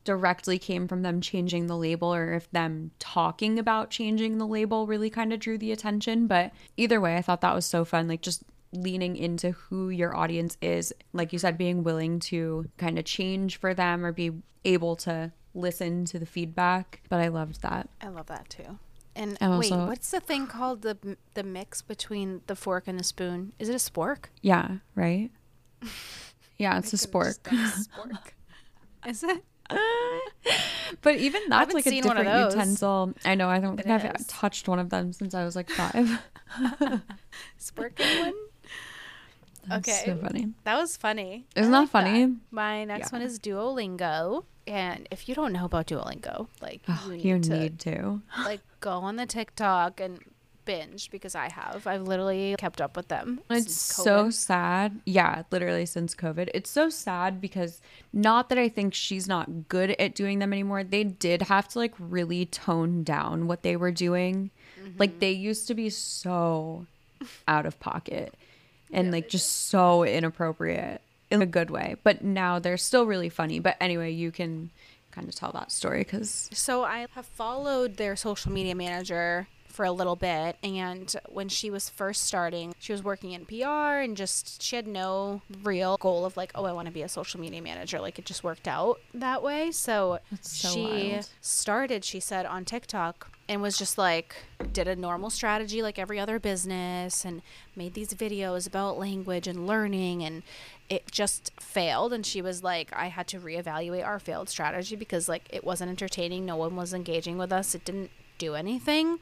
directly 0.03 0.59
came 0.59 0.89
from 0.89 1.03
them 1.03 1.21
changing 1.21 1.67
the 1.67 1.77
label 1.77 2.13
or 2.13 2.33
if 2.33 2.51
them 2.51 2.91
talking 2.99 3.61
about 3.61 3.91
changing 3.91 4.39
the 4.39 4.47
label 4.47 4.87
really 4.87 5.11
kind 5.11 5.33
of 5.33 5.39
drew 5.39 5.57
the 5.57 5.71
attention. 5.71 6.27
But 6.27 6.51
either 6.77 7.01
way, 7.01 7.17
I 7.17 7.23
thought 7.23 7.43
that 7.43 7.55
was 7.55 7.67
so 7.67 7.85
fun. 7.85 8.09
Like 8.09 8.23
just 8.23 8.43
leaning 8.73 9.17
into 9.17 9.53
who 9.53 9.89
your 9.91 10.15
audience 10.15 10.57
is. 10.61 10.93
Like 11.13 11.33
you 11.33 11.39
said, 11.39 11.57
being 11.59 11.83
willing 11.85 12.21
to 12.21 12.69
kind 12.77 12.99
of 12.99 13.05
change 13.05 13.57
for 13.59 13.75
them 13.75 14.05
or 14.05 14.13
be 14.13 14.33
able 14.65 14.97
to 14.97 15.33
listen 15.55 16.05
to 16.07 16.19
the 16.19 16.27
feedback. 16.27 17.01
But 17.09 17.21
I 17.21 17.29
loved 17.29 17.63
that. 17.63 17.89
I 18.01 18.09
love 18.09 18.27
that 18.27 18.49
too. 18.51 18.79
And 19.17 19.33
wait, 19.41 19.73
also- 19.73 19.87
what's 19.87 20.11
the 20.11 20.21
thing 20.21 20.47
called 20.47 20.83
the 20.83 21.17
the 21.35 21.43
mix 21.43 21.83
between 21.83 22.43
the 22.47 22.55
fork 22.55 22.87
and 22.87 22.99
the 22.99 23.05
spoon? 23.05 23.53
Is 23.59 23.69
it 23.69 23.75
a 23.75 23.79
spork? 23.79 24.27
Yeah, 24.43 24.77
right? 24.95 25.31
Yeah, 26.61 26.77
it's 26.79 26.93
a 26.93 26.97
spork. 26.97 27.39
spork. 27.45 28.33
Is 29.07 29.23
it? 29.23 29.45
But 31.03 31.17
even 31.17 31.43
that's 31.49 31.73
like 31.75 31.87
a 31.87 31.91
seen 31.91 32.05
one 32.05 32.17
of 32.17 32.25
different 32.25 32.53
utensil. 32.53 33.15
I 33.25 33.35
know. 33.37 33.49
I 33.49 33.61
don't 33.61 33.77
think 33.77 33.89
I've 33.89 34.27
touched 34.27 34.67
one 34.67 34.79
of 34.81 34.91
them 34.91 35.13
since 35.13 35.35
I 35.35 35.45
was 35.45 35.55
like 35.55 35.69
five. 35.71 36.21
Spork 37.61 37.99
one. 38.21 38.33
That's 39.69 39.89
Okay. 39.89 40.03
so 40.07 40.17
funny. 40.17 40.49
That 40.65 40.79
was 40.79 40.97
funny. 40.97 41.47
Isn't 41.57 41.73
that 41.73 41.81
like 41.81 41.89
funny? 41.91 42.37
My 42.51 42.85
next 42.85 43.13
Yeah. 43.13 43.19
one 43.19 43.27
is 43.27 43.39
Duolingo. 43.39 44.45
And 44.67 45.09
if 45.11 45.29
you 45.29 45.35
don't 45.35 45.53
know 45.53 45.65
about 45.65 45.87
Duolingo, 45.87 46.49
like 46.61 46.83
Oh, 46.89 47.05
you 47.09 47.17
need, 47.17 47.25
you 47.25 47.39
to 47.41 47.59
need 47.59 47.79
to. 47.81 48.21
like 48.45 48.61
go 48.81 48.91
on 48.91 49.17
the 49.17 49.25
TikTok 49.27 50.01
and 50.01 50.19
binge 50.67 51.11
because 51.11 51.35
I 51.35 51.51
have. 51.51 51.87
I've 51.87 52.03
literally 52.03 52.55
kept 52.59 52.83
up 52.83 52.95
with 52.95 53.09
them. 53.09 53.41
It's 53.49 53.75
so 53.75 54.29
sad. 54.29 55.01
Yeah, 55.07 55.45
literally 55.51 55.87
since 55.87 56.15
COVID. 56.15 56.51
It's 56.53 56.69
so 56.69 56.91
sad 56.91 57.41
because 57.41 57.81
not 58.13 58.51
that 58.51 58.59
I 58.59 58.69
think 58.69 58.93
she's 58.93 59.27
not 59.27 59.69
good 59.69 59.93
at 59.99 60.15
doing 60.15 60.41
them 60.41 60.53
anymore. 60.53 60.85
They 60.85 61.05
did 61.05 61.41
have 61.43 61.69
to 61.69 61.79
like 61.79 61.95
really 61.99 62.45
tone 62.45 63.03
down 63.03 63.47
what 63.47 63.63
they 63.63 63.77
were 63.77 63.91
doing. 63.91 64.51
Mm-hmm. 64.79 64.99
Like 64.99 65.21
they 65.21 65.33
used 65.33 65.67
to 65.69 65.75
be 65.75 65.89
so 65.89 66.85
out 67.49 67.65
of 67.65 67.81
pocket 67.81 68.35
and 68.93 69.13
like 69.13 69.29
just 69.29 69.69
so 69.69 70.05
inappropriate 70.05 71.01
in 71.31 71.43
a 71.43 71.47
good 71.47 71.71
way. 71.71 71.97
But 72.03 72.23
now 72.23 72.59
they're 72.59 72.77
still 72.77 73.07
really 73.07 73.29
funny. 73.29 73.59
But 73.59 73.77
anyway, 73.81 74.13
you 74.13 74.31
can 74.31 74.71
kind 75.11 75.29
of 75.29 75.35
tell 75.35 75.53
that 75.53 75.73
story 75.73 76.01
because 76.01 76.49
So 76.53 76.85
I 76.85 77.07
have 77.13 77.27
followed 77.27 77.97
their 77.97 78.17
social 78.17 78.53
media 78.53 78.75
manager 78.75 79.49
for 79.67 79.85
a 79.85 79.93
little 79.93 80.17
bit 80.17 80.57
and 80.65 81.15
when 81.29 81.49
she 81.49 81.71
was 81.71 81.89
first 81.89 82.25
starting, 82.25 82.75
she 82.81 82.91
was 82.91 83.05
working 83.05 83.31
in 83.31 83.45
PR 83.45 84.01
and 84.03 84.17
just 84.17 84.61
she 84.61 84.75
had 84.75 84.89
no 84.89 85.41
real 85.63 85.97
goal 85.99 86.25
of 86.25 86.37
like, 86.37 86.51
oh, 86.57 86.65
I 86.65 86.73
want 86.73 86.87
to 86.87 86.93
be 86.93 87.03
a 87.03 87.09
social 87.09 87.39
media 87.39 87.63
manager. 87.63 88.01
Like 88.01 88.19
it 88.19 88.25
just 88.25 88.43
worked 88.43 88.67
out 88.67 88.99
that 89.15 89.41
way. 89.41 89.71
So, 89.71 90.19
so 90.41 90.69
she 90.69 91.11
wild. 91.13 91.29
started, 91.41 92.05
she 92.05 92.19
said 92.19 92.45
on 92.45 92.65
TikTok 92.65 93.31
and 93.49 93.63
was 93.63 93.79
just 93.79 93.97
like 93.97 94.37
did 94.73 94.87
a 94.87 94.97
normal 94.97 95.31
strategy 95.31 95.83
like 95.83 95.99
every 95.99 96.19
other 96.19 96.39
business 96.39 97.25
and 97.25 97.43
made 97.75 97.95
these 97.95 98.13
videos 98.15 98.67
about 98.67 98.99
language 98.99 99.47
and 99.47 99.67
learning 99.67 100.23
and 100.23 100.43
it 100.89 101.11
just 101.11 101.51
failed. 101.61 102.13
And 102.13 102.25
she 102.25 102.43
was 102.43 102.63
like 102.63 102.91
i 102.93 103.09
had 103.09 103.27
to 103.29 103.41
reevaluate 103.41 104.07
our 104.07 104.19
failed 104.19 104.49
strategy 104.49 104.97
because 104.97 105.29
like 105.29 105.47
it 105.51 105.65
wasn't 105.65 105.91
entertaining. 105.91 106.45
No 106.45 106.57
one 106.57 106.77
was 106.77 106.93
engaging 106.93 107.39
with 107.39 107.53
us. 107.53 107.75
It 107.75 107.85
didn't 107.85 108.11
do 108.39 108.55
anything. 108.55 109.19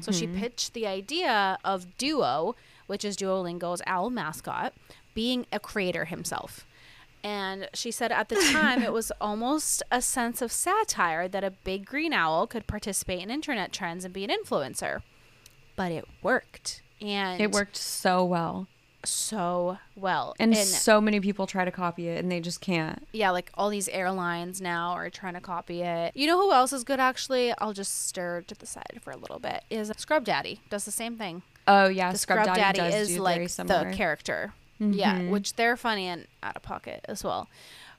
So 0.00 0.10
she 0.10 0.26
mm-hmm. 0.26 0.40
pitched 0.40 0.74
the 0.74 0.86
idea 0.86 1.58
of 1.64 1.96
duo 1.96 2.56
which 2.86 3.04
is 3.04 3.16
duolingo's 3.16 3.82
owl 3.86 4.10
mascot 4.10 4.72
being 5.14 5.46
a 5.52 5.60
creator 5.60 6.06
himself 6.06 6.66
and 7.26 7.68
she 7.74 7.90
said 7.90 8.12
at 8.12 8.28
the 8.28 8.36
time 8.52 8.82
it 8.82 8.92
was 8.92 9.10
almost 9.20 9.82
a 9.90 10.00
sense 10.00 10.40
of 10.40 10.52
satire 10.52 11.26
that 11.26 11.42
a 11.42 11.50
big 11.50 11.84
green 11.84 12.12
owl 12.12 12.46
could 12.46 12.68
participate 12.68 13.20
in 13.20 13.30
internet 13.32 13.72
trends 13.72 14.04
and 14.04 14.14
be 14.14 14.22
an 14.22 14.30
influencer. 14.30 15.02
But 15.74 15.90
it 15.90 16.06
worked. 16.22 16.82
And 17.00 17.40
it 17.40 17.50
worked 17.50 17.76
so 17.76 18.24
well. 18.24 18.68
so 19.04 19.78
well. 19.96 20.36
And, 20.38 20.56
so 20.56 21.00
many 21.00 21.18
people 21.18 21.48
try 21.48 21.64
to 21.64 21.72
copy 21.72 22.06
it 22.08 22.22
and 22.22 22.30
they 22.30 22.38
just 22.38 22.60
can't. 22.60 23.06
yeah, 23.12 23.30
like 23.30 23.50
all 23.54 23.70
these 23.70 23.88
airlines 23.88 24.60
now 24.60 24.92
are 24.92 25.10
trying 25.10 25.34
to 25.34 25.40
copy 25.40 25.82
it. 25.82 26.12
You 26.14 26.28
know 26.28 26.40
who 26.40 26.52
else 26.52 26.72
is 26.72 26.84
good 26.84 27.00
actually? 27.00 27.52
I'll 27.58 27.72
just 27.72 28.06
stir 28.06 28.42
to 28.42 28.54
the 28.54 28.66
side 28.66 29.00
for 29.02 29.10
a 29.10 29.16
little 29.16 29.40
bit. 29.40 29.64
Is 29.68 29.92
Scrub 29.96 30.24
Daddy 30.24 30.60
does 30.70 30.84
the 30.84 30.92
same 30.92 31.16
thing. 31.16 31.42
Oh 31.66 31.88
yeah, 31.88 32.12
The 32.12 32.18
Scrub, 32.18 32.46
Daddy, 32.46 32.78
does 32.78 33.10
is 33.10 33.18
like 33.18 33.34
very 33.34 33.48
similar. 33.48 33.90
Mm-hmm. 34.80 34.92
Yeah, 34.92 35.22
which 35.30 35.54
they're 35.56 35.76
funny 35.76 36.06
and 36.06 36.26
out 36.42 36.56
of 36.56 36.62
pocket 36.62 37.04
as 37.08 37.24
well. 37.24 37.48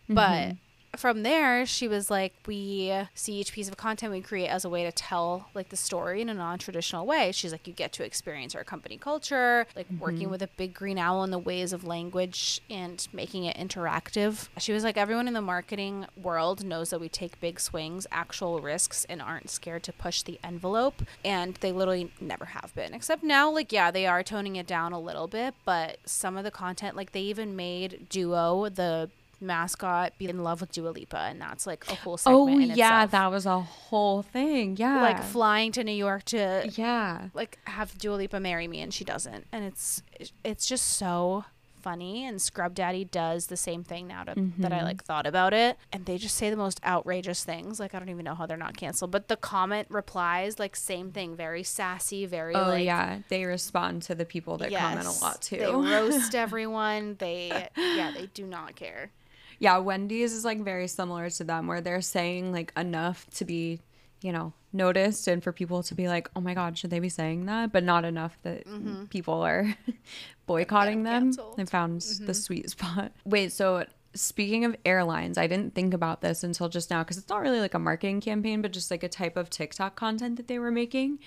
Mm-hmm. 0.10 0.14
But 0.14 0.56
from 1.00 1.24
there, 1.24 1.66
she 1.66 1.88
was 1.88 2.10
like, 2.10 2.34
we 2.46 2.94
see 3.14 3.34
each 3.34 3.54
piece 3.54 3.68
of 3.68 3.78
content 3.78 4.12
we 4.12 4.22
create 4.22 4.48
as 4.48 4.66
a 4.66 4.70
way 4.70 4.84
to 4.84 4.92
tell 4.92 5.50
like 5.54 5.70
the 5.70 5.78
story 5.78 6.22
in 6.22 6.30
a 6.30 6.34
non-traditional 6.34 7.06
way. 7.06 7.32
She's 7.32 7.52
like, 7.52 7.68
you 7.68 7.74
get 7.74 7.92
to 7.94 8.04
experience 8.04 8.56
our 8.56 8.64
company 8.64 8.98
culture, 8.98 9.66
like 9.76 9.88
Mm-hmm. 9.88 10.00
working 10.04 10.30
with 10.30 10.42
a 10.42 10.50
big 10.58 10.74
green 10.74 10.98
owl 10.98 11.24
in 11.24 11.32
the 11.32 11.40
ways 11.40 11.72
of 11.72 11.86
language 11.86 12.62
and 12.70 13.08
making 13.14 13.46
it 13.46 13.56
interactive. 13.56 14.50
She 14.58 14.74
was 14.74 14.84
like, 14.84 14.98
everyone 14.98 15.28
in 15.30 15.34
the 15.34 15.42
marketing 15.42 16.06
world 16.22 16.66
knows 16.66 16.90
that 16.90 17.00
we 17.00 17.08
take 17.08 17.40
big 17.40 17.60
swings, 17.60 18.06
actual 18.12 18.60
risks, 18.60 19.06
and 19.08 19.22
aren't 19.22 19.50
scared 19.50 19.84
to 19.84 19.94
push 19.94 20.24
the 20.24 20.40
envelope. 20.44 21.04
And 21.24 21.56
they 21.56 21.72
literally 21.72 22.12
never 22.20 22.46
have 22.46 22.76
been. 22.76 22.94
Except 22.94 23.24
now, 23.24 23.50
like, 23.50 23.72
yeah, 23.72 23.92
they 23.92 24.06
are 24.06 24.24
toning 24.24 24.58
it 24.58 24.68
down 24.68 24.92
a 24.92 25.00
little 25.00 25.28
bit, 25.28 25.54
but 25.64 26.00
some 26.06 26.36
of 26.36 26.44
the 26.44 26.52
content, 26.52 26.98
like, 26.98 27.14
they 27.14 27.22
even 27.22 27.56
made 27.56 28.08
Duo, 28.10 28.68
the 28.68 29.10
mascot, 29.40 30.14
be 30.18 30.30
in 30.30 30.44
love 30.44 30.62
with 30.62 30.72
Dua 30.72 30.90
Lipa, 30.90 31.18
and 31.18 31.42
that's 31.42 31.68
like 31.68 31.90
a 31.92 31.96
whole 31.96 32.14
oh, 32.14 32.18
segment. 32.48 32.72
Oh 32.72 32.76
yeah, 32.76 33.04
itself. 33.04 33.12
that 33.12 33.32
was 33.32 33.46
a 33.46 33.60
whole 33.60 34.22
thing. 34.22 34.78
Yeah, 34.78 35.02
like 35.02 35.24
flying 35.24 35.72
to 35.74 35.84
New 35.84 35.92
York 35.92 36.24
to 36.26 36.70
yeah. 36.76 37.30
like 37.34 37.60
have 37.66 37.98
Dua 37.98 38.16
Lipa 38.16 38.40
marry 38.40 38.68
me 38.68 38.82
and 38.82 38.94
she 38.94 39.04
doesn't 39.04 39.46
and 39.52 39.66
it's 39.66 40.04
it's 40.44 40.66
just 40.66 40.86
so 40.98 41.46
funny 41.82 42.26
and 42.26 42.42
Scrub 42.42 42.74
Daddy 42.74 43.06
does 43.06 43.48
the 43.48 43.56
same 43.56 43.84
thing 43.84 44.08
now 44.08 44.24
to, 44.24 44.34
that 44.58 44.74
I 44.74 44.78
mm-hmm. 44.78 44.86
like 44.86 45.04
thought 45.04 45.26
about 45.26 45.54
it 45.54 45.78
and 45.94 46.06
they 46.06 46.18
just 46.18 46.36
say 46.36 46.50
the 46.50 46.58
most 46.58 46.82
outrageous 46.84 47.46
things 47.46 47.80
like 47.80 47.94
I 47.96 48.00
don't 48.00 48.10
even 48.10 48.26
know 48.26 48.36
how 48.36 48.46
they're 48.46 48.58
not 48.58 48.76
canceled 48.76 49.12
but 49.12 49.28
the 49.28 49.38
comment 49.38 49.88
replies 49.90 50.60
like 50.60 50.76
same 50.76 51.12
thing 51.12 51.36
very 51.36 51.64
sassy 51.64 52.26
very 52.26 52.56
Oh 52.56 52.70
like 52.70 52.86
yeah, 52.86 53.20
they 53.30 53.46
respond 53.46 54.02
to 54.04 54.16
the 54.16 54.26
people 54.26 54.58
that 54.58 54.74
comment 54.74 55.08
a 55.08 55.24
lot 55.24 55.42
too. 55.42 55.58
they 55.58 55.72
roast 55.72 56.36
everyone 56.36 57.16
they 57.20 57.70
yeah 57.78 58.12
they 58.12 58.26
do 58.34 58.46
not 58.46 58.76
care 58.76 59.12
yeah, 59.60 59.78
Wendy's 59.78 60.34
is 60.34 60.46
like 60.46 60.60
very 60.62 60.88
similar 60.88 61.30
to 61.30 61.44
them, 61.44 61.68
where 61.68 61.82
they're 61.82 62.02
saying 62.02 62.52
like 62.52 62.72
enough 62.78 63.28
to 63.36 63.46
be, 63.46 63.80
you 64.22 64.32
know, 64.32 64.54
noticed 64.74 65.28
and 65.28 65.44
for 65.44 65.52
people 65.52 65.84
to 65.84 65.96
be 65.96 66.08
like, 66.08 66.30
oh 66.36 66.42
my 66.42 66.54
god, 66.54 66.78
should 66.78 66.90
they 66.90 67.00
be 67.00 67.10
saying 67.10 67.46
that? 67.48 67.72
But 67.72 67.84
not 67.84 68.06
enough 68.06 68.38
that 68.44 68.64
people 69.10 69.42
are 69.42 69.76
boycotting 70.46 71.04
them. 71.04 71.32
They 71.56 71.66
found 71.66 72.02
the 72.02 72.34
sweet 72.34 72.70
spot. 72.70 73.12
Wait, 73.26 73.52
so 73.52 73.86
speaking 74.14 74.66
of 74.66 74.76
airlines, 74.86 75.38
I 75.38 75.48
didn't 75.48 75.76
think 75.76 75.94
about 75.94 76.22
this 76.22 76.44
until 76.44 76.70
just 76.70 76.90
now 76.90 77.04
because 77.04 77.18
it's 77.18 77.30
not 77.30 77.42
really 77.42 77.60
like 77.60 77.74
a 77.74 77.80
marketing 77.80 78.22
campaign, 78.22 78.62
but 78.62 78.72
just 78.72 78.90
like 78.92 79.04
a 79.04 79.10
type 79.10 79.38
of 79.38 79.50
TikTok 79.50 79.96
content 79.96 80.38
that 80.38 80.48
they 80.48 80.60
were 80.60 80.72
making. 80.72 81.20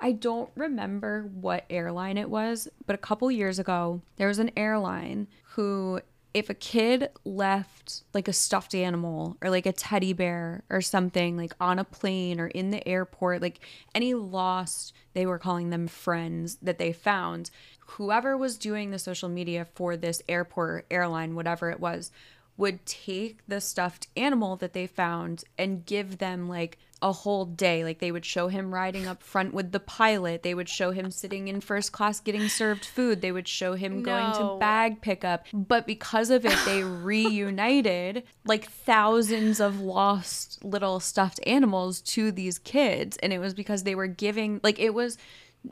I 0.00 0.12
don't 0.12 0.50
remember 0.54 1.28
what 1.34 1.64
airline 1.68 2.18
it 2.18 2.30
was, 2.30 2.68
but 2.86 2.94
a 2.94 2.98
couple 2.98 3.30
years 3.30 3.58
ago, 3.58 4.00
there 4.16 4.28
was 4.28 4.38
an 4.38 4.50
airline 4.56 5.26
who, 5.42 6.00
if 6.34 6.50
a 6.50 6.54
kid 6.54 7.08
left 7.24 8.02
like 8.12 8.28
a 8.28 8.32
stuffed 8.32 8.74
animal 8.74 9.36
or 9.42 9.50
like 9.50 9.66
a 9.66 9.72
teddy 9.72 10.12
bear 10.12 10.62
or 10.68 10.80
something 10.80 11.36
like 11.36 11.52
on 11.60 11.78
a 11.78 11.84
plane 11.84 12.38
or 12.38 12.48
in 12.48 12.70
the 12.70 12.86
airport, 12.86 13.40
like 13.42 13.60
any 13.94 14.14
lost, 14.14 14.92
they 15.14 15.26
were 15.26 15.38
calling 15.38 15.70
them 15.70 15.88
friends 15.88 16.58
that 16.62 16.78
they 16.78 16.92
found, 16.92 17.50
whoever 17.80 18.36
was 18.36 18.58
doing 18.58 18.90
the 18.90 18.98
social 18.98 19.28
media 19.28 19.66
for 19.74 19.96
this 19.96 20.22
airport, 20.28 20.86
airline, 20.90 21.34
whatever 21.34 21.70
it 21.70 21.80
was, 21.80 22.12
would 22.56 22.84
take 22.84 23.38
the 23.46 23.60
stuffed 23.60 24.08
animal 24.16 24.56
that 24.56 24.74
they 24.74 24.86
found 24.86 25.44
and 25.56 25.86
give 25.86 26.18
them 26.18 26.48
like 26.48 26.78
a 27.00 27.12
whole 27.12 27.44
day. 27.44 27.84
Like 27.84 27.98
they 27.98 28.12
would 28.12 28.24
show 28.24 28.48
him 28.48 28.74
riding 28.74 29.06
up 29.06 29.22
front 29.22 29.54
with 29.54 29.72
the 29.72 29.80
pilot. 29.80 30.42
They 30.42 30.54
would 30.54 30.68
show 30.68 30.90
him 30.90 31.10
sitting 31.10 31.48
in 31.48 31.60
first 31.60 31.92
class 31.92 32.20
getting 32.20 32.48
served 32.48 32.84
food. 32.84 33.20
They 33.20 33.32
would 33.32 33.48
show 33.48 33.74
him 33.74 34.02
going 34.02 34.32
to 34.34 34.56
bag 34.58 35.00
pickup. 35.00 35.46
But 35.52 35.86
because 35.86 36.30
of 36.30 36.44
it, 36.44 36.58
they 36.64 36.82
reunited 36.84 38.24
like 38.44 38.68
thousands 38.68 39.60
of 39.60 39.80
lost 39.80 40.64
little 40.64 41.00
stuffed 41.00 41.40
animals 41.46 42.00
to 42.02 42.32
these 42.32 42.58
kids. 42.58 43.16
And 43.22 43.32
it 43.32 43.38
was 43.38 43.54
because 43.54 43.84
they 43.84 43.94
were 43.94 44.06
giving, 44.06 44.60
like, 44.62 44.78
it 44.78 44.94
was 44.94 45.18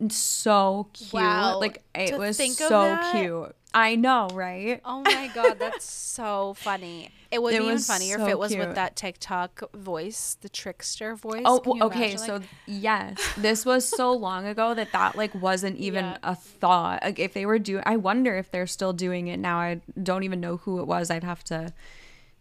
so 0.09 0.89
cute. 0.93 1.13
Wow. 1.13 1.61
Like, 1.61 1.83
it 1.95 2.09
To 2.09 2.19
was 2.19 2.37
so 2.37 2.99
cute. 3.13 3.55
I 3.75 3.95
know, 3.95 4.29
right? 4.33 4.81
Oh 4.87 5.03
my 5.03 5.31
god, 5.35 5.59
that's 5.59 5.91
so 5.91 6.55
funny. 6.55 7.11
It 7.31 7.43
would 7.43 7.53
It 7.55 7.59
be 7.59 7.65
even 7.67 7.79
funnier 7.79 8.19
if 8.19 8.27
it 8.29 8.39
was 8.39 8.53
cute. 8.53 8.65
with 8.67 8.77
that 8.77 8.97
TikTok 8.97 9.75
voice, 9.75 10.39
the 10.41 10.49
trickster 10.49 11.15
voice. 11.15 11.43
Oh, 11.45 11.61
okay. 11.83 11.99
imagine, 12.13 12.19
So 12.19 12.35
like- 12.37 12.49
yes, 12.67 13.19
this 13.37 13.67
was 13.67 13.87
so 13.87 14.13
long 14.27 14.47
ago 14.47 14.73
that 14.73 14.93
that 14.93 15.17
like 15.17 15.35
wasn't 15.35 15.77
even 15.77 16.05
Yeah. 16.07 16.19
a 16.23 16.35
thought. 16.35 17.03
Like 17.03 17.19
if 17.19 17.35
they 17.35 17.45
were 17.45 17.59
doing, 17.59 17.83
I 17.85 17.97
wonder 17.97 18.37
if 18.37 18.51
they're 18.51 18.67
still 18.67 18.95
doing 18.95 19.27
it 19.27 19.39
now. 19.39 19.59
I 19.59 19.81
don't 20.03 20.23
even 20.23 20.41
know 20.41 20.57
who 20.59 20.81
it 20.81 20.87
was. 20.87 21.11
I'd 21.11 21.25
have 21.25 21.45
to 21.45 21.75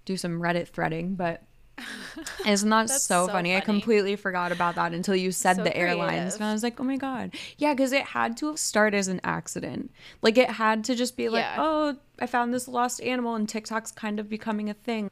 do 0.06 0.16
some 0.16 0.40
Reddit 0.40 0.70
threading, 0.70 1.16
but. 1.16 1.42
Isn't 2.46 2.70
that 2.70 2.90
so, 2.90 3.28
so 3.28 3.32
funny? 3.32 3.56
I 3.56 3.60
completely 3.60 4.16
forgot 4.16 4.52
about 4.52 4.76
that 4.76 4.94
until 4.94 5.16
you 5.16 5.32
said 5.32 5.58
So 5.58 5.64
the 5.64 5.76
airlines. 5.76 6.36
And 6.36 6.44
I 6.44 6.54
was 6.54 6.64
like, 6.64 6.80
oh 6.80 6.84
my 6.84 6.98
God. 6.98 7.34
Yeah, 7.58 7.74
because 7.74 7.92
it 7.92 8.04
had 8.04 8.38
to 8.38 8.48
have 8.48 8.60
started 8.60 8.98
as 8.98 9.08
an 9.08 9.22
accident. 9.24 9.92
Like 10.22 10.38
it 10.38 10.52
had 10.52 10.84
to 10.86 10.96
just 10.96 11.18
be 11.18 11.30
like, 11.30 11.44
Yeah. 11.44 11.56
oh, 11.60 11.98
I 12.20 12.28
found 12.28 12.54
this 12.54 12.68
lost 12.68 13.02
animal 13.02 13.36
and 13.36 13.48
TikTok's 13.48 13.92
kind 13.92 14.20
of 14.20 14.30
becoming 14.30 14.70
a 14.70 14.74
thing. 14.74 15.10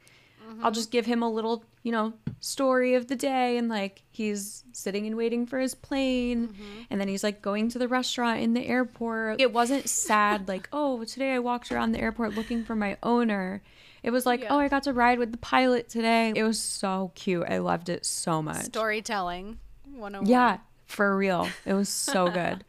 I'll 0.62 0.70
just 0.70 0.92
give 0.92 1.04
him 1.06 1.20
a 1.22 1.28
little, 1.28 1.64
you 1.82 1.90
know, 1.90 2.12
story 2.38 2.94
of 2.94 3.08
the 3.08 3.16
day 3.16 3.56
and 3.56 3.68
like 3.68 4.02
he's 4.10 4.62
sitting 4.72 5.04
and 5.06 5.16
waiting 5.16 5.46
for 5.46 5.58
his 5.58 5.74
plane 5.74 6.54
and 6.90 7.00
then 7.00 7.08
he's 7.08 7.24
like 7.24 7.42
going 7.42 7.68
to 7.70 7.78
the 7.78 7.88
restaurant 7.88 8.40
in 8.40 8.54
the 8.54 8.66
airport. 8.66 9.40
It 9.44 9.52
wasn't 9.52 9.88
sad 9.88 10.46
like, 10.46 10.68
oh, 10.72 11.02
today 11.04 11.32
I 11.32 11.38
walked 11.40 11.72
around 11.72 11.92
the 11.92 12.00
airport 12.00 12.34
looking 12.34 12.64
for 12.64 12.76
my 12.76 12.96
owner. 13.02 13.62
It 14.04 14.10
was 14.12 14.24
like, 14.26 14.40
oh, 14.40 14.44
Yeah. 14.44 14.48
oh, 14.54 14.58
I 14.60 14.68
got 14.68 14.84
to 14.84 14.92
ride 14.92 15.18
with 15.18 15.32
the 15.32 15.38
pilot 15.38 15.88
today. 15.88 16.32
It 16.36 16.44
was 16.44 16.60
so 16.60 17.10
cute. 17.16 17.46
I 17.48 17.58
loved 17.58 17.88
it 17.88 18.04
so 18.06 18.40
much. 18.42 18.64
storytelling 18.66 19.58
101. 19.84 20.30
Yeah, 20.30 20.58
for 20.86 21.16
real. 21.16 21.48
It 21.64 21.72
was 21.74 21.88
so 21.88 22.30
good. 22.30 22.64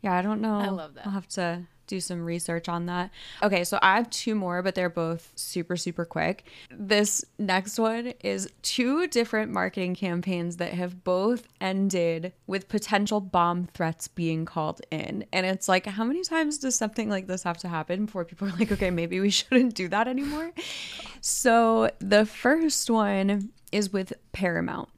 Yeah, 0.00 0.14
I 0.16 0.22
don't 0.22 0.40
know. 0.40 0.58
I 0.60 0.68
love 0.68 0.94
that. 0.94 1.04
I'll 1.06 1.12
have 1.12 1.26
to 1.30 1.62
do 1.86 2.00
some 2.00 2.24
research 2.24 2.68
on 2.68 2.86
that. 2.86 3.10
Okay, 3.42 3.64
so 3.64 3.78
I 3.82 3.96
have 3.96 4.10
two 4.10 4.34
more, 4.34 4.62
but 4.62 4.74
they're 4.74 4.90
both 4.90 5.32
super, 5.36 5.76
super 5.76 6.04
quick. 6.04 6.44
This 6.70 7.24
next 7.38 7.78
one 7.78 8.14
is 8.20 8.48
two 8.62 9.06
different 9.06 9.52
marketing 9.52 9.94
campaigns 9.94 10.56
that 10.58 10.72
have 10.72 11.04
both 11.04 11.46
ended 11.60 12.32
with 12.46 12.68
potential 12.68 13.20
bomb 13.20 13.66
threats 13.74 14.08
being 14.08 14.44
called 14.44 14.80
in. 14.90 15.24
And 15.32 15.46
it's 15.46 15.68
like, 15.68 15.86
how 15.86 16.04
many 16.04 16.22
times 16.22 16.58
does 16.58 16.74
something 16.74 17.08
like 17.08 17.26
this 17.26 17.42
have 17.42 17.58
to 17.58 17.68
happen 17.68 18.06
before 18.06 18.24
people 18.24 18.48
are 18.48 18.52
like, 18.52 18.72
okay, 18.72 18.90
maybe 18.90 19.20
we 19.20 19.30
shouldn't 19.30 19.74
do 19.74 19.88
that 19.88 20.08
anymore? 20.08 20.52
So 21.20 21.90
the 21.98 22.26
first 22.26 22.90
one 22.90 23.50
is 23.72 23.92
with 23.92 24.12
Paramount. 24.32 24.88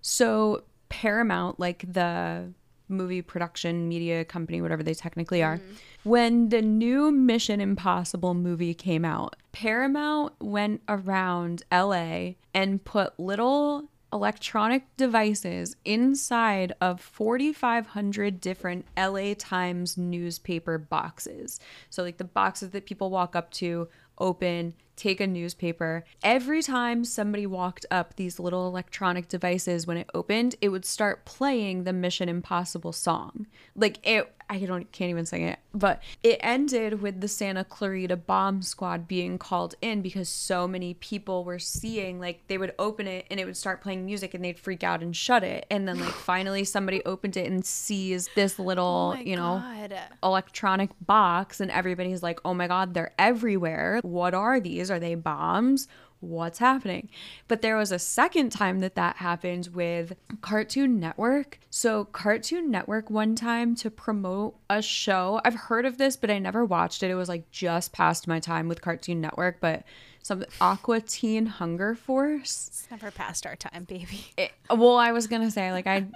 So 0.00 0.64
Paramount, 0.88 1.58
like 1.58 1.84
the 1.90 2.52
movie 2.92 3.22
production 3.22 3.88
media 3.88 4.24
company, 4.24 4.60
whatever 4.60 4.82
they 4.82 4.94
technically 4.94 5.42
are, 5.42 5.58
mm. 5.58 5.76
when 6.04 6.48
the 6.50 6.62
new 6.62 7.10
Mission 7.10 7.60
Impossible 7.60 8.34
movie 8.34 8.74
came 8.74 9.04
out, 9.04 9.36
Paramount 9.52 10.32
went 10.40 10.82
around 10.88 11.62
LA 11.72 12.32
and 12.54 12.84
put 12.84 13.18
little 13.18 13.88
electronic 14.12 14.84
devices 14.96 15.74
inside 15.84 16.72
of 16.80 17.00
4,500 17.00 18.40
different 18.40 18.84
LA 18.96 19.34
Times 19.38 19.96
newspaper 19.96 20.76
boxes. 20.78 21.58
So, 21.88 22.02
like 22.02 22.18
the 22.18 22.24
boxes 22.24 22.70
that 22.70 22.84
people 22.84 23.10
walk 23.10 23.34
up 23.34 23.50
to, 23.52 23.88
open, 24.22 24.74
take 24.96 25.20
a 25.20 25.26
newspaper. 25.26 26.04
Every 26.22 26.62
time 26.62 27.04
somebody 27.04 27.46
walked 27.46 27.84
up 27.90 28.14
these 28.14 28.38
little 28.38 28.66
electronic 28.66 29.28
devices, 29.28 29.86
when 29.86 29.96
it 29.96 30.08
opened, 30.14 30.54
it 30.60 30.68
would 30.68 30.84
start 30.84 31.24
playing 31.24 31.84
the 31.84 31.92
Mission 31.92 32.28
Impossible 32.28 32.92
song. 32.92 33.46
Like 33.74 33.98
it, 34.06 34.32
I 34.52 34.58
don't 34.66 34.90
can't 34.92 35.08
even 35.08 35.24
sing 35.24 35.44
it, 35.44 35.58
but 35.72 36.02
it 36.22 36.38
ended 36.40 37.00
with 37.00 37.22
the 37.22 37.28
Santa 37.28 37.64
Clarita 37.64 38.16
Bomb 38.16 38.60
Squad 38.60 39.08
being 39.08 39.38
called 39.38 39.74
in 39.80 40.02
because 40.02 40.28
so 40.28 40.68
many 40.68 40.92
people 40.94 41.42
were 41.44 41.58
seeing 41.58 42.20
like 42.20 42.46
they 42.48 42.58
would 42.58 42.74
open 42.78 43.06
it 43.06 43.24
and 43.30 43.40
it 43.40 43.46
would 43.46 43.56
start 43.56 43.80
playing 43.80 44.04
music 44.04 44.34
and 44.34 44.44
they'd 44.44 44.58
freak 44.58 44.84
out 44.84 45.02
and 45.02 45.16
shut 45.16 45.42
it, 45.42 45.64
and 45.70 45.88
then 45.88 45.98
like 45.98 46.12
finally 46.32 46.64
somebody 46.64 47.02
opened 47.04 47.36
it 47.36 47.50
and 47.50 47.64
sees 47.64 48.28
this 48.34 48.58
little, 48.58 49.14
Oh 49.16 49.20
you 49.20 49.36
know, 49.36 49.62
God. 49.88 49.98
electronic 50.22 50.90
box 51.00 51.58
and 51.60 51.70
everybody's 51.70 52.22
like, 52.22 52.38
"Oh 52.44 52.52
my 52.52 52.66
god, 52.66 52.92
they're 52.92 53.14
everywhere. 53.18 54.00
What 54.02 54.34
are 54.34 54.60
these? 54.60 54.90
Are 54.90 55.00
they 55.00 55.14
bombs? 55.14 55.88
What's 56.22 56.58
happening?" 56.58 57.08
But 57.48 57.60
there 57.62 57.76
was 57.76 57.92
a 57.92 57.98
second 57.98 58.50
time 58.50 58.78
that 58.80 58.94
that 58.94 59.16
happened 59.16 59.68
with 59.74 60.14
Cartoon 60.40 60.98
Network. 60.98 61.58
So 61.68 62.04
Cartoon 62.06 62.70
Network 62.70 63.10
one 63.10 63.34
time 63.34 63.74
to 63.76 63.90
promote 63.90 64.56
a 64.70 64.80
show. 64.80 65.40
I've 65.44 65.54
heard 65.54 65.84
of 65.84 65.98
this, 65.98 66.16
but 66.16 66.30
I 66.30 66.38
never 66.38 66.64
watched 66.64 67.02
it. 67.02 67.10
It 67.10 67.14
was 67.16 67.28
like 67.28 67.50
just 67.50 67.92
past 67.92 68.26
my 68.26 68.40
time 68.40 68.68
with 68.68 68.80
Cartoon 68.80 69.20
Network, 69.20 69.58
but 69.60 69.82
some 70.22 70.44
Aqua 70.60 71.00
Teen 71.00 71.46
Hunger 71.46 71.96
Force 71.96 72.68
It's 72.68 72.88
never 72.90 73.10
past 73.10 73.44
our 73.44 73.56
time, 73.56 73.84
baby. 73.84 74.26
it, 74.36 74.52
well, 74.70 74.96
I 74.96 75.10
was 75.10 75.26
gonna 75.26 75.50
say 75.50 75.72
like 75.72 75.88
I, 75.88 76.06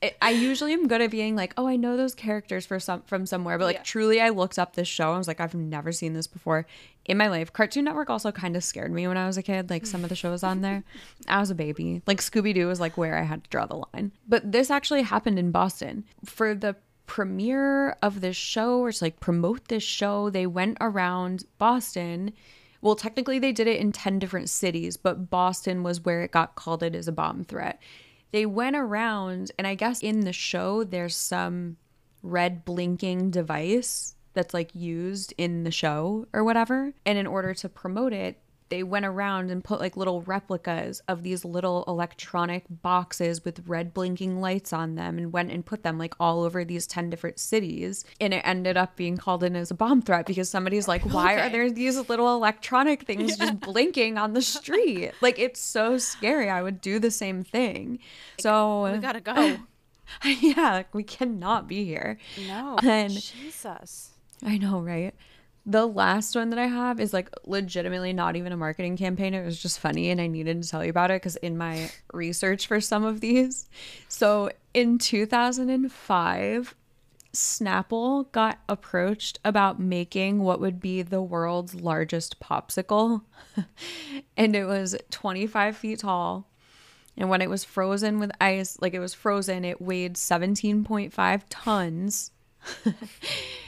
it, 0.00 0.16
I 0.22 0.30
usually 0.30 0.72
am 0.74 0.86
good 0.86 1.00
at 1.00 1.10
being 1.10 1.34
like, 1.34 1.54
oh, 1.56 1.66
I 1.66 1.74
know 1.74 1.96
those 1.96 2.14
characters 2.14 2.64
for 2.66 2.78
some 2.78 3.02
from 3.02 3.26
somewhere, 3.26 3.58
but 3.58 3.64
like 3.64 3.76
Yeah. 3.78 3.82
truly, 3.82 4.20
I 4.20 4.28
looked 4.28 4.60
up 4.60 4.74
this 4.76 4.86
show. 4.86 5.12
I 5.12 5.18
was 5.18 5.26
like, 5.26 5.40
I've 5.40 5.56
never 5.56 5.90
seen 5.90 6.12
this 6.12 6.28
before 6.28 6.66
in 7.08 7.16
my 7.16 7.28
life. 7.28 7.52
Cartoon 7.52 7.86
Network 7.86 8.10
also 8.10 8.30
kind 8.30 8.54
of 8.54 8.62
scared 8.62 8.92
me 8.92 9.08
when 9.08 9.16
I 9.16 9.26
was 9.26 9.38
a 9.38 9.42
kid. 9.42 9.70
Like 9.70 9.86
some 9.86 10.04
of 10.04 10.10
the 10.10 10.14
shows 10.14 10.42
on 10.42 10.60
there, 10.60 10.84
I 11.28 11.40
was 11.40 11.50
a 11.50 11.54
baby. 11.54 12.02
Like 12.06 12.20
Scooby 12.20 12.54
Doo 12.54 12.68
was 12.68 12.78
like 12.78 12.96
where 12.96 13.18
I 13.18 13.22
had 13.22 13.42
to 13.44 13.50
draw 13.50 13.66
the 13.66 13.82
line. 13.92 14.12
But 14.28 14.52
this 14.52 14.70
actually 14.70 15.02
happened 15.02 15.38
in 15.38 15.50
Boston 15.50 16.04
for 16.24 16.54
the 16.54 16.76
premiere 17.06 17.96
of 18.02 18.20
this 18.20 18.36
show 18.36 18.80
or 18.80 18.92
to 18.92 19.04
like 19.04 19.18
promote 19.18 19.68
this 19.68 19.82
show. 19.82 20.28
They 20.28 20.46
went 20.46 20.76
around 20.80 21.44
Boston. 21.56 22.34
Well, 22.82 22.94
technically, 22.94 23.40
they 23.40 23.50
did 23.50 23.66
it 23.66 23.80
in 23.80 23.90
10 23.90 24.20
different 24.20 24.50
cities, 24.50 24.96
but 24.96 25.30
Boston 25.30 25.82
was 25.82 26.04
where 26.04 26.22
it 26.22 26.30
got 26.30 26.54
called 26.54 26.82
it 26.82 26.94
as 26.94 27.08
a 27.08 27.12
bomb 27.12 27.42
threat. 27.42 27.80
They 28.30 28.44
went 28.44 28.76
around, 28.76 29.50
and 29.58 29.66
I 29.66 29.74
guess 29.74 30.02
in 30.02 30.20
the 30.20 30.34
show, 30.34 30.84
there's 30.84 31.16
some 31.16 31.78
red 32.22 32.64
blinking 32.64 33.30
device 33.30 34.14
that's 34.34 34.54
like 34.54 34.74
used 34.74 35.34
in 35.38 35.64
the 35.64 35.70
show 35.70 36.26
or 36.32 36.44
whatever. 36.44 36.92
And 37.04 37.18
in 37.18 37.26
order 37.26 37.54
to 37.54 37.68
promote 37.68 38.12
it, 38.12 38.38
they 38.70 38.82
went 38.82 39.06
around 39.06 39.50
and 39.50 39.64
put 39.64 39.80
like 39.80 39.96
little 39.96 40.20
replicas 40.22 41.00
of 41.08 41.22
these 41.22 41.42
little 41.44 41.84
electronic 41.88 42.64
boxes 42.68 43.42
with 43.44 43.66
red 43.66 43.94
blinking 43.94 44.40
lights 44.42 44.74
on 44.74 44.94
them 44.94 45.16
and 45.16 45.32
went 45.32 45.50
and 45.50 45.64
put 45.64 45.82
them 45.82 45.96
like 45.96 46.14
all 46.20 46.42
over 46.42 46.64
these 46.64 46.86
10 46.86 47.08
different 47.08 47.38
cities. 47.38 48.04
And 48.20 48.34
it 48.34 48.42
ended 48.44 48.76
up 48.76 48.94
being 48.94 49.16
called 49.16 49.42
in 49.42 49.56
as 49.56 49.70
a 49.70 49.74
bomb 49.74 50.02
threat 50.02 50.26
because 50.26 50.50
somebody's 50.50 50.86
like, 50.86 51.02
why 51.02 51.36
are 51.36 51.48
there 51.48 51.70
these 51.70 52.08
little 52.10 52.34
electronic 52.34 53.04
things 53.04 53.38
just 53.38 53.58
blinking 53.60 54.18
on 54.18 54.34
the 54.34 54.42
street? 54.42 55.12
like, 55.22 55.38
it's 55.38 55.60
so 55.60 55.96
scary. 55.96 56.50
I 56.50 56.62
would 56.62 56.82
do 56.82 56.98
the 56.98 57.10
same 57.10 57.44
thing. 57.44 58.00
So, 58.38 58.92
We 58.92 58.98
gotta 58.98 59.20
go. 59.20 59.56
yeah, 60.24 60.82
we 60.92 61.04
cannot 61.04 61.68
be 61.68 61.84
here. 61.86 62.18
No. 62.46 62.76
And- 62.82 63.12
Jesus. 63.18 64.10
I 64.44 64.58
know, 64.58 64.80
right? 64.80 65.14
The 65.66 65.86
last 65.86 66.34
one 66.34 66.50
that 66.50 66.58
I 66.58 66.66
have 66.66 66.98
is 66.98 67.12
like 67.12 67.30
legitimately 67.44 68.12
not 68.12 68.36
even 68.36 68.52
a 68.52 68.56
marketing 68.56 68.96
campaign. 68.96 69.34
It 69.34 69.44
was 69.44 69.60
just 69.60 69.80
funny 69.80 70.10
and 70.10 70.20
I 70.20 70.26
needed 70.26 70.62
to 70.62 70.68
tell 70.68 70.82
you 70.82 70.90
about 70.90 71.10
it 71.10 71.20
because 71.20 71.36
in 71.36 71.58
my 71.58 71.90
research 72.12 72.66
for 72.66 72.80
some 72.80 73.04
of 73.04 73.20
these. 73.20 73.68
So 74.08 74.50
in 74.72 74.98
2005, 74.98 76.74
Snapple 77.34 78.32
got 78.32 78.58
approached 78.68 79.38
about 79.44 79.78
making 79.78 80.40
what 80.40 80.60
would 80.60 80.80
be 80.80 81.02
the 81.02 81.22
world's 81.22 81.74
largest 81.74 82.40
popsicle. 82.40 83.22
and 84.36 84.56
it 84.56 84.64
was 84.64 84.96
25 85.10 85.76
feet 85.76 86.00
tall. 86.00 86.48
And 87.16 87.28
when 87.28 87.42
it 87.42 87.50
was 87.50 87.64
frozen 87.64 88.20
with 88.20 88.30
ice, 88.40 88.78
like 88.80 88.94
it 88.94 89.00
was 89.00 89.12
frozen, 89.12 89.64
it 89.64 89.82
weighed 89.82 90.14
17.5 90.14 91.42
tons. 91.50 92.30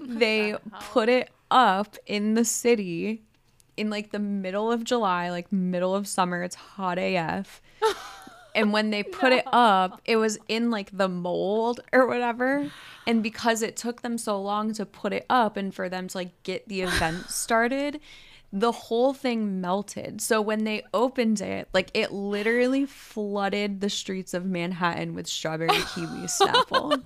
they 0.18 0.56
put 0.80 1.08
it 1.08 1.30
up 1.50 1.96
in 2.06 2.34
the 2.34 2.44
city 2.44 3.22
in 3.76 3.90
like 3.90 4.10
the 4.10 4.18
middle 4.18 4.70
of 4.70 4.84
July, 4.84 5.30
like 5.30 5.52
middle 5.52 5.94
of 5.94 6.06
summer. 6.06 6.42
It's 6.42 6.54
hot 6.54 6.98
AF. 6.98 7.62
and 8.54 8.72
when 8.72 8.90
they 8.90 9.02
put 9.02 9.30
no. 9.30 9.36
it 9.36 9.44
up, 9.46 10.00
it 10.04 10.16
was 10.16 10.38
in 10.48 10.70
like 10.70 10.96
the 10.96 11.08
mold 11.08 11.80
or 11.92 12.06
whatever. 12.06 12.70
And 13.06 13.22
because 13.22 13.62
it 13.62 13.76
took 13.76 14.02
them 14.02 14.18
so 14.18 14.40
long 14.40 14.72
to 14.74 14.86
put 14.86 15.12
it 15.12 15.26
up 15.30 15.56
and 15.56 15.74
for 15.74 15.88
them 15.88 16.08
to 16.08 16.18
like 16.18 16.42
get 16.42 16.68
the 16.68 16.82
event 16.82 17.30
started, 17.30 18.00
the 18.52 18.72
whole 18.72 19.14
thing 19.14 19.60
melted. 19.60 20.20
So 20.20 20.40
when 20.40 20.64
they 20.64 20.82
opened 20.92 21.40
it, 21.40 21.68
like 21.72 21.90
it 21.94 22.12
literally 22.12 22.84
flooded 22.84 23.80
the 23.80 23.90
streets 23.90 24.34
of 24.34 24.44
Manhattan 24.44 25.14
with 25.14 25.26
strawberry 25.26 25.68
kiwi 25.94 26.26
Snapple. 26.26 27.02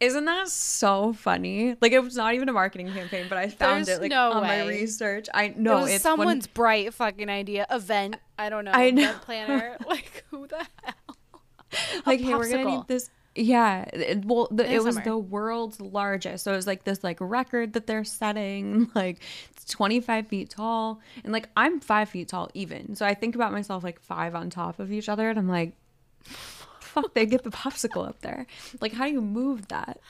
Isn't 0.00 0.26
that 0.26 0.48
so 0.48 1.12
funny? 1.12 1.76
Like 1.80 1.92
it 1.92 1.98
was 1.98 2.16
not 2.16 2.34
even 2.34 2.48
a 2.48 2.52
marketing 2.52 2.92
campaign, 2.92 3.26
but 3.28 3.36
I 3.36 3.48
found 3.48 3.86
There's 3.86 3.98
it 3.98 4.02
like 4.02 4.10
no 4.10 4.30
on 4.32 4.42
way. 4.42 4.62
my 4.62 4.68
research. 4.68 5.26
I 5.34 5.54
know 5.56 5.86
it 5.86 5.94
it's 5.94 6.02
someone's 6.02 6.46
when... 6.46 6.54
bright 6.54 6.94
fucking 6.94 7.28
idea. 7.28 7.66
Event. 7.68 8.16
I 8.38 8.48
don't 8.48 8.64
know. 8.64 8.70
I 8.72 8.90
know. 8.90 9.02
Event 9.02 9.22
planner. 9.22 9.76
like 9.86 10.24
who 10.30 10.46
the 10.46 10.64
hell? 10.84 11.16
like, 12.06 12.20
hey, 12.20 12.34
we're 12.34 12.48
gonna 12.48 12.64
need 12.64 12.86
this. 12.86 13.10
Yeah, 13.34 13.84
it, 13.92 14.24
well, 14.24 14.48
the, 14.50 14.70
it 14.70 14.82
was 14.82 14.96
the 14.96 15.16
world's 15.16 15.80
largest. 15.80 16.44
So 16.44 16.52
it 16.52 16.56
was 16.56 16.66
like 16.66 16.84
this 16.84 17.04
like 17.04 17.18
record 17.20 17.72
that 17.74 17.86
they're 17.86 18.04
setting. 18.04 18.90
Like 18.94 19.20
it's 19.50 19.64
25 19.66 20.26
feet 20.26 20.50
tall, 20.50 21.00
and 21.24 21.32
like 21.32 21.48
I'm 21.56 21.80
five 21.80 22.08
feet 22.08 22.28
tall 22.28 22.50
even. 22.54 22.94
So 22.94 23.04
I 23.04 23.14
think 23.14 23.34
about 23.34 23.52
myself 23.52 23.84
like 23.84 24.00
five 24.00 24.34
on 24.34 24.50
top 24.50 24.78
of 24.78 24.92
each 24.92 25.08
other, 25.08 25.28
and 25.28 25.38
I'm 25.38 25.48
like 25.48 25.74
fuck 27.02 27.14
they 27.14 27.26
get 27.26 27.44
the 27.44 27.50
popsicle 27.50 28.06
up 28.08 28.20
there? 28.20 28.46
Like, 28.80 28.92
how 28.92 29.06
do 29.06 29.12
you 29.12 29.20
move 29.20 29.68
that? 29.68 30.00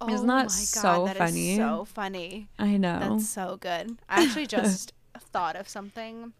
Oh 0.00 0.12
Isn't 0.12 0.26
that 0.26 0.50
so 0.50 1.06
that 1.06 1.16
funny? 1.16 1.56
so 1.56 1.84
funny. 1.84 2.48
I 2.58 2.76
know. 2.76 2.98
That's 2.98 3.28
so 3.28 3.56
good. 3.60 3.98
I 4.08 4.24
actually 4.24 4.46
just 4.46 4.92
thought 5.32 5.54
of 5.56 5.68
something. 5.68 6.32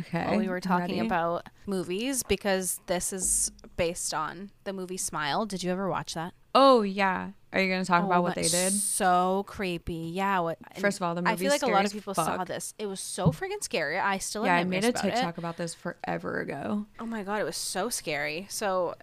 Okay. 0.00 0.24
While 0.24 0.38
we 0.38 0.48
were 0.48 0.60
talking 0.60 0.96
ready? 0.96 1.06
about 1.06 1.48
movies 1.66 2.22
because 2.22 2.80
this 2.86 3.12
is 3.12 3.52
based 3.76 4.14
on 4.14 4.50
the 4.64 4.72
movie 4.72 4.96
Smile. 4.96 5.46
Did 5.46 5.62
you 5.62 5.70
ever 5.70 5.88
watch 5.88 6.14
that? 6.14 6.34
Oh 6.54 6.82
yeah. 6.82 7.30
Are 7.52 7.60
you 7.60 7.68
going 7.68 7.82
to 7.82 7.86
talk 7.86 8.02
oh, 8.02 8.06
about 8.06 8.22
what 8.22 8.34
they 8.34 8.42
did? 8.42 8.72
So 8.72 9.44
creepy. 9.46 10.10
Yeah. 10.14 10.40
What? 10.40 10.58
First 10.78 10.98
of 10.98 11.02
all, 11.02 11.14
the 11.14 11.20
movie. 11.20 11.32
I 11.32 11.36
feel 11.36 11.50
like 11.50 11.62
a 11.62 11.66
lot 11.66 11.84
of 11.84 11.92
people 11.92 12.14
fuck. 12.14 12.24
saw 12.24 12.44
this. 12.44 12.72
It 12.78 12.86
was 12.86 13.00
so 13.00 13.26
freaking 13.28 13.62
scary. 13.62 13.98
I 13.98 14.18
still 14.18 14.46
yeah. 14.46 14.56
I 14.56 14.64
made 14.64 14.84
a 14.84 14.92
TikTok 14.92 15.36
about 15.38 15.58
this 15.58 15.74
forever 15.74 16.40
ago. 16.40 16.86
Oh 16.98 17.06
my 17.06 17.22
god, 17.22 17.40
it 17.40 17.44
was 17.44 17.56
so 17.56 17.90
scary. 17.90 18.46
So, 18.48 18.94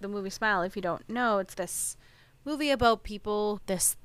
the 0.00 0.08
movie 0.08 0.30
Smile. 0.30 0.62
If 0.62 0.76
you 0.76 0.82
don't 0.82 1.08
know, 1.08 1.38
it's 1.38 1.54
this 1.54 1.96
movie 2.44 2.70
about 2.70 3.02
people. 3.02 3.60
This 3.66 3.96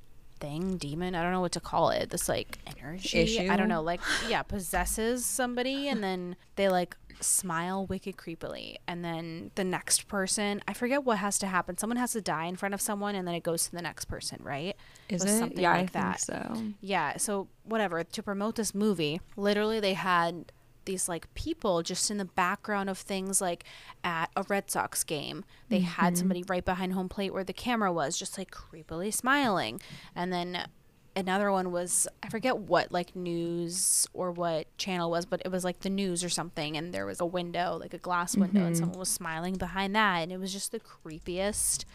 thing, 0.43 0.75
demon. 0.75 1.15
I 1.15 1.23
don't 1.23 1.31
know 1.31 1.39
what 1.39 1.53
to 1.53 1.61
call 1.61 1.89
it. 1.91 2.09
This 2.09 2.27
like 2.27 2.59
energy. 2.77 3.19
Issue? 3.19 3.47
I 3.49 3.55
don't 3.55 3.69
know. 3.69 3.81
Like 3.81 4.01
yeah, 4.27 4.43
possesses 4.43 5.25
somebody, 5.25 5.87
and 5.87 6.03
then 6.03 6.35
they 6.57 6.67
like 6.67 6.97
smile 7.21 7.85
wicked 7.85 8.17
creepily 8.17 8.75
and 8.87 9.05
then 9.05 9.51
the 9.55 9.63
next 9.63 10.07
person 10.09 10.61
i 10.67 10.73
forget 10.73 11.05
what 11.05 11.19
has 11.19 11.37
to 11.37 11.47
happen 11.47 11.77
someone 11.77 11.95
has 11.95 12.11
to 12.11 12.19
die 12.19 12.45
in 12.45 12.55
front 12.55 12.73
of 12.73 12.81
someone 12.81 13.15
and 13.15 13.25
then 13.25 13.35
it 13.35 13.43
goes 13.43 13.65
to 13.65 13.71
the 13.71 13.81
next 13.81 14.05
person 14.05 14.37
right 14.41 14.75
is 15.07 15.23
it, 15.23 15.29
it? 15.29 15.39
something 15.39 15.61
yeah, 15.61 15.71
like 15.71 15.95
I 15.95 15.99
that 15.99 16.19
so 16.19 16.63
yeah 16.81 17.15
so 17.17 17.47
whatever 17.63 18.03
to 18.03 18.23
promote 18.23 18.55
this 18.55 18.75
movie 18.75 19.21
literally 19.37 19.79
they 19.79 19.93
had 19.93 20.51
these 20.85 21.09
like 21.09 21.33
people 21.33 21.81
just 21.83 22.11
in 22.11 22.17
the 22.17 22.25
background 22.25 22.89
of 22.89 22.97
things 22.97 23.41
like 23.41 23.63
at 24.03 24.29
a 24.35 24.43
Red 24.47 24.69
Sox 24.69 25.03
game. 25.03 25.43
They 25.69 25.77
mm-hmm. 25.77 25.85
had 25.85 26.17
somebody 26.17 26.43
right 26.47 26.63
behind 26.63 26.93
home 26.93 27.09
plate 27.09 27.33
where 27.33 27.43
the 27.43 27.53
camera 27.53 27.91
was 27.91 28.17
just 28.17 28.37
like 28.37 28.51
creepily 28.51 29.13
smiling. 29.13 29.81
And 30.15 30.31
then 30.31 30.67
another 31.15 31.51
one 31.51 31.71
was 31.71 32.07
I 32.21 32.29
forget 32.29 32.57
what 32.57 32.91
like 32.91 33.15
news 33.15 34.07
or 34.13 34.31
what 34.31 34.75
channel 34.77 35.09
was, 35.09 35.25
but 35.25 35.41
it 35.45 35.51
was 35.51 35.63
like 35.63 35.81
the 35.81 35.89
news 35.89 36.23
or 36.23 36.29
something, 36.29 36.77
and 36.77 36.93
there 36.93 37.05
was 37.05 37.19
a 37.19 37.25
window, 37.25 37.77
like 37.79 37.93
a 37.93 37.97
glass 37.97 38.35
window, 38.35 38.59
mm-hmm. 38.59 38.67
and 38.67 38.77
someone 38.77 38.99
was 38.99 39.09
smiling 39.09 39.55
behind 39.55 39.95
that, 39.95 40.19
and 40.19 40.31
it 40.31 40.39
was 40.39 40.51
just 40.51 40.71
the 40.71 40.79
creepiest 40.79 41.85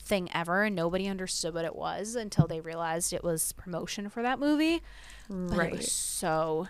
thing 0.00 0.28
ever, 0.32 0.64
and 0.64 0.76
nobody 0.76 1.08
understood 1.08 1.54
what 1.54 1.64
it 1.64 1.74
was 1.74 2.14
until 2.14 2.46
they 2.46 2.60
realized 2.60 3.12
it 3.12 3.24
was 3.24 3.52
promotion 3.52 4.08
for 4.08 4.22
that 4.22 4.38
movie. 4.38 4.82
But 5.28 5.58
right. 5.58 5.72
it 5.72 5.76
was 5.78 5.92
so 5.92 6.68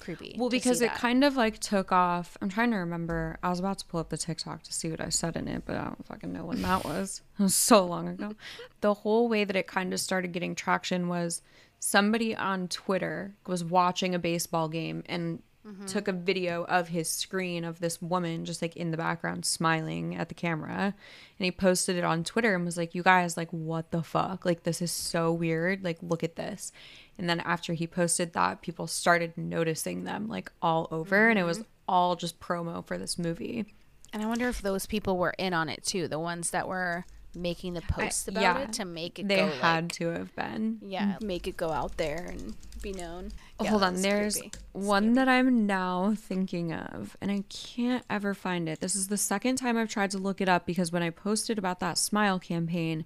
creepy. 0.00 0.34
Well, 0.38 0.48
because 0.48 0.80
it 0.80 0.92
kind 0.94 1.22
of 1.22 1.36
like 1.36 1.58
took 1.58 1.92
off. 1.92 2.36
I'm 2.40 2.48
trying 2.48 2.70
to 2.72 2.78
remember. 2.78 3.38
I 3.42 3.50
was 3.50 3.60
about 3.60 3.78
to 3.78 3.86
pull 3.86 4.00
up 4.00 4.08
the 4.08 4.16
TikTok 4.16 4.62
to 4.64 4.72
see 4.72 4.90
what 4.90 5.00
I 5.00 5.08
said 5.08 5.36
in 5.36 5.46
it, 5.48 5.62
but 5.66 5.76
I 5.76 5.84
don't 5.84 6.06
fucking 6.06 6.32
know 6.32 6.44
when 6.46 6.62
that 6.62 6.84
was. 6.84 7.22
It 7.38 7.44
was 7.44 7.56
so 7.56 7.86
long 7.86 8.06
ago. 8.06 8.34
the 8.82 8.92
whole 8.92 9.26
way 9.26 9.44
that 9.44 9.56
it 9.56 9.66
kind 9.66 9.94
of 9.94 10.00
started 10.00 10.32
getting 10.32 10.54
traction 10.54 11.08
was 11.08 11.40
somebody 11.78 12.36
on 12.36 12.68
Twitter 12.68 13.34
was 13.46 13.64
watching 13.64 14.14
a 14.14 14.18
baseball 14.18 14.68
game 14.68 15.02
and 15.06 15.42
mm-hmm. 15.66 15.86
took 15.86 16.08
a 16.08 16.12
video 16.12 16.64
of 16.64 16.88
his 16.88 17.08
screen 17.08 17.64
of 17.64 17.80
this 17.80 18.00
woman 18.00 18.44
just 18.44 18.62
like 18.62 18.76
in 18.76 18.90
the 18.90 18.96
background 18.96 19.44
smiling 19.44 20.14
at 20.14 20.28
the 20.28 20.34
camera 20.34 20.94
and 21.38 21.44
he 21.44 21.50
posted 21.50 21.96
it 21.96 22.04
on 22.04 22.24
Twitter 22.24 22.54
and 22.54 22.64
was 22.64 22.76
like 22.76 22.94
you 22.94 23.02
guys 23.02 23.36
like 23.36 23.50
what 23.50 23.90
the 23.90 24.02
fuck 24.02 24.44
like 24.44 24.62
this 24.62 24.82
is 24.82 24.92
so 24.92 25.32
weird 25.32 25.82
like 25.82 25.98
look 26.02 26.22
at 26.22 26.36
this 26.36 26.72
and 27.20 27.28
then 27.28 27.40
after 27.40 27.74
he 27.74 27.86
posted 27.86 28.32
that, 28.32 28.62
people 28.62 28.86
started 28.86 29.36
noticing 29.36 30.04
them 30.04 30.26
like 30.26 30.50
all 30.62 30.88
over, 30.90 31.16
mm-hmm. 31.16 31.30
and 31.30 31.38
it 31.38 31.44
was 31.44 31.58
mm-hmm. 31.58 31.68
all 31.86 32.16
just 32.16 32.40
promo 32.40 32.84
for 32.84 32.96
this 32.96 33.18
movie. 33.18 33.66
And 34.12 34.22
I 34.22 34.26
wonder 34.26 34.48
if 34.48 34.62
those 34.62 34.86
people 34.86 35.18
were 35.18 35.34
in 35.36 35.52
on 35.52 35.68
it 35.68 35.84
too, 35.84 36.08
the 36.08 36.18
ones 36.18 36.50
that 36.50 36.66
were 36.66 37.04
making 37.34 37.74
the 37.74 37.82
posts 37.82 38.26
about 38.26 38.40
yeah, 38.40 38.58
it 38.58 38.72
to 38.72 38.84
make 38.86 39.18
it 39.18 39.28
they 39.28 39.36
go, 39.36 39.48
had 39.48 39.84
like, 39.84 39.92
to 39.92 40.08
have 40.08 40.34
been. 40.34 40.78
yeah 40.82 41.16
make 41.20 41.46
it 41.46 41.56
go 41.56 41.70
out 41.70 41.96
there 41.96 42.26
and 42.28 42.56
be 42.82 42.92
known. 42.92 43.30
Oh, 43.60 43.64
yeah, 43.64 43.70
hold 43.70 43.84
on 43.84 44.02
there's 44.02 44.40
one 44.72 45.12
that 45.12 45.28
i'm 45.28 45.66
now 45.66 46.14
thinking 46.16 46.72
of 46.72 47.16
and 47.20 47.30
i 47.30 47.44
can't 47.48 48.02
ever 48.08 48.32
find 48.34 48.68
it. 48.68 48.80
This 48.80 48.96
is 48.96 49.08
the 49.08 49.18
second 49.18 49.56
time 49.56 49.76
i've 49.76 49.90
tried 49.90 50.10
to 50.12 50.18
look 50.18 50.40
it 50.40 50.48
up 50.48 50.66
because 50.66 50.90
when 50.90 51.02
i 51.02 51.10
posted 51.10 51.58
about 51.58 51.78
that 51.80 51.98
smile 51.98 52.38
campaign 52.40 53.04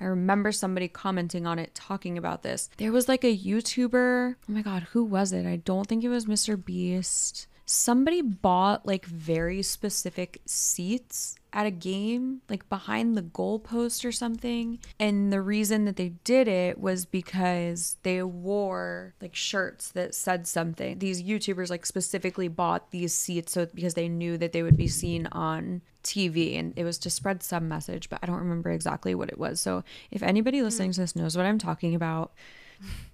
I 0.00 0.04
remember 0.04 0.52
somebody 0.52 0.88
commenting 0.88 1.46
on 1.46 1.58
it 1.58 1.74
talking 1.74 2.18
about 2.18 2.42
this. 2.42 2.68
There 2.76 2.92
was 2.92 3.08
like 3.08 3.24
a 3.24 3.36
YouTuber. 3.36 4.34
Oh 4.36 4.52
my 4.52 4.62
God, 4.62 4.84
who 4.92 5.04
was 5.04 5.32
it? 5.32 5.46
I 5.46 5.56
don't 5.56 5.86
think 5.86 6.04
it 6.04 6.08
was 6.08 6.26
Mr. 6.26 6.62
Beast. 6.62 7.46
Somebody 7.64 8.22
bought 8.22 8.86
like 8.86 9.06
very 9.06 9.62
specific 9.62 10.40
seats 10.46 11.36
at 11.56 11.64
a 11.64 11.70
game, 11.70 12.42
like 12.50 12.68
behind 12.68 13.16
the 13.16 13.22
goalpost 13.22 14.04
or 14.04 14.12
something. 14.12 14.78
And 15.00 15.32
the 15.32 15.40
reason 15.40 15.86
that 15.86 15.96
they 15.96 16.10
did 16.22 16.48
it 16.48 16.78
was 16.78 17.06
because 17.06 17.96
they 18.02 18.22
wore 18.22 19.14
like 19.22 19.34
shirts 19.34 19.90
that 19.92 20.14
said 20.14 20.46
something. 20.46 20.98
These 20.98 21.22
YouTubers 21.22 21.70
like 21.70 21.86
specifically 21.86 22.48
bought 22.48 22.90
these 22.90 23.14
seats 23.14 23.52
so 23.52 23.64
because 23.74 23.94
they 23.94 24.06
knew 24.06 24.36
that 24.36 24.52
they 24.52 24.62
would 24.62 24.76
be 24.76 24.86
seen 24.86 25.28
on 25.28 25.80
TV 26.04 26.58
and 26.58 26.74
it 26.76 26.84
was 26.84 26.98
to 26.98 27.08
spread 27.10 27.42
some 27.42 27.68
message, 27.68 28.10
but 28.10 28.18
I 28.22 28.26
don't 28.26 28.36
remember 28.36 28.70
exactly 28.70 29.14
what 29.14 29.30
it 29.30 29.38
was. 29.38 29.58
So 29.58 29.82
if 30.10 30.22
anybody 30.22 30.60
listening 30.60 30.92
to 30.92 31.00
this 31.00 31.16
knows 31.16 31.38
what 31.38 31.46
I'm 31.46 31.58
talking 31.58 31.94
about, 31.94 32.34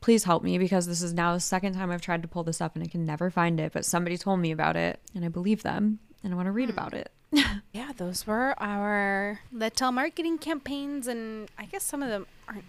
please 0.00 0.24
help 0.24 0.42
me 0.42 0.58
because 0.58 0.88
this 0.88 1.00
is 1.00 1.14
now 1.14 1.32
the 1.32 1.40
second 1.40 1.74
time 1.74 1.92
I've 1.92 2.00
tried 2.00 2.22
to 2.22 2.28
pull 2.28 2.42
this 2.42 2.60
up 2.60 2.74
and 2.74 2.84
I 2.84 2.88
can 2.88 3.04
never 3.04 3.30
find 3.30 3.60
it, 3.60 3.72
but 3.72 3.84
somebody 3.84 4.18
told 4.18 4.40
me 4.40 4.50
about 4.50 4.74
it 4.74 4.98
and 5.14 5.24
I 5.24 5.28
believe 5.28 5.62
them 5.62 6.00
and 6.24 6.32
I 6.32 6.36
want 6.36 6.46
to 6.46 6.52
read 6.52 6.70
hmm. 6.70 6.76
about 6.76 6.92
it. 6.92 7.12
yeah, 7.72 7.92
those 7.96 8.26
were 8.26 8.54
our 8.58 9.40
the 9.50 9.70
marketing 9.92 10.38
campaigns 10.38 11.06
and 11.06 11.50
I 11.58 11.64
guess 11.66 11.84
some 11.84 12.02
of 12.02 12.08
them 12.08 12.26
aren't 12.48 12.64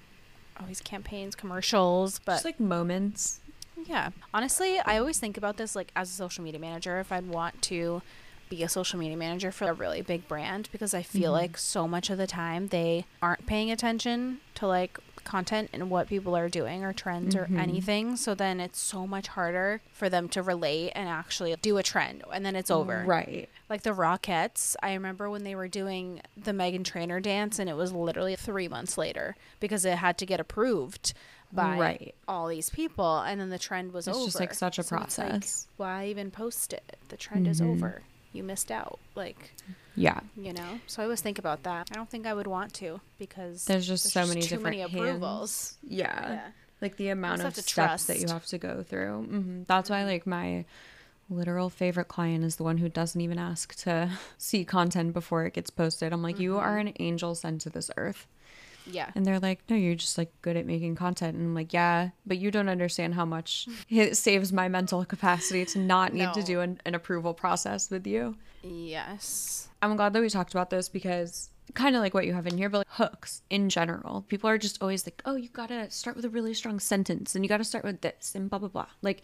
always 0.60 0.82
campaigns, 0.82 1.36
commercials, 1.36 2.20
but 2.20 2.34
just 2.34 2.46
like 2.46 2.60
moments. 2.60 3.40
Yeah. 3.86 4.12
Honestly, 4.34 4.80
I 4.80 4.98
always 4.98 5.20
think 5.20 5.38
about 5.38 5.58
this 5.58 5.76
like 5.76 5.92
as 5.96 6.10
a 6.10 6.14
social 6.14 6.44
media 6.44 6.60
manager 6.60 7.00
if 7.00 7.12
I'd 7.12 7.28
want 7.28 7.62
to 7.64 8.02
be 8.50 8.64
a 8.64 8.70
social 8.70 9.00
media 9.00 9.18
manager 9.18 9.52
for 9.52 9.68
a 9.70 9.74
really 9.74 10.02
big 10.02 10.28
brand 10.28 10.70
because 10.72 10.94
I 10.94 11.02
feel 11.02 11.32
mm-hmm. 11.32 11.42
like 11.42 11.58
so 11.58 11.88
much 11.88 12.10
of 12.10 12.18
the 12.18 12.28
time 12.28 12.68
they 12.68 13.06
aren't 13.22 13.46
paying 13.46 13.72
attention 13.72 14.40
to 14.56 14.68
like 14.68 15.00
content 15.24 15.70
and 15.74 15.90
what 15.90 16.08
people 16.08 16.36
are 16.36 16.50
doing 16.50 16.84
or 16.84 16.94
trends 16.94 17.36
mm-hmm. 17.36 17.56
or 17.56 17.60
anything. 17.60 18.16
So 18.16 18.36
then 18.36 18.60
it's 18.60 18.80
so 18.80 19.08
much 19.08 19.28
harder 19.28 19.82
for 19.92 20.10
them 20.10 20.30
to 20.30 20.42
relate 20.42 20.92
and 20.92 21.10
actually 21.10 21.56
do 21.62 21.78
a 21.78 21.84
trend 21.84 22.24
and 22.32 22.46
then 22.46 22.56
it's 22.56 22.70
over. 22.70 23.04
Right. 23.06 23.50
Like 23.74 23.82
the 23.82 23.90
Rockettes, 23.90 24.76
I 24.84 24.94
remember 24.94 25.32
when 25.32 25.44
they 25.44 25.56
were 25.56 25.68
doing 25.68 26.22
the 26.38 26.52
Meghan 26.52 26.86
Trainor 26.86 27.20
dance 27.20 27.58
and 27.58 27.68
it 27.68 27.74
was 27.74 27.92
literally 27.92 28.36
three 28.36 28.68
months 28.68 29.00
later 29.00 29.36
because 29.60 29.84
it 29.84 29.98
had 29.98 30.20
to 30.20 30.28
get 30.28 30.40
approved 30.40 31.16
by 31.52 31.80
right. 31.80 32.16
all 32.28 32.48
these 32.48 32.70
people 32.70 33.22
and 33.22 33.42
then 33.42 33.50
the 33.50 33.58
trend 33.58 33.92
was 33.92 34.08
it's 34.08 34.16
over. 34.16 34.28
just 34.28 34.40
like 34.40 34.54
such 34.54 34.78
a 34.78 34.84
so 34.84 34.96
process. 34.96 35.66
Like, 35.80 35.80
why 35.80 36.06
even 36.06 36.30
post 36.30 36.74
it? 36.74 36.98
The 37.10 37.18
trend 37.18 37.46
mm-hmm. 37.46 37.52
is 37.52 37.62
over. 37.64 38.04
you 38.32 38.44
missed 38.44 38.70
out. 38.70 39.00
Like, 39.16 39.56
Yeah. 39.96 40.20
you 40.38 40.54
know. 40.54 40.80
So 40.86 41.02
I 41.02 41.06
always 41.06 41.22
think 41.22 41.40
about 41.40 41.64
that. 41.64 41.90
I 41.92 41.96
don't 41.96 42.08
think 42.12 42.28
I 42.28 42.34
would 42.36 42.46
want 42.46 42.76
to 42.76 43.02
because 43.18 43.66
There's 43.66 43.88
just 43.88 44.08
so 44.08 44.28
many 44.28 44.44
too 44.44 44.50
different 44.58 44.78
many 44.78 44.82
approvals. 44.84 45.80
Yeah. 45.82 46.30
Yeah. 46.30 46.48
Like 46.80 46.98
the 46.98 47.10
amount 47.10 47.42
of 47.42 47.56
steps 47.56 48.06
that 48.06 48.20
you 48.20 48.28
have 48.28 48.46
to 48.46 48.60
go 48.60 48.84
through. 48.84 49.24
hmm 49.24 49.64
That's 49.66 49.90
why, 49.90 50.04
like, 50.04 50.28
my 50.28 50.66
literal 51.30 51.70
favorite 51.70 52.08
client 52.08 52.44
is 52.44 52.56
the 52.58 52.64
one 52.64 52.78
who 52.78 52.90
doesn't 52.90 53.20
even 53.20 53.40
ask 53.40 53.76
to 53.84 54.10
see 54.38 54.66
content 54.66 55.14
before 55.14 55.46
it 55.46 55.54
gets 55.54 55.70
posted. 55.70 56.14
I'm 56.14 56.22
like, 56.22 56.40
you 56.40 56.58
are 56.58 56.78
mm-hmm. 56.78 56.88
an 56.88 56.94
angel 57.00 57.36
sent 57.36 57.62
to 57.62 57.70
this 57.70 57.90
earth. 57.98 58.28
Yeah. 58.86 59.10
And 59.16 59.26
they're 59.26 59.40
like, 59.40 59.62
no, 59.70 59.76
you're 59.76 59.96
just 59.96 60.18
like 60.18 60.32
good 60.42 60.58
at 60.58 60.66
making 60.66 60.96
content. 60.96 61.38
And 61.38 61.48
I'm 61.48 61.56
like, 61.56 61.74
yeah, 61.74 62.10
but 62.26 62.38
you 62.38 62.52
don't 62.52 62.70
understand 62.70 63.14
how 63.14 63.26
much 63.26 63.68
it 63.90 64.18
saves 64.18 64.52
my 64.52 64.68
mental 64.68 65.06
capacity 65.06 65.66
to 65.66 65.80
not 65.80 66.14
need 66.14 66.34
to 66.34 66.44
do 66.44 66.60
an, 66.60 66.80
an 66.86 66.96
approval 66.96 67.34
process 67.34 67.90
with 67.90 68.06
you. 68.06 68.36
Yes. 68.62 69.70
I'm 69.82 69.96
glad 69.96 70.14
that 70.14 70.22
we 70.22 70.30
talked 70.30 70.54
about 70.54 70.70
this 70.70 70.90
because 70.90 71.50
kind 71.74 71.96
of 71.96 72.02
like 72.02 72.14
what 72.14 72.26
you 72.26 72.34
have 72.34 72.48
in 72.48 72.58
here, 72.58 72.70
but 72.70 72.80
like 72.80 72.88
hooks 72.90 73.42
in 73.50 73.70
general. 73.70 74.26
People 74.28 74.50
are 74.50 74.58
just 74.58 74.82
always 74.82 75.06
like, 75.06 75.22
oh, 75.26 75.36
you 75.36 75.50
gotta 75.50 75.90
start 75.90 76.16
with 76.16 76.26
a 76.26 76.30
really 76.30 76.54
strong 76.54 76.80
sentence 76.80 77.36
and 77.36 77.44
you 77.44 77.50
gotta 77.50 77.64
start 77.64 77.84
with 77.84 78.02
this 78.02 78.34
and 78.36 78.50
blah, 78.50 78.60
blah, 78.60 78.70
blah. 78.70 78.88
Like, 79.02 79.22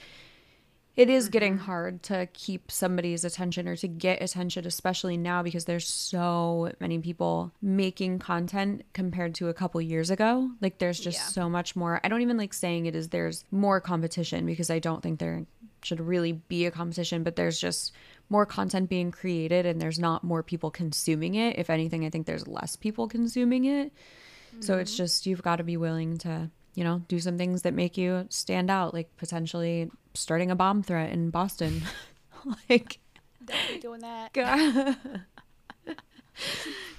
it 1.00 1.10
is 1.10 1.26
mm-hmm. 1.26 1.32
getting 1.32 1.58
hard 1.58 2.04
to 2.04 2.28
keep 2.34 2.70
somebody's 2.70 3.24
attention 3.24 3.70
or 3.70 3.78
to 3.78 3.88
get 3.88 4.22
attention, 4.22 4.68
especially 4.68 5.16
now 5.16 5.41
because 5.41 5.64
there's 5.64 5.88
so 5.88 6.74
many 6.82 7.00
people 7.00 7.54
making 7.62 8.20
content 8.20 8.84
compared 8.91 9.34
to 9.36 9.47
a 9.47 9.54
couple 9.54 9.80
years 9.80 10.10
ago. 10.10 10.52
Like, 10.60 10.80
there's 10.80 11.00
just 11.00 11.20
Yeah. 11.20 11.24
so 11.28 11.50
much 11.50 11.74
more. 11.74 12.02
I 12.04 12.10
don't 12.10 12.22
even 12.22 12.36
like 12.36 12.54
saying 12.54 12.86
it 12.86 12.97
is 12.97 13.08
there's 13.08 13.45
more 13.50 13.80
competition 13.80 14.45
because 14.45 14.70
I 14.70 14.80
don't 14.80 15.02
think 15.02 15.20
there 15.20 15.45
should 15.84 16.02
really 16.02 16.34
be 16.34 16.66
a 16.66 16.72
competition, 16.72 17.24
but 17.24 17.38
there's 17.38 17.62
just 17.62 17.93
more 18.28 18.45
content 18.45 18.89
being 18.89 19.10
created 19.10 19.66
and 19.66 19.82
there's 19.82 20.00
not 20.00 20.26
more 20.26 20.43
people 20.43 20.70
consuming 20.70 21.36
it. 21.36 21.58
If 21.58 21.70
anything, 21.70 22.04
I 22.04 22.10
think 22.10 22.26
there's 22.26 22.45
less 22.45 22.76
people 22.76 23.08
consuming 23.08 23.64
it. 23.64 23.93
So 24.60 24.78
it's 24.78 24.91
mm-hmm. 24.91 24.97
just 24.97 25.26
you've 25.26 25.43
got 25.43 25.56
to 25.58 25.64
be 25.64 25.78
willing 25.78 26.18
to, 26.20 26.50
you 26.76 26.84
know, 26.84 27.04
do 27.08 27.22
some 27.22 27.38
things 27.38 27.62
that 27.62 27.74
make 27.74 27.95
you 27.97 28.26
stand 28.28 28.70
out, 28.70 28.93
like 28.93 29.16
potentially 29.16 29.89
starting 30.20 30.51
a 30.51 30.55
bomb 30.55 30.84
threat 30.84 31.11
in 31.11 31.30
Boston. 31.30 31.84
like 32.70 32.99
Don't 33.45 33.67
be 33.67 33.80
doing 33.80 34.01
that. 34.01 34.34
God. 34.34 34.97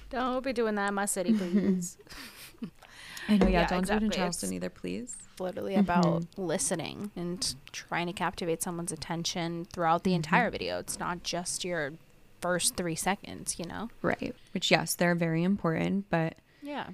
Don't 0.09 0.43
be 0.43 0.53
doing 0.53 0.75
that 0.75 0.89
in 0.89 0.93
my 0.93 1.05
city, 1.05 1.33
please. 1.33 1.97
I 3.27 3.37
know, 3.37 3.47
yeah, 3.47 3.61
Yeah, 3.61 3.67
don't 3.67 3.87
do 3.87 3.93
it 3.93 4.03
in. 4.03 4.09
Charleston 4.11 4.53
either, 4.53 4.69
please. 4.69 5.15
literally 5.39 5.73
mm-hmm. 5.73 5.81
about 5.81 6.25
listening 6.37 7.11
and 7.15 7.55
trying 7.71 8.07
to 8.07 8.13
captivate 8.13 8.61
someone's 8.61 8.91
attention 8.91 9.65
throughout 9.65 10.03
the 10.03 10.11
mm-hmm. 10.11 10.17
entire 10.17 10.49
video. 10.49 10.79
It's 10.79 10.99
not 10.99 11.23
just 11.23 11.63
your 11.63 11.93
first 12.41 12.75
three 12.75 12.95
seconds, 12.95 13.57
you 13.57 13.65
know? 13.65 13.89
Right. 14.01 14.35
Which 14.53 14.69
yes, 14.69 14.95
they're 14.95 15.15
very 15.15 15.43
important, 15.43 16.09
but 16.09 16.35
Yeah. 16.61 16.87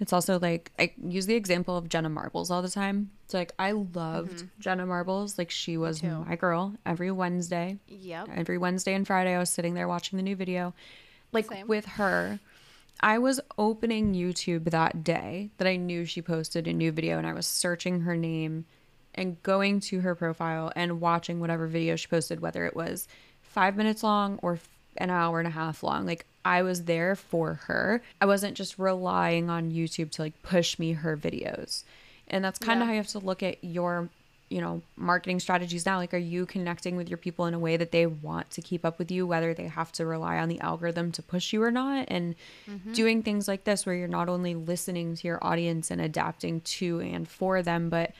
It's 0.00 0.12
also 0.12 0.38
like 0.38 0.70
I 0.78 0.92
use 1.02 1.26
the 1.26 1.34
example 1.34 1.76
of 1.76 1.88
Jenna 1.88 2.08
Marbles 2.08 2.50
all 2.50 2.62
the 2.62 2.70
time. 2.70 3.10
It's 3.24 3.34
like 3.34 3.52
I 3.58 3.72
loved 3.72 4.36
mm-hmm. 4.36 4.60
Jenna 4.60 4.86
Marbles. 4.86 5.38
Like 5.38 5.50
she 5.50 5.76
was 5.76 6.02
my 6.02 6.36
girl 6.36 6.74
every 6.86 7.10
Wednesday. 7.10 7.78
Yep. 7.88 8.28
Every 8.34 8.58
Wednesday 8.58 8.94
and 8.94 9.06
Friday 9.06 9.34
I 9.34 9.38
was 9.38 9.50
sitting 9.50 9.74
there 9.74 9.88
watching 9.88 10.16
the 10.16 10.22
new 10.22 10.36
video. 10.36 10.72
Like 11.32 11.48
Same. 11.48 11.66
with 11.66 11.84
her, 11.84 12.38
I 13.00 13.18
was 13.18 13.40
opening 13.58 14.14
YouTube 14.14 14.70
that 14.70 15.04
day 15.04 15.50
that 15.58 15.68
I 15.68 15.76
knew 15.76 16.04
she 16.04 16.22
posted 16.22 16.66
a 16.66 16.72
new 16.72 16.92
video 16.92 17.18
and 17.18 17.26
I 17.26 17.32
was 17.32 17.46
searching 17.46 18.00
her 18.02 18.16
name 18.16 18.64
and 19.14 19.42
going 19.42 19.80
to 19.80 20.00
her 20.00 20.14
profile 20.14 20.72
and 20.76 21.00
watching 21.00 21.40
whatever 21.40 21.66
video 21.66 21.96
she 21.96 22.06
posted, 22.06 22.40
whether 22.40 22.66
it 22.66 22.76
was 22.76 23.08
five 23.42 23.76
minutes 23.76 24.02
long 24.02 24.38
or 24.42 24.58
an 24.98 25.10
hour 25.10 25.38
and 25.38 25.48
a 25.48 25.52
half 25.52 25.82
long. 25.82 26.06
Like 26.06 26.26
I 26.44 26.62
was 26.62 26.84
there 26.84 27.16
for 27.16 27.54
her. 27.66 28.02
I 28.20 28.26
wasn't 28.26 28.56
just 28.56 28.78
relying 28.78 29.50
on 29.50 29.72
YouTube 29.72 30.10
to 30.12 30.22
like 30.22 30.40
push 30.42 30.78
me 30.78 30.92
her 30.92 31.16
videos. 31.16 31.84
And 32.28 32.44
that's 32.44 32.58
kind 32.58 32.80
of 32.80 32.82
Yeah. 32.82 32.86
how 32.86 32.92
you 32.92 32.98
have 32.98 33.06
to 33.08 33.18
look 33.18 33.42
at 33.42 33.62
your, 33.64 34.08
you 34.50 34.60
know, 34.60 34.82
marketing 34.96 35.40
strategies 35.40 35.84
now. 35.86 35.96
Like, 35.96 36.12
are 36.14 36.18
you 36.18 36.46
connecting 36.46 36.96
with 36.96 37.08
your 37.08 37.18
people 37.18 37.46
in 37.46 37.54
a 37.54 37.58
way 37.58 37.76
that 37.76 37.90
they 37.90 38.06
want 38.06 38.50
to 38.52 38.62
keep 38.62 38.84
up 38.84 38.98
with 38.98 39.10
you, 39.10 39.26
whether 39.26 39.52
they 39.54 39.66
have 39.68 39.92
to 39.92 40.06
rely 40.06 40.38
on 40.38 40.48
the 40.48 40.60
algorithm 40.60 41.12
to 41.12 41.22
push 41.22 41.52
you 41.52 41.62
or 41.62 41.70
not? 41.70 42.06
And 42.08 42.34
mm-hmm. 42.68 42.92
doing 42.92 43.22
things 43.22 43.48
like 43.48 43.64
this, 43.64 43.84
where 43.86 43.94
you're 43.94 44.08
not 44.08 44.28
only 44.28 44.54
listening 44.54 45.16
to 45.16 45.26
your 45.26 45.38
audience 45.42 45.90
and 45.90 46.00
adapting 46.00 46.60
to 46.62 47.00
and 47.00 47.26
for 47.28 47.62
them, 47.62 47.88
but 47.88 48.12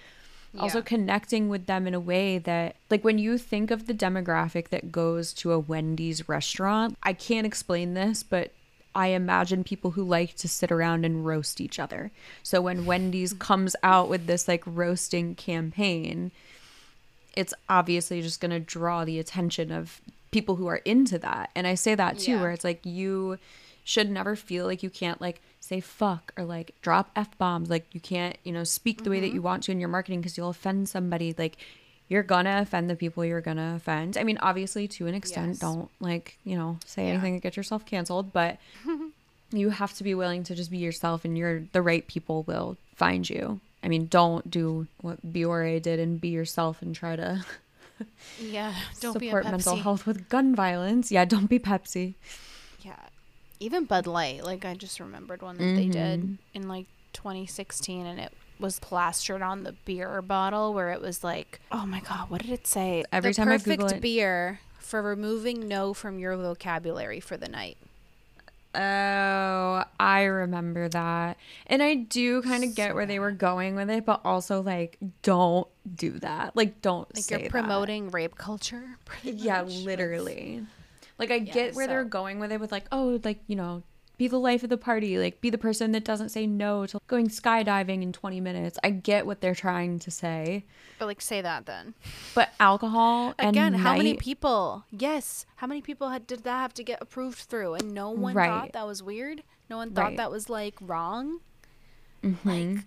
also 0.58 0.82
connecting 0.82 1.48
with 1.48 1.66
them 1.66 1.86
in 1.86 1.94
a 1.94 2.00
way 2.00 2.38
that 2.38 2.76
like 2.90 3.04
when 3.04 3.18
you 3.18 3.38
think 3.38 3.70
of 3.70 3.86
the 3.86 3.94
demographic 3.94 4.68
that 4.68 4.90
goes 4.92 5.32
to 5.34 5.52
a 5.52 5.58
Wendy's 5.58 6.28
restaurant, 6.28 6.96
I 7.02 7.12
can't 7.12 7.46
explain 7.46 7.94
this, 7.94 8.22
but 8.22 8.52
I 8.94 9.08
imagine 9.08 9.62
people 9.64 9.92
who 9.92 10.02
like 10.02 10.34
to 10.36 10.48
sit 10.48 10.72
around 10.72 11.04
and 11.04 11.24
roast 11.26 11.60
each 11.60 11.78
other. 11.78 12.10
So 12.42 12.60
when 12.60 12.86
Wendy's 12.86 13.32
comes 13.38 13.76
out 13.82 14.08
with 14.08 14.26
this 14.26 14.48
like 14.48 14.62
roasting 14.66 15.34
campaign, 15.34 16.30
it's 17.36 17.54
obviously 17.68 18.22
just 18.22 18.40
going 18.40 18.50
to 18.50 18.60
draw 18.60 19.04
the 19.04 19.18
attention 19.18 19.70
of 19.70 20.00
people 20.30 20.56
who 20.56 20.66
are 20.66 20.76
into 20.84 21.18
that. 21.18 21.50
And 21.54 21.66
I 21.66 21.74
say 21.74 21.94
that 21.94 22.18
too, 22.18 22.32
Yeah. 22.32 22.40
where 22.40 22.50
it's 22.50 22.64
like 22.64 22.84
you 22.84 23.38
should 23.84 24.10
never 24.10 24.34
feel 24.36 24.66
like 24.66 24.82
you 24.82 24.90
can't 24.90 25.20
like 25.20 25.40
say 25.68 25.80
fuck 25.80 26.32
or 26.36 26.44
like 26.44 26.74
drop 26.80 27.10
f 27.14 27.36
bombs. 27.38 27.68
Like 27.68 27.86
you 27.92 28.00
can't, 28.00 28.36
you 28.44 28.52
know, 28.52 28.64
speak 28.64 29.04
the 29.04 29.10
way 29.10 29.20
that 29.20 29.26
mm-hmm. 29.26 29.34
you 29.36 29.42
want 29.42 29.62
to 29.64 29.72
in 29.72 29.80
your 29.80 29.88
marketing 29.88 30.20
because 30.20 30.36
you'll 30.36 30.48
offend 30.48 30.88
somebody. 30.88 31.34
Like 31.36 31.58
you're 32.08 32.22
gonna 32.22 32.60
offend 32.62 32.88
the 32.88 32.96
people 32.96 33.24
you're 33.24 33.42
gonna 33.42 33.74
offend. 33.76 34.16
I 34.16 34.24
mean, 34.24 34.38
obviously 34.38 34.88
to 34.88 35.06
an 35.06 35.14
extent, 35.14 35.48
Yes. 35.48 35.58
don't 35.58 35.90
like, 36.00 36.38
you 36.44 36.56
know, 36.56 36.78
say 36.86 37.04
Yeah. 37.04 37.12
anything 37.12 37.34
to 37.34 37.40
get 37.40 37.56
yourself 37.56 37.84
canceled, 37.84 38.32
but 38.32 38.58
you 39.50 39.70
have 39.70 39.94
to 39.94 40.04
be 40.04 40.14
willing 40.14 40.42
to 40.44 40.54
just 40.54 40.70
be 40.70 40.78
yourself 40.78 41.24
and 41.24 41.36
you're 41.36 41.64
the 41.72 41.82
right 41.82 42.06
people 42.06 42.44
will 42.44 42.76
find 42.96 43.28
you. 43.28 43.60
I 43.82 43.88
mean, 43.88 44.06
don't 44.06 44.50
do 44.50 44.86
what 45.02 45.24
Biore 45.24 45.80
did 45.80 46.00
and 46.00 46.20
be 46.20 46.28
yourself 46.28 46.82
and 46.82 46.94
try 46.94 47.14
to 47.14 47.44
Yeah. 48.40 48.74
Don't 49.00 49.12
support 49.12 49.42
be 49.44 49.48
a 49.48 49.50
mental 49.52 49.76
health 49.76 50.06
with 50.06 50.28
gun 50.28 50.54
violence. 50.54 51.10
Yeah, 51.10 51.24
don't 51.24 51.48
be 51.48 51.58
Pepsi. 51.58 52.14
Yeah. 52.80 52.96
Even 53.60 53.84
Bud 53.84 54.06
Light, 54.06 54.44
like 54.44 54.64
I 54.64 54.74
just 54.74 55.00
remembered 55.00 55.42
one 55.42 55.56
that 55.58 55.64
they 55.64 55.82
Mm-hmm. 55.86 55.90
did 55.90 56.38
in 56.54 56.68
like 56.68 56.86
2016 57.12 58.06
and 58.06 58.20
it 58.20 58.32
was 58.60 58.78
plastered 58.80 59.42
on 59.42 59.62
the 59.64 59.72
beer 59.84 60.20
bottle 60.22 60.74
where 60.74 60.90
it 60.90 61.00
was 61.00 61.22
like, 61.24 61.60
oh 61.72 61.86
my 61.86 62.00
god, 62.00 62.30
what 62.30 62.42
did 62.42 62.50
it 62.50 62.66
say? 62.66 63.04
Every 63.12 63.30
the 63.30 63.34
time 63.36 63.48
I 63.48 63.52
perfect 63.58 63.80
Google 63.80 63.96
it- 63.96 64.00
beer 64.00 64.60
for 64.78 65.02
removing 65.02 65.68
no 65.68 65.92
from 65.94 66.18
your 66.18 66.36
vocabulary 66.36 67.20
for 67.20 67.36
the 67.36 67.48
night. 67.48 67.76
Oh, 68.74 69.82
I 69.98 70.22
remember 70.24 70.88
that. 70.90 71.36
And 71.66 71.82
I 71.82 71.94
do 71.94 72.42
kind 72.42 72.62
of 72.64 72.74
get 72.74 72.94
where 72.94 73.06
they 73.06 73.18
were 73.18 73.32
going 73.32 73.74
with 73.74 73.90
it, 73.90 74.04
but 74.04 74.20
also 74.24 74.60
like 74.62 74.98
don't 75.22 75.66
do 75.96 76.12
that. 76.20 76.54
Like 76.54 76.80
don't 76.82 77.12
Like 77.14 77.30
you're 77.30 77.40
that. 77.40 77.50
promoting 77.50 78.10
rape 78.10 78.36
culture. 78.36 78.98
Yeah, 79.24 79.62
much. 79.62 79.72
literally. 79.78 80.64
Like 81.18 81.30
I 81.30 81.36
Yeah, 81.36 81.52
get 81.52 81.74
where 81.74 81.86
they're 81.86 82.04
going 82.04 82.38
with 82.38 82.52
it 82.52 82.60
with 82.60 82.72
like, 82.72 82.84
oh, 82.92 83.20
like, 83.24 83.40
you 83.46 83.56
know, 83.56 83.82
be 84.18 84.26
the 84.26 84.38
life 84.38 84.64
of 84.64 84.68
the 84.70 84.76
party, 84.76 85.16
like 85.18 85.40
be 85.40 85.48
the 85.50 85.58
person 85.58 85.92
that 85.92 86.04
doesn't 86.04 86.30
say 86.30 86.44
no 86.46 86.86
to 86.86 86.98
going 87.06 87.28
skydiving 87.28 88.02
in 88.02 88.12
20 88.12 88.40
minutes. 88.40 88.76
I 88.82 88.90
get 88.90 89.26
what 89.26 89.40
they're 89.40 89.54
trying 89.54 90.00
to 90.00 90.10
say. 90.10 90.64
But 90.98 91.06
like 91.06 91.20
say 91.20 91.40
that 91.40 91.66
then. 91.66 91.94
But 92.34 92.50
alcohol 92.58 93.34
Again, 93.38 93.74
how 93.74 93.96
many 93.96 94.14
people? 94.14 94.84
Yes, 94.90 95.46
how 95.56 95.66
many 95.68 95.80
people 95.82 96.08
had, 96.08 96.26
did 96.26 96.42
that 96.44 96.58
have 96.58 96.74
to 96.74 96.82
get 96.82 96.98
approved 97.00 97.38
through? 97.38 97.74
And 97.74 97.92
no 97.94 98.10
one 98.10 98.34
Right. 98.34 98.48
thought 98.48 98.72
that 98.72 98.86
was 98.88 99.02
weird. 99.04 99.44
No 99.70 99.76
one 99.76 99.92
thought 99.92 100.02
Right. 100.02 100.16
that 100.16 100.30
was 100.32 100.48
like 100.50 100.74
wrong. 100.80 101.38
Mhm. 102.24 102.36
Like, 102.76 102.84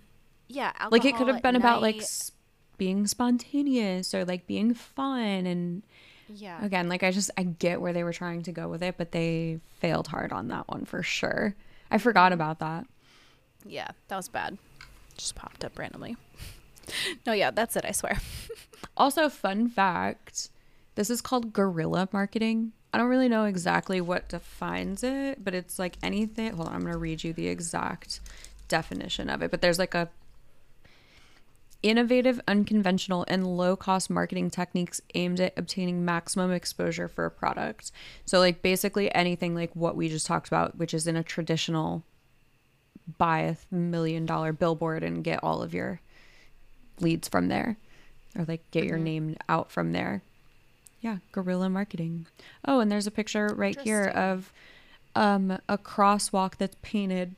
yeah, 0.49 0.73
like 0.91 1.05
it 1.05 1.15
could 1.15 1.29
have 1.29 1.41
been 1.41 1.55
about 1.55 1.81
like 1.81 1.95
night- 1.97 2.31
being 2.77 3.07
spontaneous 3.07 4.13
or 4.13 4.25
like 4.25 4.47
being 4.47 4.73
fun 4.73 5.45
and 5.45 5.83
yeah, 6.35 6.63
again 6.63 6.89
like 6.89 7.03
i 7.03 7.11
just 7.11 7.31
i 7.37 7.43
get 7.43 7.81
where 7.81 7.93
they 7.93 8.03
were 8.03 8.13
trying 8.13 8.41
to 8.41 8.51
go 8.51 8.67
with 8.67 8.81
it 8.81 8.95
but 8.97 9.11
they 9.11 9.59
failed 9.79 10.07
hard 10.07 10.31
on 10.31 10.47
that 10.47 10.67
one 10.67 10.85
for 10.85 11.03
sure 11.03 11.55
i 11.89 11.97
forgot 11.97 12.31
about 12.33 12.59
that 12.59 12.85
yeah, 13.65 13.89
that 14.07 14.15
was 14.15 14.27
bad. 14.27 14.57
Just 15.17 15.35
popped 15.35 15.63
up 15.63 15.77
randomly. 15.77 16.17
no, 17.25 17.33
yeah, 17.33 17.51
that's 17.51 17.75
it. 17.75 17.85
I 17.85 17.91
swear. 17.91 18.19
also 18.97 19.29
fun 19.29 19.69
fact 19.69 20.49
this 20.95 21.09
is 21.09 21.21
called 21.21 21.53
guerrilla 21.53 22.09
marketing 22.11 22.71
i 22.93 22.97
don't 22.97 23.07
really 23.07 23.29
know 23.29 23.45
exactly 23.45 24.01
what 24.01 24.27
defines 24.27 25.03
it 25.03 25.41
but 25.43 25.53
it's 25.53 25.77
like 25.77 25.95
anything 26.01 26.51
hold 26.51 26.67
on 26.67 26.73
i'm 26.73 26.81
going 26.81 26.91
to 26.91 26.97
read 26.97 27.23
you 27.23 27.31
the 27.31 27.47
exact 27.47 28.19
definition 28.67 29.29
of 29.29 29.43
it 29.43 29.51
but 29.51 29.61
there's 29.61 29.77
like 29.77 29.93
a 29.93 30.09
innovative, 31.83 32.39
unconventional, 32.47 33.25
and 33.27 33.45
low 33.57 33.75
cost 33.75 34.09
marketing 34.09 34.49
techniques 34.49 35.01
aimed 35.15 35.39
at 35.39 35.53
obtaining 35.57 36.05
maximum 36.05 36.51
exposure 36.51 37.07
for 37.07 37.25
a 37.25 37.31
product. 37.31 37.91
So, 38.25 38.39
like, 38.39 38.61
basically 38.61 39.13
anything 39.13 39.55
like 39.55 39.75
what 39.75 39.95
we 39.95 40.09
just 40.09 40.25
talked 40.25 40.47
about, 40.47 40.77
which 40.77 40.93
is 40.93 41.07
in 41.07 41.15
a 41.15 41.23
traditional 41.23 42.03
buy 43.17 43.39
a 43.39 43.55
million 43.73 44.25
dollar 44.25 44.53
billboard 44.53 45.03
and 45.03 45.23
get 45.23 45.43
all 45.43 45.61
of 45.61 45.73
your 45.73 45.99
leads 46.99 47.27
from 47.27 47.47
there, 47.47 47.77
or 48.37 48.45
like 48.47 48.69
get 48.71 48.85
your 48.85 48.99
name 48.99 49.35
out 49.49 49.71
from 49.71 49.91
there. 49.91 50.21
yeah, 51.01 51.17
guerrilla 51.31 51.67
marketing. 51.67 52.27
Oh, 52.63 52.79
and 52.79 52.91
there's 52.91 53.07
a 53.07 53.11
picture 53.11 53.47
right 53.55 53.77
here 53.79 54.05
of 54.05 54.53
um, 55.15 55.57
a 55.67 55.77
crosswalk 55.77 56.57
that's 56.57 56.77
painted 56.83 57.35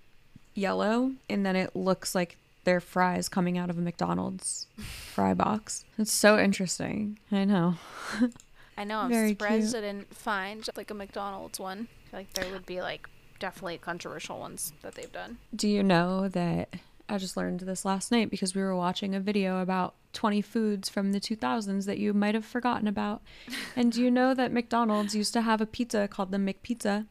yellow, 0.54 1.14
and 1.30 1.46
then 1.46 1.56
it 1.56 1.76
looks 1.76 2.14
like 2.14 2.38
their 2.64 2.80
fries 2.80 3.30
coming 3.30 3.58
out 3.58 3.70
of 3.70 3.78
a 3.78 3.82
McDonald's 3.82 4.68
fry 5.14 5.34
box. 5.34 5.86
It's 5.98 6.14
so 6.14 6.40
interesting. 6.40 7.20
I 7.32 7.46
know. 7.46 7.76
I 8.78 8.84
know. 8.84 9.00
I'm 9.00 9.10
Very 9.10 9.30
surprised 9.30 9.74
cute. 9.74 9.84
I 9.84 9.88
didn't 9.88 10.16
find 10.16 10.68
like 10.76 10.90
a 10.90 10.96
McDonald's 10.96 11.60
one. 11.60 11.88
I 12.08 12.10
feel 12.10 12.20
like 12.20 12.34
there 12.34 12.52
would 12.52 12.66
be 12.66 12.82
like 12.82 13.08
definitely 13.40 13.78
controversial 13.78 14.40
ones 14.40 14.74
that 14.82 14.96
they've 14.96 15.12
done. 15.12 15.38
Do 15.56 15.68
you 15.68 15.84
know 15.84 16.28
that 16.30 16.70
I 17.10 17.18
just 17.18 17.38
learned 17.38 17.60
this 17.62 17.86
last 17.86 18.12
night 18.12 18.32
because 18.32 18.56
we 18.56 18.62
were 18.62 18.76
watching 18.76 19.14
a 19.14 19.20
video 19.20 19.60
about 19.60 19.96
20 20.14 20.42
foods 20.42 20.90
from 20.90 21.12
the 21.12 21.20
2000s 21.20 21.86
that 21.86 21.98
you 21.98 22.14
might 22.14 22.36
have 22.36 22.46
forgotten 22.46 22.88
about. 22.88 23.22
And 23.76 23.92
do 23.92 24.04
you 24.04 24.12
know 24.12 24.36
that 24.36 24.52
McDonald's 24.52 25.16
used 25.16 25.34
to 25.34 25.42
have 25.42 25.60
a 25.60 25.66
pizza 25.66 26.08
called 26.08 26.32
the 26.32 26.38
McPizza? 26.38 27.08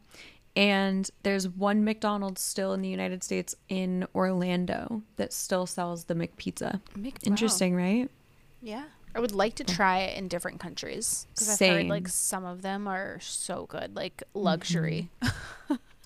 And 0.55 1.09
there's 1.23 1.47
one 1.49 1.83
McDonald's 1.83 2.41
still 2.41 2.73
in 2.73 2.81
the 2.81 2.89
United 2.89 3.23
States 3.23 3.55
in 3.69 4.05
Orlando 4.13 5.01
that 5.15 5.33
still 5.33 5.65
sells 5.65 6.03
the 6.05 6.13
McPizza. 6.13 6.79
Mc- 6.95 7.13
wow. 7.15 7.19
Interesting, 7.23 7.75
right? 7.75 8.09
Yeah. 8.61 8.83
I 9.15 9.19
would 9.19 9.31
like 9.31 9.55
to 9.55 9.63
try 9.63 9.99
it 9.99 10.17
in 10.17 10.27
different 10.27 10.59
countries 10.59 11.27
because 11.33 11.49
I've 11.49 11.69
heard 11.69 11.85
like 11.87 12.07
some 12.07 12.45
of 12.45 12.61
them 12.63 12.87
are 12.87 13.19
so 13.19 13.65
good, 13.67 13.95
like 13.95 14.23
luxury. 14.33 15.09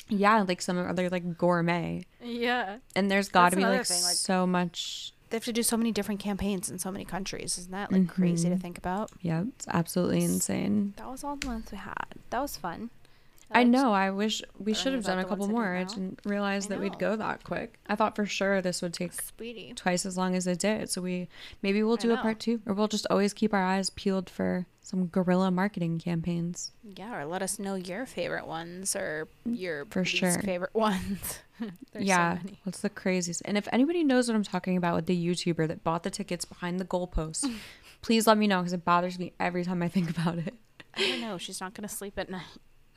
Yeah, 0.10 0.44
like 0.48 0.62
some 0.62 0.78
are 0.78 0.94
they're 0.94 1.10
like 1.10 1.38
gourmet. 1.38 2.06
Yeah. 2.24 2.78
And 2.96 3.12
there's 3.12 3.28
got 3.28 3.50
to 3.50 3.58
be 3.58 3.64
like, 3.66 3.86
thing, 3.86 4.02
like- 4.04 4.16
so 4.16 4.48
much. 4.48 5.12
They 5.30 5.36
have 5.36 5.44
to 5.44 5.52
do 5.52 5.64
so 5.64 5.76
many 5.76 5.92
different 5.92 6.22
campaigns 6.22 6.70
in 6.70 6.80
so 6.80 6.90
many 6.94 7.04
countries. 7.04 7.58
Isn't 7.58 7.74
that 7.74 7.92
like 7.92 8.08
crazy 8.08 8.48
to 8.48 8.56
Mhm. 8.56 8.62
think 8.62 8.78
about? 8.78 9.12
Yeah, 9.22 9.44
it's 9.50 9.68
absolutely 9.68 10.24
insane. 10.24 10.94
That 10.96 11.10
was 11.12 11.26
all 11.26 11.36
the 11.36 11.48
ones 11.48 11.70
we 11.74 11.78
had. 11.78 12.14
That 12.30 12.40
was 12.40 12.56
fun. 12.56 12.90
I 13.52 13.64
know. 13.64 13.94
I 13.94 14.10
wish 14.12 14.42
we 14.60 14.74
should 14.74 14.94
have 14.94 15.04
done 15.06 15.20
a 15.20 15.26
couple 15.26 15.46
I 15.46 15.50
more. 15.50 15.76
I 15.76 15.84
didn't 15.84 16.20
realize 16.26 16.66
I 16.66 16.70
that 16.70 16.80
we'd 16.80 17.00
go 17.00 17.16
that 17.16 17.44
quick. 17.44 17.80
I 17.88 17.96
thought 17.96 18.16
for 18.16 18.26
sure 18.26 18.62
this 18.62 18.82
would 18.82 18.94
take 18.94 19.14
Speedy. 19.14 19.74
twice 19.76 20.06
as 20.06 20.18
long 20.18 20.36
as 20.36 20.48
it 20.48 20.60
did. 20.60 20.90
So 20.90 21.02
we 21.02 21.30
maybe 21.62 21.82
we'll 21.84 21.96
do 21.96 22.12
a 22.14 22.18
part 22.18 22.40
two, 22.40 22.62
or 22.66 22.74
we'll 22.74 22.88
just 22.88 23.08
always 23.10 23.34
keep 23.34 23.54
our 23.54 23.64
eyes 23.64 23.90
peeled 23.90 24.30
for 24.30 24.66
some 24.82 25.08
guerrilla 25.08 25.52
marketing 25.52 26.00
campaigns. 26.00 26.72
Yeah, 26.84 27.18
or 27.20 27.26
let 27.26 27.42
us 27.42 27.60
know 27.60 27.76
your 27.76 28.06
favorite 28.06 28.48
ones 28.48 28.96
or 28.96 29.28
mm, 29.48 29.58
your 29.58 29.86
For 29.86 30.06
sure. 30.06 30.40
favorite 30.40 30.74
ones. 30.76 31.40
There's 31.92 32.06
yeah, 32.06 32.38
so 32.38 32.44
many. 32.44 32.60
what's 32.64 32.82
the 32.82 32.90
craziest? 32.90 33.42
And 33.46 33.58
if 33.58 33.68
anybody 33.72 34.04
knows 34.04 34.28
what 34.28 34.36
I'm 34.36 34.44
talking 34.44 34.78
about 34.78 34.96
with 34.96 35.06
the 35.06 35.28
YouTuber 35.28 35.68
that 35.68 35.84
bought 35.84 36.04
the 36.04 36.10
tickets 36.10 36.46
behind 36.46 36.80
the 36.80 36.86
goalpost, 36.86 37.50
please 38.02 38.28
let 38.28 38.38
me 38.38 38.48
know 38.48 38.60
because 38.60 38.74
it 38.74 38.86
bothers 38.86 39.18
me 39.20 39.34
every 39.40 39.66
time 39.66 39.82
I 39.82 39.90
think 39.90 40.10
about 40.10 40.38
it. 40.38 40.54
I 40.96 41.02
don't 41.02 41.22
know. 41.22 41.38
She's 41.38 41.60
not 41.60 41.74
gonna 41.74 41.90
sleep 41.90 42.14
at 42.18 42.30
night. 42.30 42.46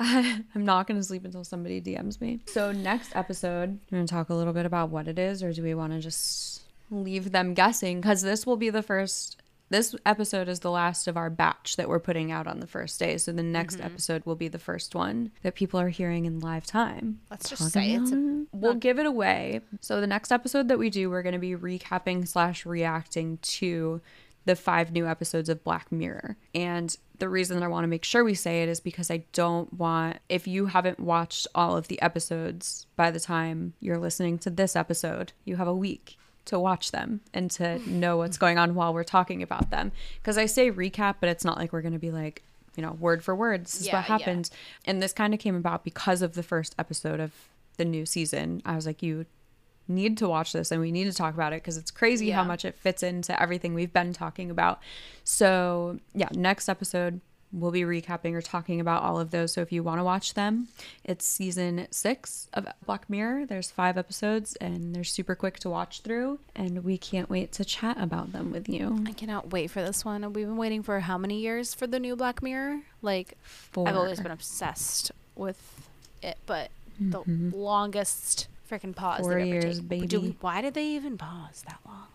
I'm 0.03 0.65
not 0.65 0.87
going 0.87 0.99
to 0.99 1.05
sleep 1.05 1.27
until 1.27 1.45
somebody 1.45 1.79
DMs 1.79 2.23
me. 2.23 2.41
So, 2.47 2.73
next 2.73 3.15
episode, 3.15 3.79
we're 3.91 3.99
going 3.99 4.07
to 4.07 4.13
talk 4.13 4.31
a 4.31 4.35
little 4.35 4.55
bit 4.55 4.65
about 4.65 4.89
what 4.89 5.07
it 5.07 5.19
is, 5.19 5.43
or 5.43 5.53
do 5.53 5.63
we 5.63 5.75
want 5.75 5.93
to 5.93 6.01
just 6.01 6.63
leave 6.91 7.33
them 7.33 7.53
guessing? 7.53 8.01
Because 8.01 8.23
this 8.23 8.47
will 8.47 8.57
be 8.57 8.71
the 8.71 8.83
first, 8.83 9.43
this 9.69 9.95
episode 10.07 10.49
is 10.49 10.61
the 10.61 10.71
last 10.71 11.07
of 11.07 11.19
our 11.19 11.29
batch 11.29 11.77
that 11.77 11.87
we're 11.87 12.01
putting 12.01 12.33
out 12.33 12.47
on 12.47 12.61
the 12.61 12.67
first 12.67 12.99
day. 12.99 13.19
So, 13.19 13.31
the 13.31 13.43
next 13.43 13.77
mm-hmm. 13.77 13.87
episode 13.87 14.25
will 14.25 14.37
be 14.37 14.49
the 14.49 14.59
first 14.59 14.95
one 14.95 15.33
that 15.43 15.55
people 15.55 15.79
are 15.79 15.91
hearing 15.91 16.25
in 16.25 16.41
live 16.41 16.65
time. 16.65 17.21
Let's 17.31 17.51
just 17.51 17.71
say 17.71 17.93
it's 17.93 18.11
a, 18.11 18.17
it. 18.17 18.49
we'll 18.53 18.75
give 18.75 18.99
it 18.99 19.05
away. 19.05 19.61
So 19.83 20.01
the 20.01 20.07
next 20.07 20.33
episode 20.33 20.69
that 20.69 20.79
we 20.79 20.89
do, 20.89 21.11
we're 21.11 21.23
going 21.23 21.35
to 21.35 21.39
be 21.39 21.55
recapping 21.55 22.27
slash 22.27 22.65
reacting 22.65 23.37
to 23.43 24.01
the 24.45 24.57
five 24.57 24.93
new 24.93 25.07
episodes 25.07 25.49
of 25.49 25.63
Black 25.65 25.91
Mirror. 25.93 26.37
And 26.55 26.97
the 27.19 27.29
reason 27.29 27.59
that 27.59 27.65
I 27.65 27.69
want 27.69 27.85
to 27.85 27.89
make 27.89 28.05
sure 28.05 28.25
we 28.25 28.35
say 28.35 28.63
it 28.63 28.69
is 28.69 28.81
because 28.81 29.11
I 29.11 29.25
don't 29.33 29.73
want 29.75 30.19
if 30.29 30.47
you 30.47 30.67
haven't 30.67 30.99
watched 30.99 31.47
all 31.55 31.77
of 31.77 31.89
the 31.89 32.01
episodes 32.01 32.87
by 32.97 33.11
the 33.11 33.21
time 33.21 33.75
you're 33.81 33.99
listening 33.99 34.39
to 34.39 34.51
this 34.51 34.75
episode, 34.75 35.33
you 35.45 35.57
have 35.57 35.69
a 35.69 35.75
week 35.77 36.17
to 36.47 36.59
watch 36.59 36.91
them 36.91 37.21
and 37.35 37.51
to 37.53 37.79
know 37.89 38.17
what's 38.17 38.39
going 38.39 38.59
on 38.59 38.75
while 38.75 38.95
we're 38.95 39.05
talking 39.05 39.43
about 39.43 39.71
them. 39.71 39.93
Because 40.23 40.39
I 40.39 40.47
say 40.47 40.71
recap, 40.71 41.17
but 41.21 41.29
it's 41.29 41.45
not 41.45 41.59
like 41.59 41.73
we're 41.73 41.83
going 41.83 41.93
to 41.93 41.99
be 41.99 42.11
like, 42.11 42.43
you 42.77 42.83
know, 42.83 42.93
word 42.93 43.23
for 43.23 43.35
word, 43.37 43.67
this 43.67 43.81
is 43.81 43.87
Yeah, 43.89 43.97
what 43.97 44.09
yeah. 44.09 44.19
happened. 44.19 44.51
And 44.87 45.03
this 45.03 45.13
kind 45.13 45.35
of 45.35 45.41
came 45.41 45.55
about 45.55 45.85
because 45.85 46.23
of 46.23 46.35
the 46.35 46.43
first 46.43 46.75
episode 46.79 47.21
of 47.21 47.33
the 47.77 47.85
new 47.85 48.07
season. 48.07 48.63
I 48.65 48.75
was 48.75 48.87
like, 48.87 49.03
you 49.03 49.27
need 49.91 50.17
to 50.19 50.29
watch 50.29 50.53
this 50.53 50.71
and 50.71 50.81
we 50.81 50.93
need 50.93 51.05
to 51.05 51.13
talk 51.13 51.35
about 51.35 51.53
it 51.53 51.63
because 51.63 51.77
it's 51.77 51.91
crazy 51.91 52.31
how 52.31 52.45
much 52.45 52.65
it 52.65 52.77
fits 52.77 53.03
into 53.03 53.41
everything 53.41 53.75
we've 53.75 53.93
been 53.93 54.13
talking 54.13 54.51
about. 54.51 54.81
So, 55.25 55.99
yeah, 56.15 56.29
next 56.33 56.69
episode 56.69 57.21
we'll 57.53 57.71
be 57.71 57.83
recapping 57.83 58.35
or 58.35 58.43
talking 58.43 58.81
about 58.81 59.03
all 59.03 59.19
of 59.19 59.31
those. 59.31 59.53
So 59.53 59.61
if 59.61 59.73
you 59.73 59.83
want 59.83 59.99
to 59.99 60.05
watch 60.05 60.35
them, 60.35 60.69
it's 61.05 61.27
season 61.27 61.89
6 61.91 62.49
of 62.55 62.67
Black 62.87 63.09
Mirror. 63.11 63.47
There's 63.47 63.71
5 63.71 63.99
episodes 63.99 64.57
and 64.57 64.95
they're 64.95 65.05
super 65.05 65.35
quick 65.35 65.59
to 65.61 65.71
watch 65.71 66.01
through 66.03 66.39
and 66.55 66.85
we 66.85 66.97
can't 66.97 67.29
wait 67.29 67.53
to 67.53 67.65
chat 67.65 67.97
about 68.01 68.33
them 68.33 68.53
with 68.53 68.69
you. 68.69 69.05
I 69.07 69.13
cannot 69.13 69.53
wait 69.53 69.71
for 69.71 69.83
this 69.83 70.05
one. 70.05 70.33
We've 70.33 70.47
been 70.47 70.57
waiting 70.57 70.83
for 70.83 71.01
how 71.01 71.19
many 71.19 71.41
years 71.41 71.75
for 71.75 71.87
the 71.87 71.99
new 71.99 72.17
Black 72.17 72.43
Mirror? 72.43 72.83
Like 73.03 73.37
Four. 73.43 73.89
I've 73.89 73.97
always 73.97 74.21
been 74.21 74.33
obsessed 74.33 75.11
with 75.35 75.89
it, 76.23 76.39
but 76.47 76.71
the 77.01 77.21
mm-hmm. 77.21 77.51
longest 77.55 78.47
freaking 78.71 78.95
pause. 78.95 79.21
Four 79.21 79.39
years, 79.39 79.81
taken. 79.81 80.07
Do- 80.07 80.21
baby. 80.21 80.37
why 80.41 80.61
did 80.61 80.75
they 80.75 80.87
even 80.87 81.19
pause 81.19 81.63
that 81.67 81.79
long? 81.87 82.07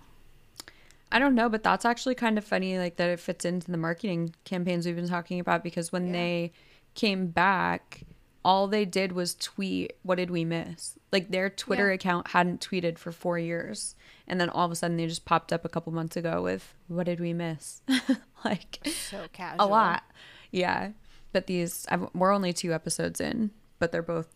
I 1.12 1.20
don't 1.20 1.36
know, 1.36 1.50
but 1.50 1.64
that's 1.64 1.86
actually 1.86 2.16
kind 2.16 2.38
of 2.38 2.44
funny, 2.44 2.78
like 2.78 2.98
that 2.98 3.10
it 3.10 3.20
fits 3.20 3.46
into 3.46 3.72
the 3.72 3.78
marketing 3.78 4.34
campaigns 4.44 4.86
we've 4.86 4.96
been 4.96 5.08
talking 5.08 5.40
about 5.40 5.64
because 5.64 5.92
when 5.92 6.08
Yeah. 6.08 6.14
they 6.14 6.54
came 6.94 7.28
back, 7.28 8.02
all 8.44 8.68
they 8.68 8.86
did 8.86 9.12
was 9.12 9.36
tweet, 9.36 9.94
What 10.04 10.16
did 10.16 10.30
we 10.32 10.44
miss? 10.46 10.98
Like 11.12 11.30
their 11.30 11.50
Twitter 11.50 11.88
Yeah. 11.90 11.96
account 11.96 12.28
hadn't 12.30 12.62
tweeted 12.68 12.98
for 12.98 13.12
four 13.12 13.38
years. 13.40 13.96
And 14.28 14.42
then 14.42 14.50
all 14.50 14.66
of 14.66 14.72
a 14.72 14.76
sudden 14.76 14.98
they 14.98 15.06
just 15.08 15.26
popped 15.26 15.54
up 15.54 15.64
a 15.66 15.70
couple 15.70 15.94
months 15.94 16.18
ago 16.18 16.42
with, 16.42 16.74
What 16.88 17.06
did 17.06 17.20
we 17.20 17.34
miss? 17.34 17.82
like 18.46 18.80
So 19.10 19.26
casual. 19.32 19.66
a 19.66 19.68
lot. 19.68 20.04
Yeah. 20.52 20.92
But 21.32 21.48
these, 21.48 21.86
I've, 21.90 22.08
we're 22.14 22.32
only 22.34 22.54
two 22.54 22.74
episodes 22.74 23.20
in, 23.22 23.52
but 23.80 23.92
they're 23.92 24.02
both, 24.02 24.28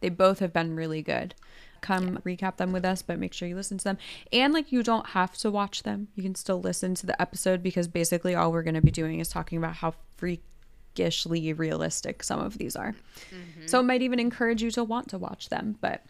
they 0.00 0.08
both 0.08 0.38
have 0.38 0.52
been 0.52 0.74
really 0.76 1.02
good. 1.02 1.34
Come 1.84 2.16
recap 2.24 2.56
them 2.56 2.72
with 2.72 2.82
us, 2.82 3.02
but 3.02 3.18
make 3.18 3.34
sure 3.34 3.46
you 3.46 3.54
listen 3.54 3.76
to 3.76 3.84
them. 3.84 3.98
And 4.32 4.54
like, 4.54 4.72
you 4.72 4.82
don't 4.82 5.08
have 5.08 5.36
to 5.38 5.50
watch 5.50 5.82
them. 5.82 6.08
You 6.14 6.22
can 6.22 6.34
still 6.34 6.58
listen 6.58 6.94
to 6.94 7.04
the 7.06 7.20
episode 7.20 7.62
because 7.62 7.88
basically 7.88 8.34
all 8.34 8.50
we're 8.50 8.62
going 8.62 8.74
to 8.74 8.80
be 8.80 8.90
doing 8.90 9.20
is 9.20 9.28
talking 9.28 9.58
about 9.58 9.74
how 9.74 9.92
freakishly 10.16 11.52
realistic 11.52 12.22
some 12.22 12.40
of 12.40 12.56
these 12.56 12.74
are. 12.74 12.92
Mm-hmm. 13.28 13.66
So 13.66 13.80
it 13.80 13.82
might 13.82 14.00
even 14.00 14.18
encourage 14.18 14.62
you 14.62 14.70
to 14.70 14.82
want 14.82 15.08
to 15.10 15.18
watch 15.18 15.50
them, 15.50 15.76
but 15.82 16.02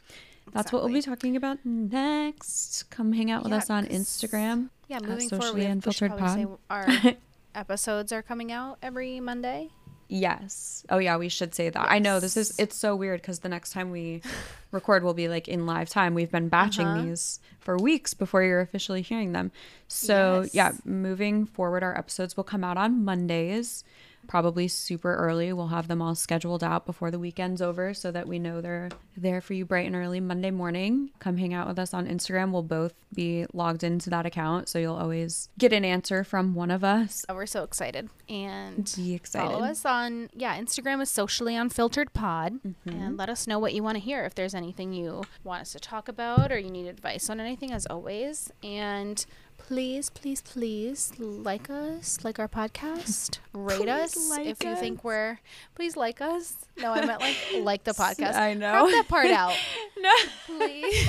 that's 0.52 0.72
what 0.72 0.84
we'll 0.84 0.92
be 0.92 1.02
talking 1.02 1.34
about 1.34 1.58
next. 1.64 2.88
Come 2.90 3.12
hang 3.12 3.32
out 3.32 3.42
with 3.42 3.50
Yeah, 3.50 3.58
us 3.58 3.68
on 3.68 3.86
Instagram. 3.86 4.68
Yeah, 4.86 5.00
moving 5.00 5.28
forward, 5.28 5.44
Socially 5.44 5.60
we, 5.62 5.66
have, 5.66 5.84
we 5.86 5.92
should 5.92 6.12
Unfiltered 6.12 6.48
Pod. 6.48 6.58
our 6.70 7.14
episodes 7.56 8.12
are 8.12 8.22
coming 8.22 8.52
out 8.52 8.78
every 8.80 9.18
Monday. 9.18 9.70
Yes. 10.16 10.86
Oh 10.90 10.98
yeah, 10.98 11.16
we 11.16 11.28
should 11.28 11.56
say 11.56 11.70
that. 11.70 11.90
I 11.90 11.98
know 11.98 12.20
this 12.20 12.36
is 12.36 12.56
it's 12.56 12.76
so 12.76 12.94
weird 12.94 13.20
because 13.20 13.40
the 13.40 13.48
next 13.48 13.72
time 13.72 13.90
we 13.90 14.22
record 14.70 15.02
will 15.02 15.12
be 15.14 15.26
like 15.26 15.48
in 15.48 15.66
live 15.66 15.88
time. 15.88 16.14
We've 16.14 16.30
been 16.30 16.48
batching 16.48 16.86
Uh-huh. 16.86 17.02
these 17.02 17.40
for 17.58 17.76
weeks 17.76 18.14
before 18.14 18.42
you're 18.44 18.60
officially 18.60 19.02
hearing 19.02 19.32
them. 19.32 19.50
So 19.88 20.46
yeah, 20.52 20.72
moving 20.84 21.46
forward, 21.46 21.82
our 21.82 21.98
episodes 21.98 22.36
will 22.36 22.44
come 22.44 22.62
out 22.62 22.76
on 22.76 23.04
Mondays, 23.04 23.82
probably 24.26 24.68
super 24.68 25.14
early. 25.16 25.52
We'll 25.52 25.68
have 25.68 25.88
them 25.88 26.02
all 26.02 26.14
scheduled 26.14 26.64
out 26.64 26.86
before 26.86 27.10
the 27.10 27.18
weekend's 27.18 27.62
over 27.62 27.94
so 27.94 28.10
that 28.10 28.26
we 28.28 28.38
know 28.38 28.60
they're 28.60 28.90
there 29.16 29.40
for 29.40 29.54
you 29.54 29.64
bright 29.64 29.86
and 29.86 29.94
early 29.96 30.20
Monday 30.20 30.50
morning. 30.50 31.10
Come 31.18 31.36
hang 31.36 31.54
out 31.54 31.68
with 31.68 31.78
us 31.78 31.94
on 31.94 32.06
Instagram. 32.06 32.50
We'll 32.52 32.62
both 32.62 32.94
be 33.14 33.46
logged 33.52 33.84
into 33.84 34.10
that 34.10 34.26
account, 34.26 34.68
so 34.68 34.78
you'll 34.78 34.96
always 34.96 35.48
get 35.58 35.72
an 35.72 35.84
answer 35.84 36.24
from 36.24 36.54
one 36.54 36.70
of 36.70 36.82
us. 36.82 37.24
Oh, 37.28 37.34
we're 37.34 37.46
so 37.46 37.62
excited. 37.62 38.10
And 38.28 38.92
Be 38.96 39.14
excited. 39.14 39.52
follow 39.52 39.64
us 39.64 39.84
on, 39.84 40.30
yeah, 40.34 40.58
Instagram 40.58 41.00
is 41.00 41.10
socially 41.10 41.54
unfiltered 41.54 42.12
pod. 42.12 42.54
Mm-hmm. 42.66 42.88
And 42.88 43.16
let 43.16 43.28
us 43.28 43.46
know 43.46 43.58
what 43.58 43.74
you 43.74 43.82
want 43.82 43.96
to 43.96 44.00
hear. 44.02 44.24
If 44.24 44.34
there's 44.34 44.54
anything 44.54 44.92
you 44.92 45.22
want 45.44 45.62
us 45.62 45.72
to 45.72 45.80
talk 45.80 46.08
about 46.08 46.50
or 46.50 46.58
you 46.58 46.70
need 46.70 46.86
advice 46.86 47.30
on 47.30 47.38
anything, 47.40 47.72
as 47.72 47.86
always. 47.86 48.50
And 48.62 49.24
please, 49.56 50.10
please, 50.10 50.42
please 50.42 51.12
like 51.18 51.70
us, 51.70 52.18
like 52.22 52.38
our 52.38 52.48
podcast, 52.48 53.38
rate 53.52 53.78
Please 53.78 53.88
us 53.88 54.30
like 54.30 54.46
if 54.46 54.62
you 54.62 54.76
think 54.76 55.04
we're, 55.04 55.38
please 55.74 55.96
like 55.96 56.20
us. 56.20 56.56
No, 56.78 56.92
I 56.92 57.04
meant 57.04 57.20
like 57.20 57.36
like 57.60 57.84
the 57.84 57.92
podcast. 57.92 58.34
I 58.34 58.54
know. 58.54 58.70
Crop 58.72 58.90
that 58.90 59.08
part 59.08 59.26
out. 59.26 59.54
no. 59.98 60.12
Please. 60.46 61.08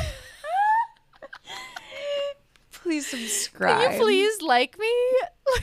Please 2.71 3.07
subscribe. 3.07 3.81
Can 3.81 3.91
you 3.93 3.99
please 3.99 4.41
like 4.41 4.77
me? 4.77 4.93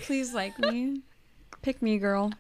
please 0.03 0.35
like 0.35 0.59
me? 0.59 1.03
Pick 1.63 1.81
me, 1.81 1.99
girl. 1.99 2.33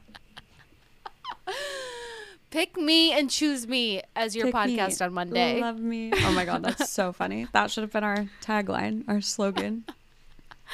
Pick 2.50 2.76
me 2.76 3.12
and 3.12 3.30
choose 3.30 3.66
me 3.66 4.02
as 4.14 4.36
your 4.36 4.46
Pick 4.46 4.54
me. 4.54 4.76
podcast 4.76 5.04
on 5.04 5.14
Monday. 5.14 5.60
Love 5.60 5.78
me. 5.78 6.12
Oh 6.14 6.32
my 6.32 6.44
god, 6.44 6.62
that's 6.62 6.90
so 6.90 7.12
funny. 7.12 7.46
That 7.52 7.70
should 7.70 7.82
have 7.82 7.92
been 7.92 8.04
our 8.04 8.26
tagline, 8.42 9.04
our 9.08 9.20
slogan. 9.20 9.84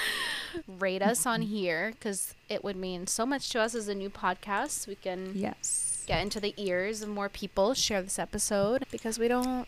rate 0.79 1.03
us 1.03 1.27
on 1.27 1.43
here 1.43 1.93
because 1.93 2.35
it 2.49 2.63
would 2.65 2.77
mean 2.77 3.07
so 3.07 3.25
much 3.27 3.51
to 3.51 3.61
us 3.61 3.75
as 3.75 3.89
a 3.89 3.95
new 3.95 4.11
podcast. 4.11 4.87
We 4.87 4.95
can 4.97 5.33
Yes. 5.35 6.05
get 6.07 6.23
into 6.23 6.41
the 6.41 6.55
ears 6.57 7.03
of 7.03 7.09
more 7.09 7.29
people, 7.29 7.75
share 7.75 8.03
this 8.03 8.19
episode 8.19 8.85
because 8.91 9.19
we 9.19 9.29
don't 9.29 9.67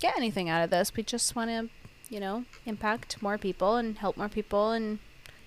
get 0.00 0.16
anything 0.16 0.48
out 0.48 0.62
of 0.64 0.70
this. 0.70 0.94
We 0.96 1.02
just 1.02 1.36
want 1.36 1.50
to, 1.50 1.68
you 2.12 2.20
know, 2.20 2.44
impact 2.64 3.20
more 3.22 3.38
people 3.38 3.76
and 3.76 3.98
help 3.98 4.16
more 4.16 4.28
people 4.28 4.70
and 4.72 4.98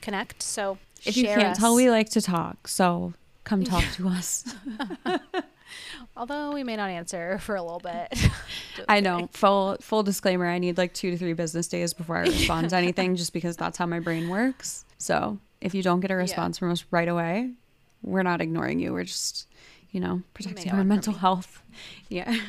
connect. 0.01 0.41
So 0.43 0.77
If 1.05 1.17
you 1.17 1.25
can't 1.25 1.55
tell, 1.57 1.73
us. 1.73 1.77
we 1.77 1.89
like 1.89 2.09
to 2.11 2.21
talk, 2.21 2.67
so 2.67 3.13
come 3.43 3.63
talk 3.63 3.83
to 3.95 4.07
us. 4.09 4.43
although 6.17 6.51
we 6.51 6.63
may 6.63 6.75
not 6.75 6.89
answer 6.89 7.37
for 7.41 7.55
a 7.55 7.61
little 7.61 7.79
bit. 7.79 8.13
I 8.89 8.99
know. 8.99 9.29
Full 9.33 9.77
full 9.81 10.03
disclaimer, 10.03 10.47
I 10.47 10.59
need 10.59 10.77
like 10.77 10.93
2 10.93 11.11
to 11.11 11.17
3 11.17 11.33
business 11.33 11.67
days 11.67 11.93
before 11.93 12.17
I 12.17 12.21
respond 12.21 12.69
to 12.69 12.75
anything 12.75 13.15
just 13.15 13.33
because 13.33 13.57
that's 13.57 13.77
how 13.77 13.85
my 13.85 13.99
brain 13.99 14.29
works. 14.29 14.85
So, 14.97 15.37
if 15.61 15.73
you 15.73 15.81
don't 15.81 15.99
get 15.99 16.11
a 16.11 16.15
response 16.15 16.57
from 16.57 16.71
us 16.71 16.85
right 16.91 17.07
away, 17.07 17.51
we're 18.01 18.23
not 18.23 18.41
ignoring 18.41 18.79
you. 18.79 18.93
We're 18.93 19.03
just, 19.03 19.47
you 19.91 19.99
know, 19.99 20.21
protecting 20.33 20.71
our 20.71 20.83
mental 20.83 21.13
me. 21.13 21.19
health. 21.19 21.61
Yeah. 22.09 22.39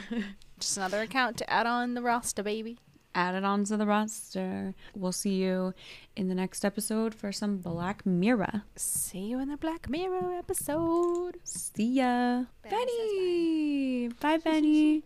Just 0.59 0.77
another 0.77 1.01
account 1.01 1.37
to 1.39 1.51
add 1.51 1.67
on 1.67 1.95
the 1.95 2.03
roster, 2.03 2.43
baby. 2.43 2.79
Add 3.15 3.35
it 3.35 3.45
onto 3.45 3.77
the 3.77 3.87
roster. 3.87 4.75
We'll 4.95 5.13
see 5.13 5.35
you 5.43 5.75
in 6.15 6.29
the 6.29 6.35
next 6.35 6.65
episode 6.65 7.15
for 7.15 7.33
some 7.33 7.57
Black 7.59 8.07
Mirror. 8.07 8.63
See 8.77 9.19
you 9.27 9.41
in 9.41 9.49
the 9.49 9.57
Black 9.57 9.89
Mirror 9.89 10.33
episode. 10.39 11.39
See 11.45 11.95
ya. 11.95 12.45
Benny 12.63 12.71
Benny. 12.71 14.09
Bye, 14.21 14.39
Benny. 14.45 15.03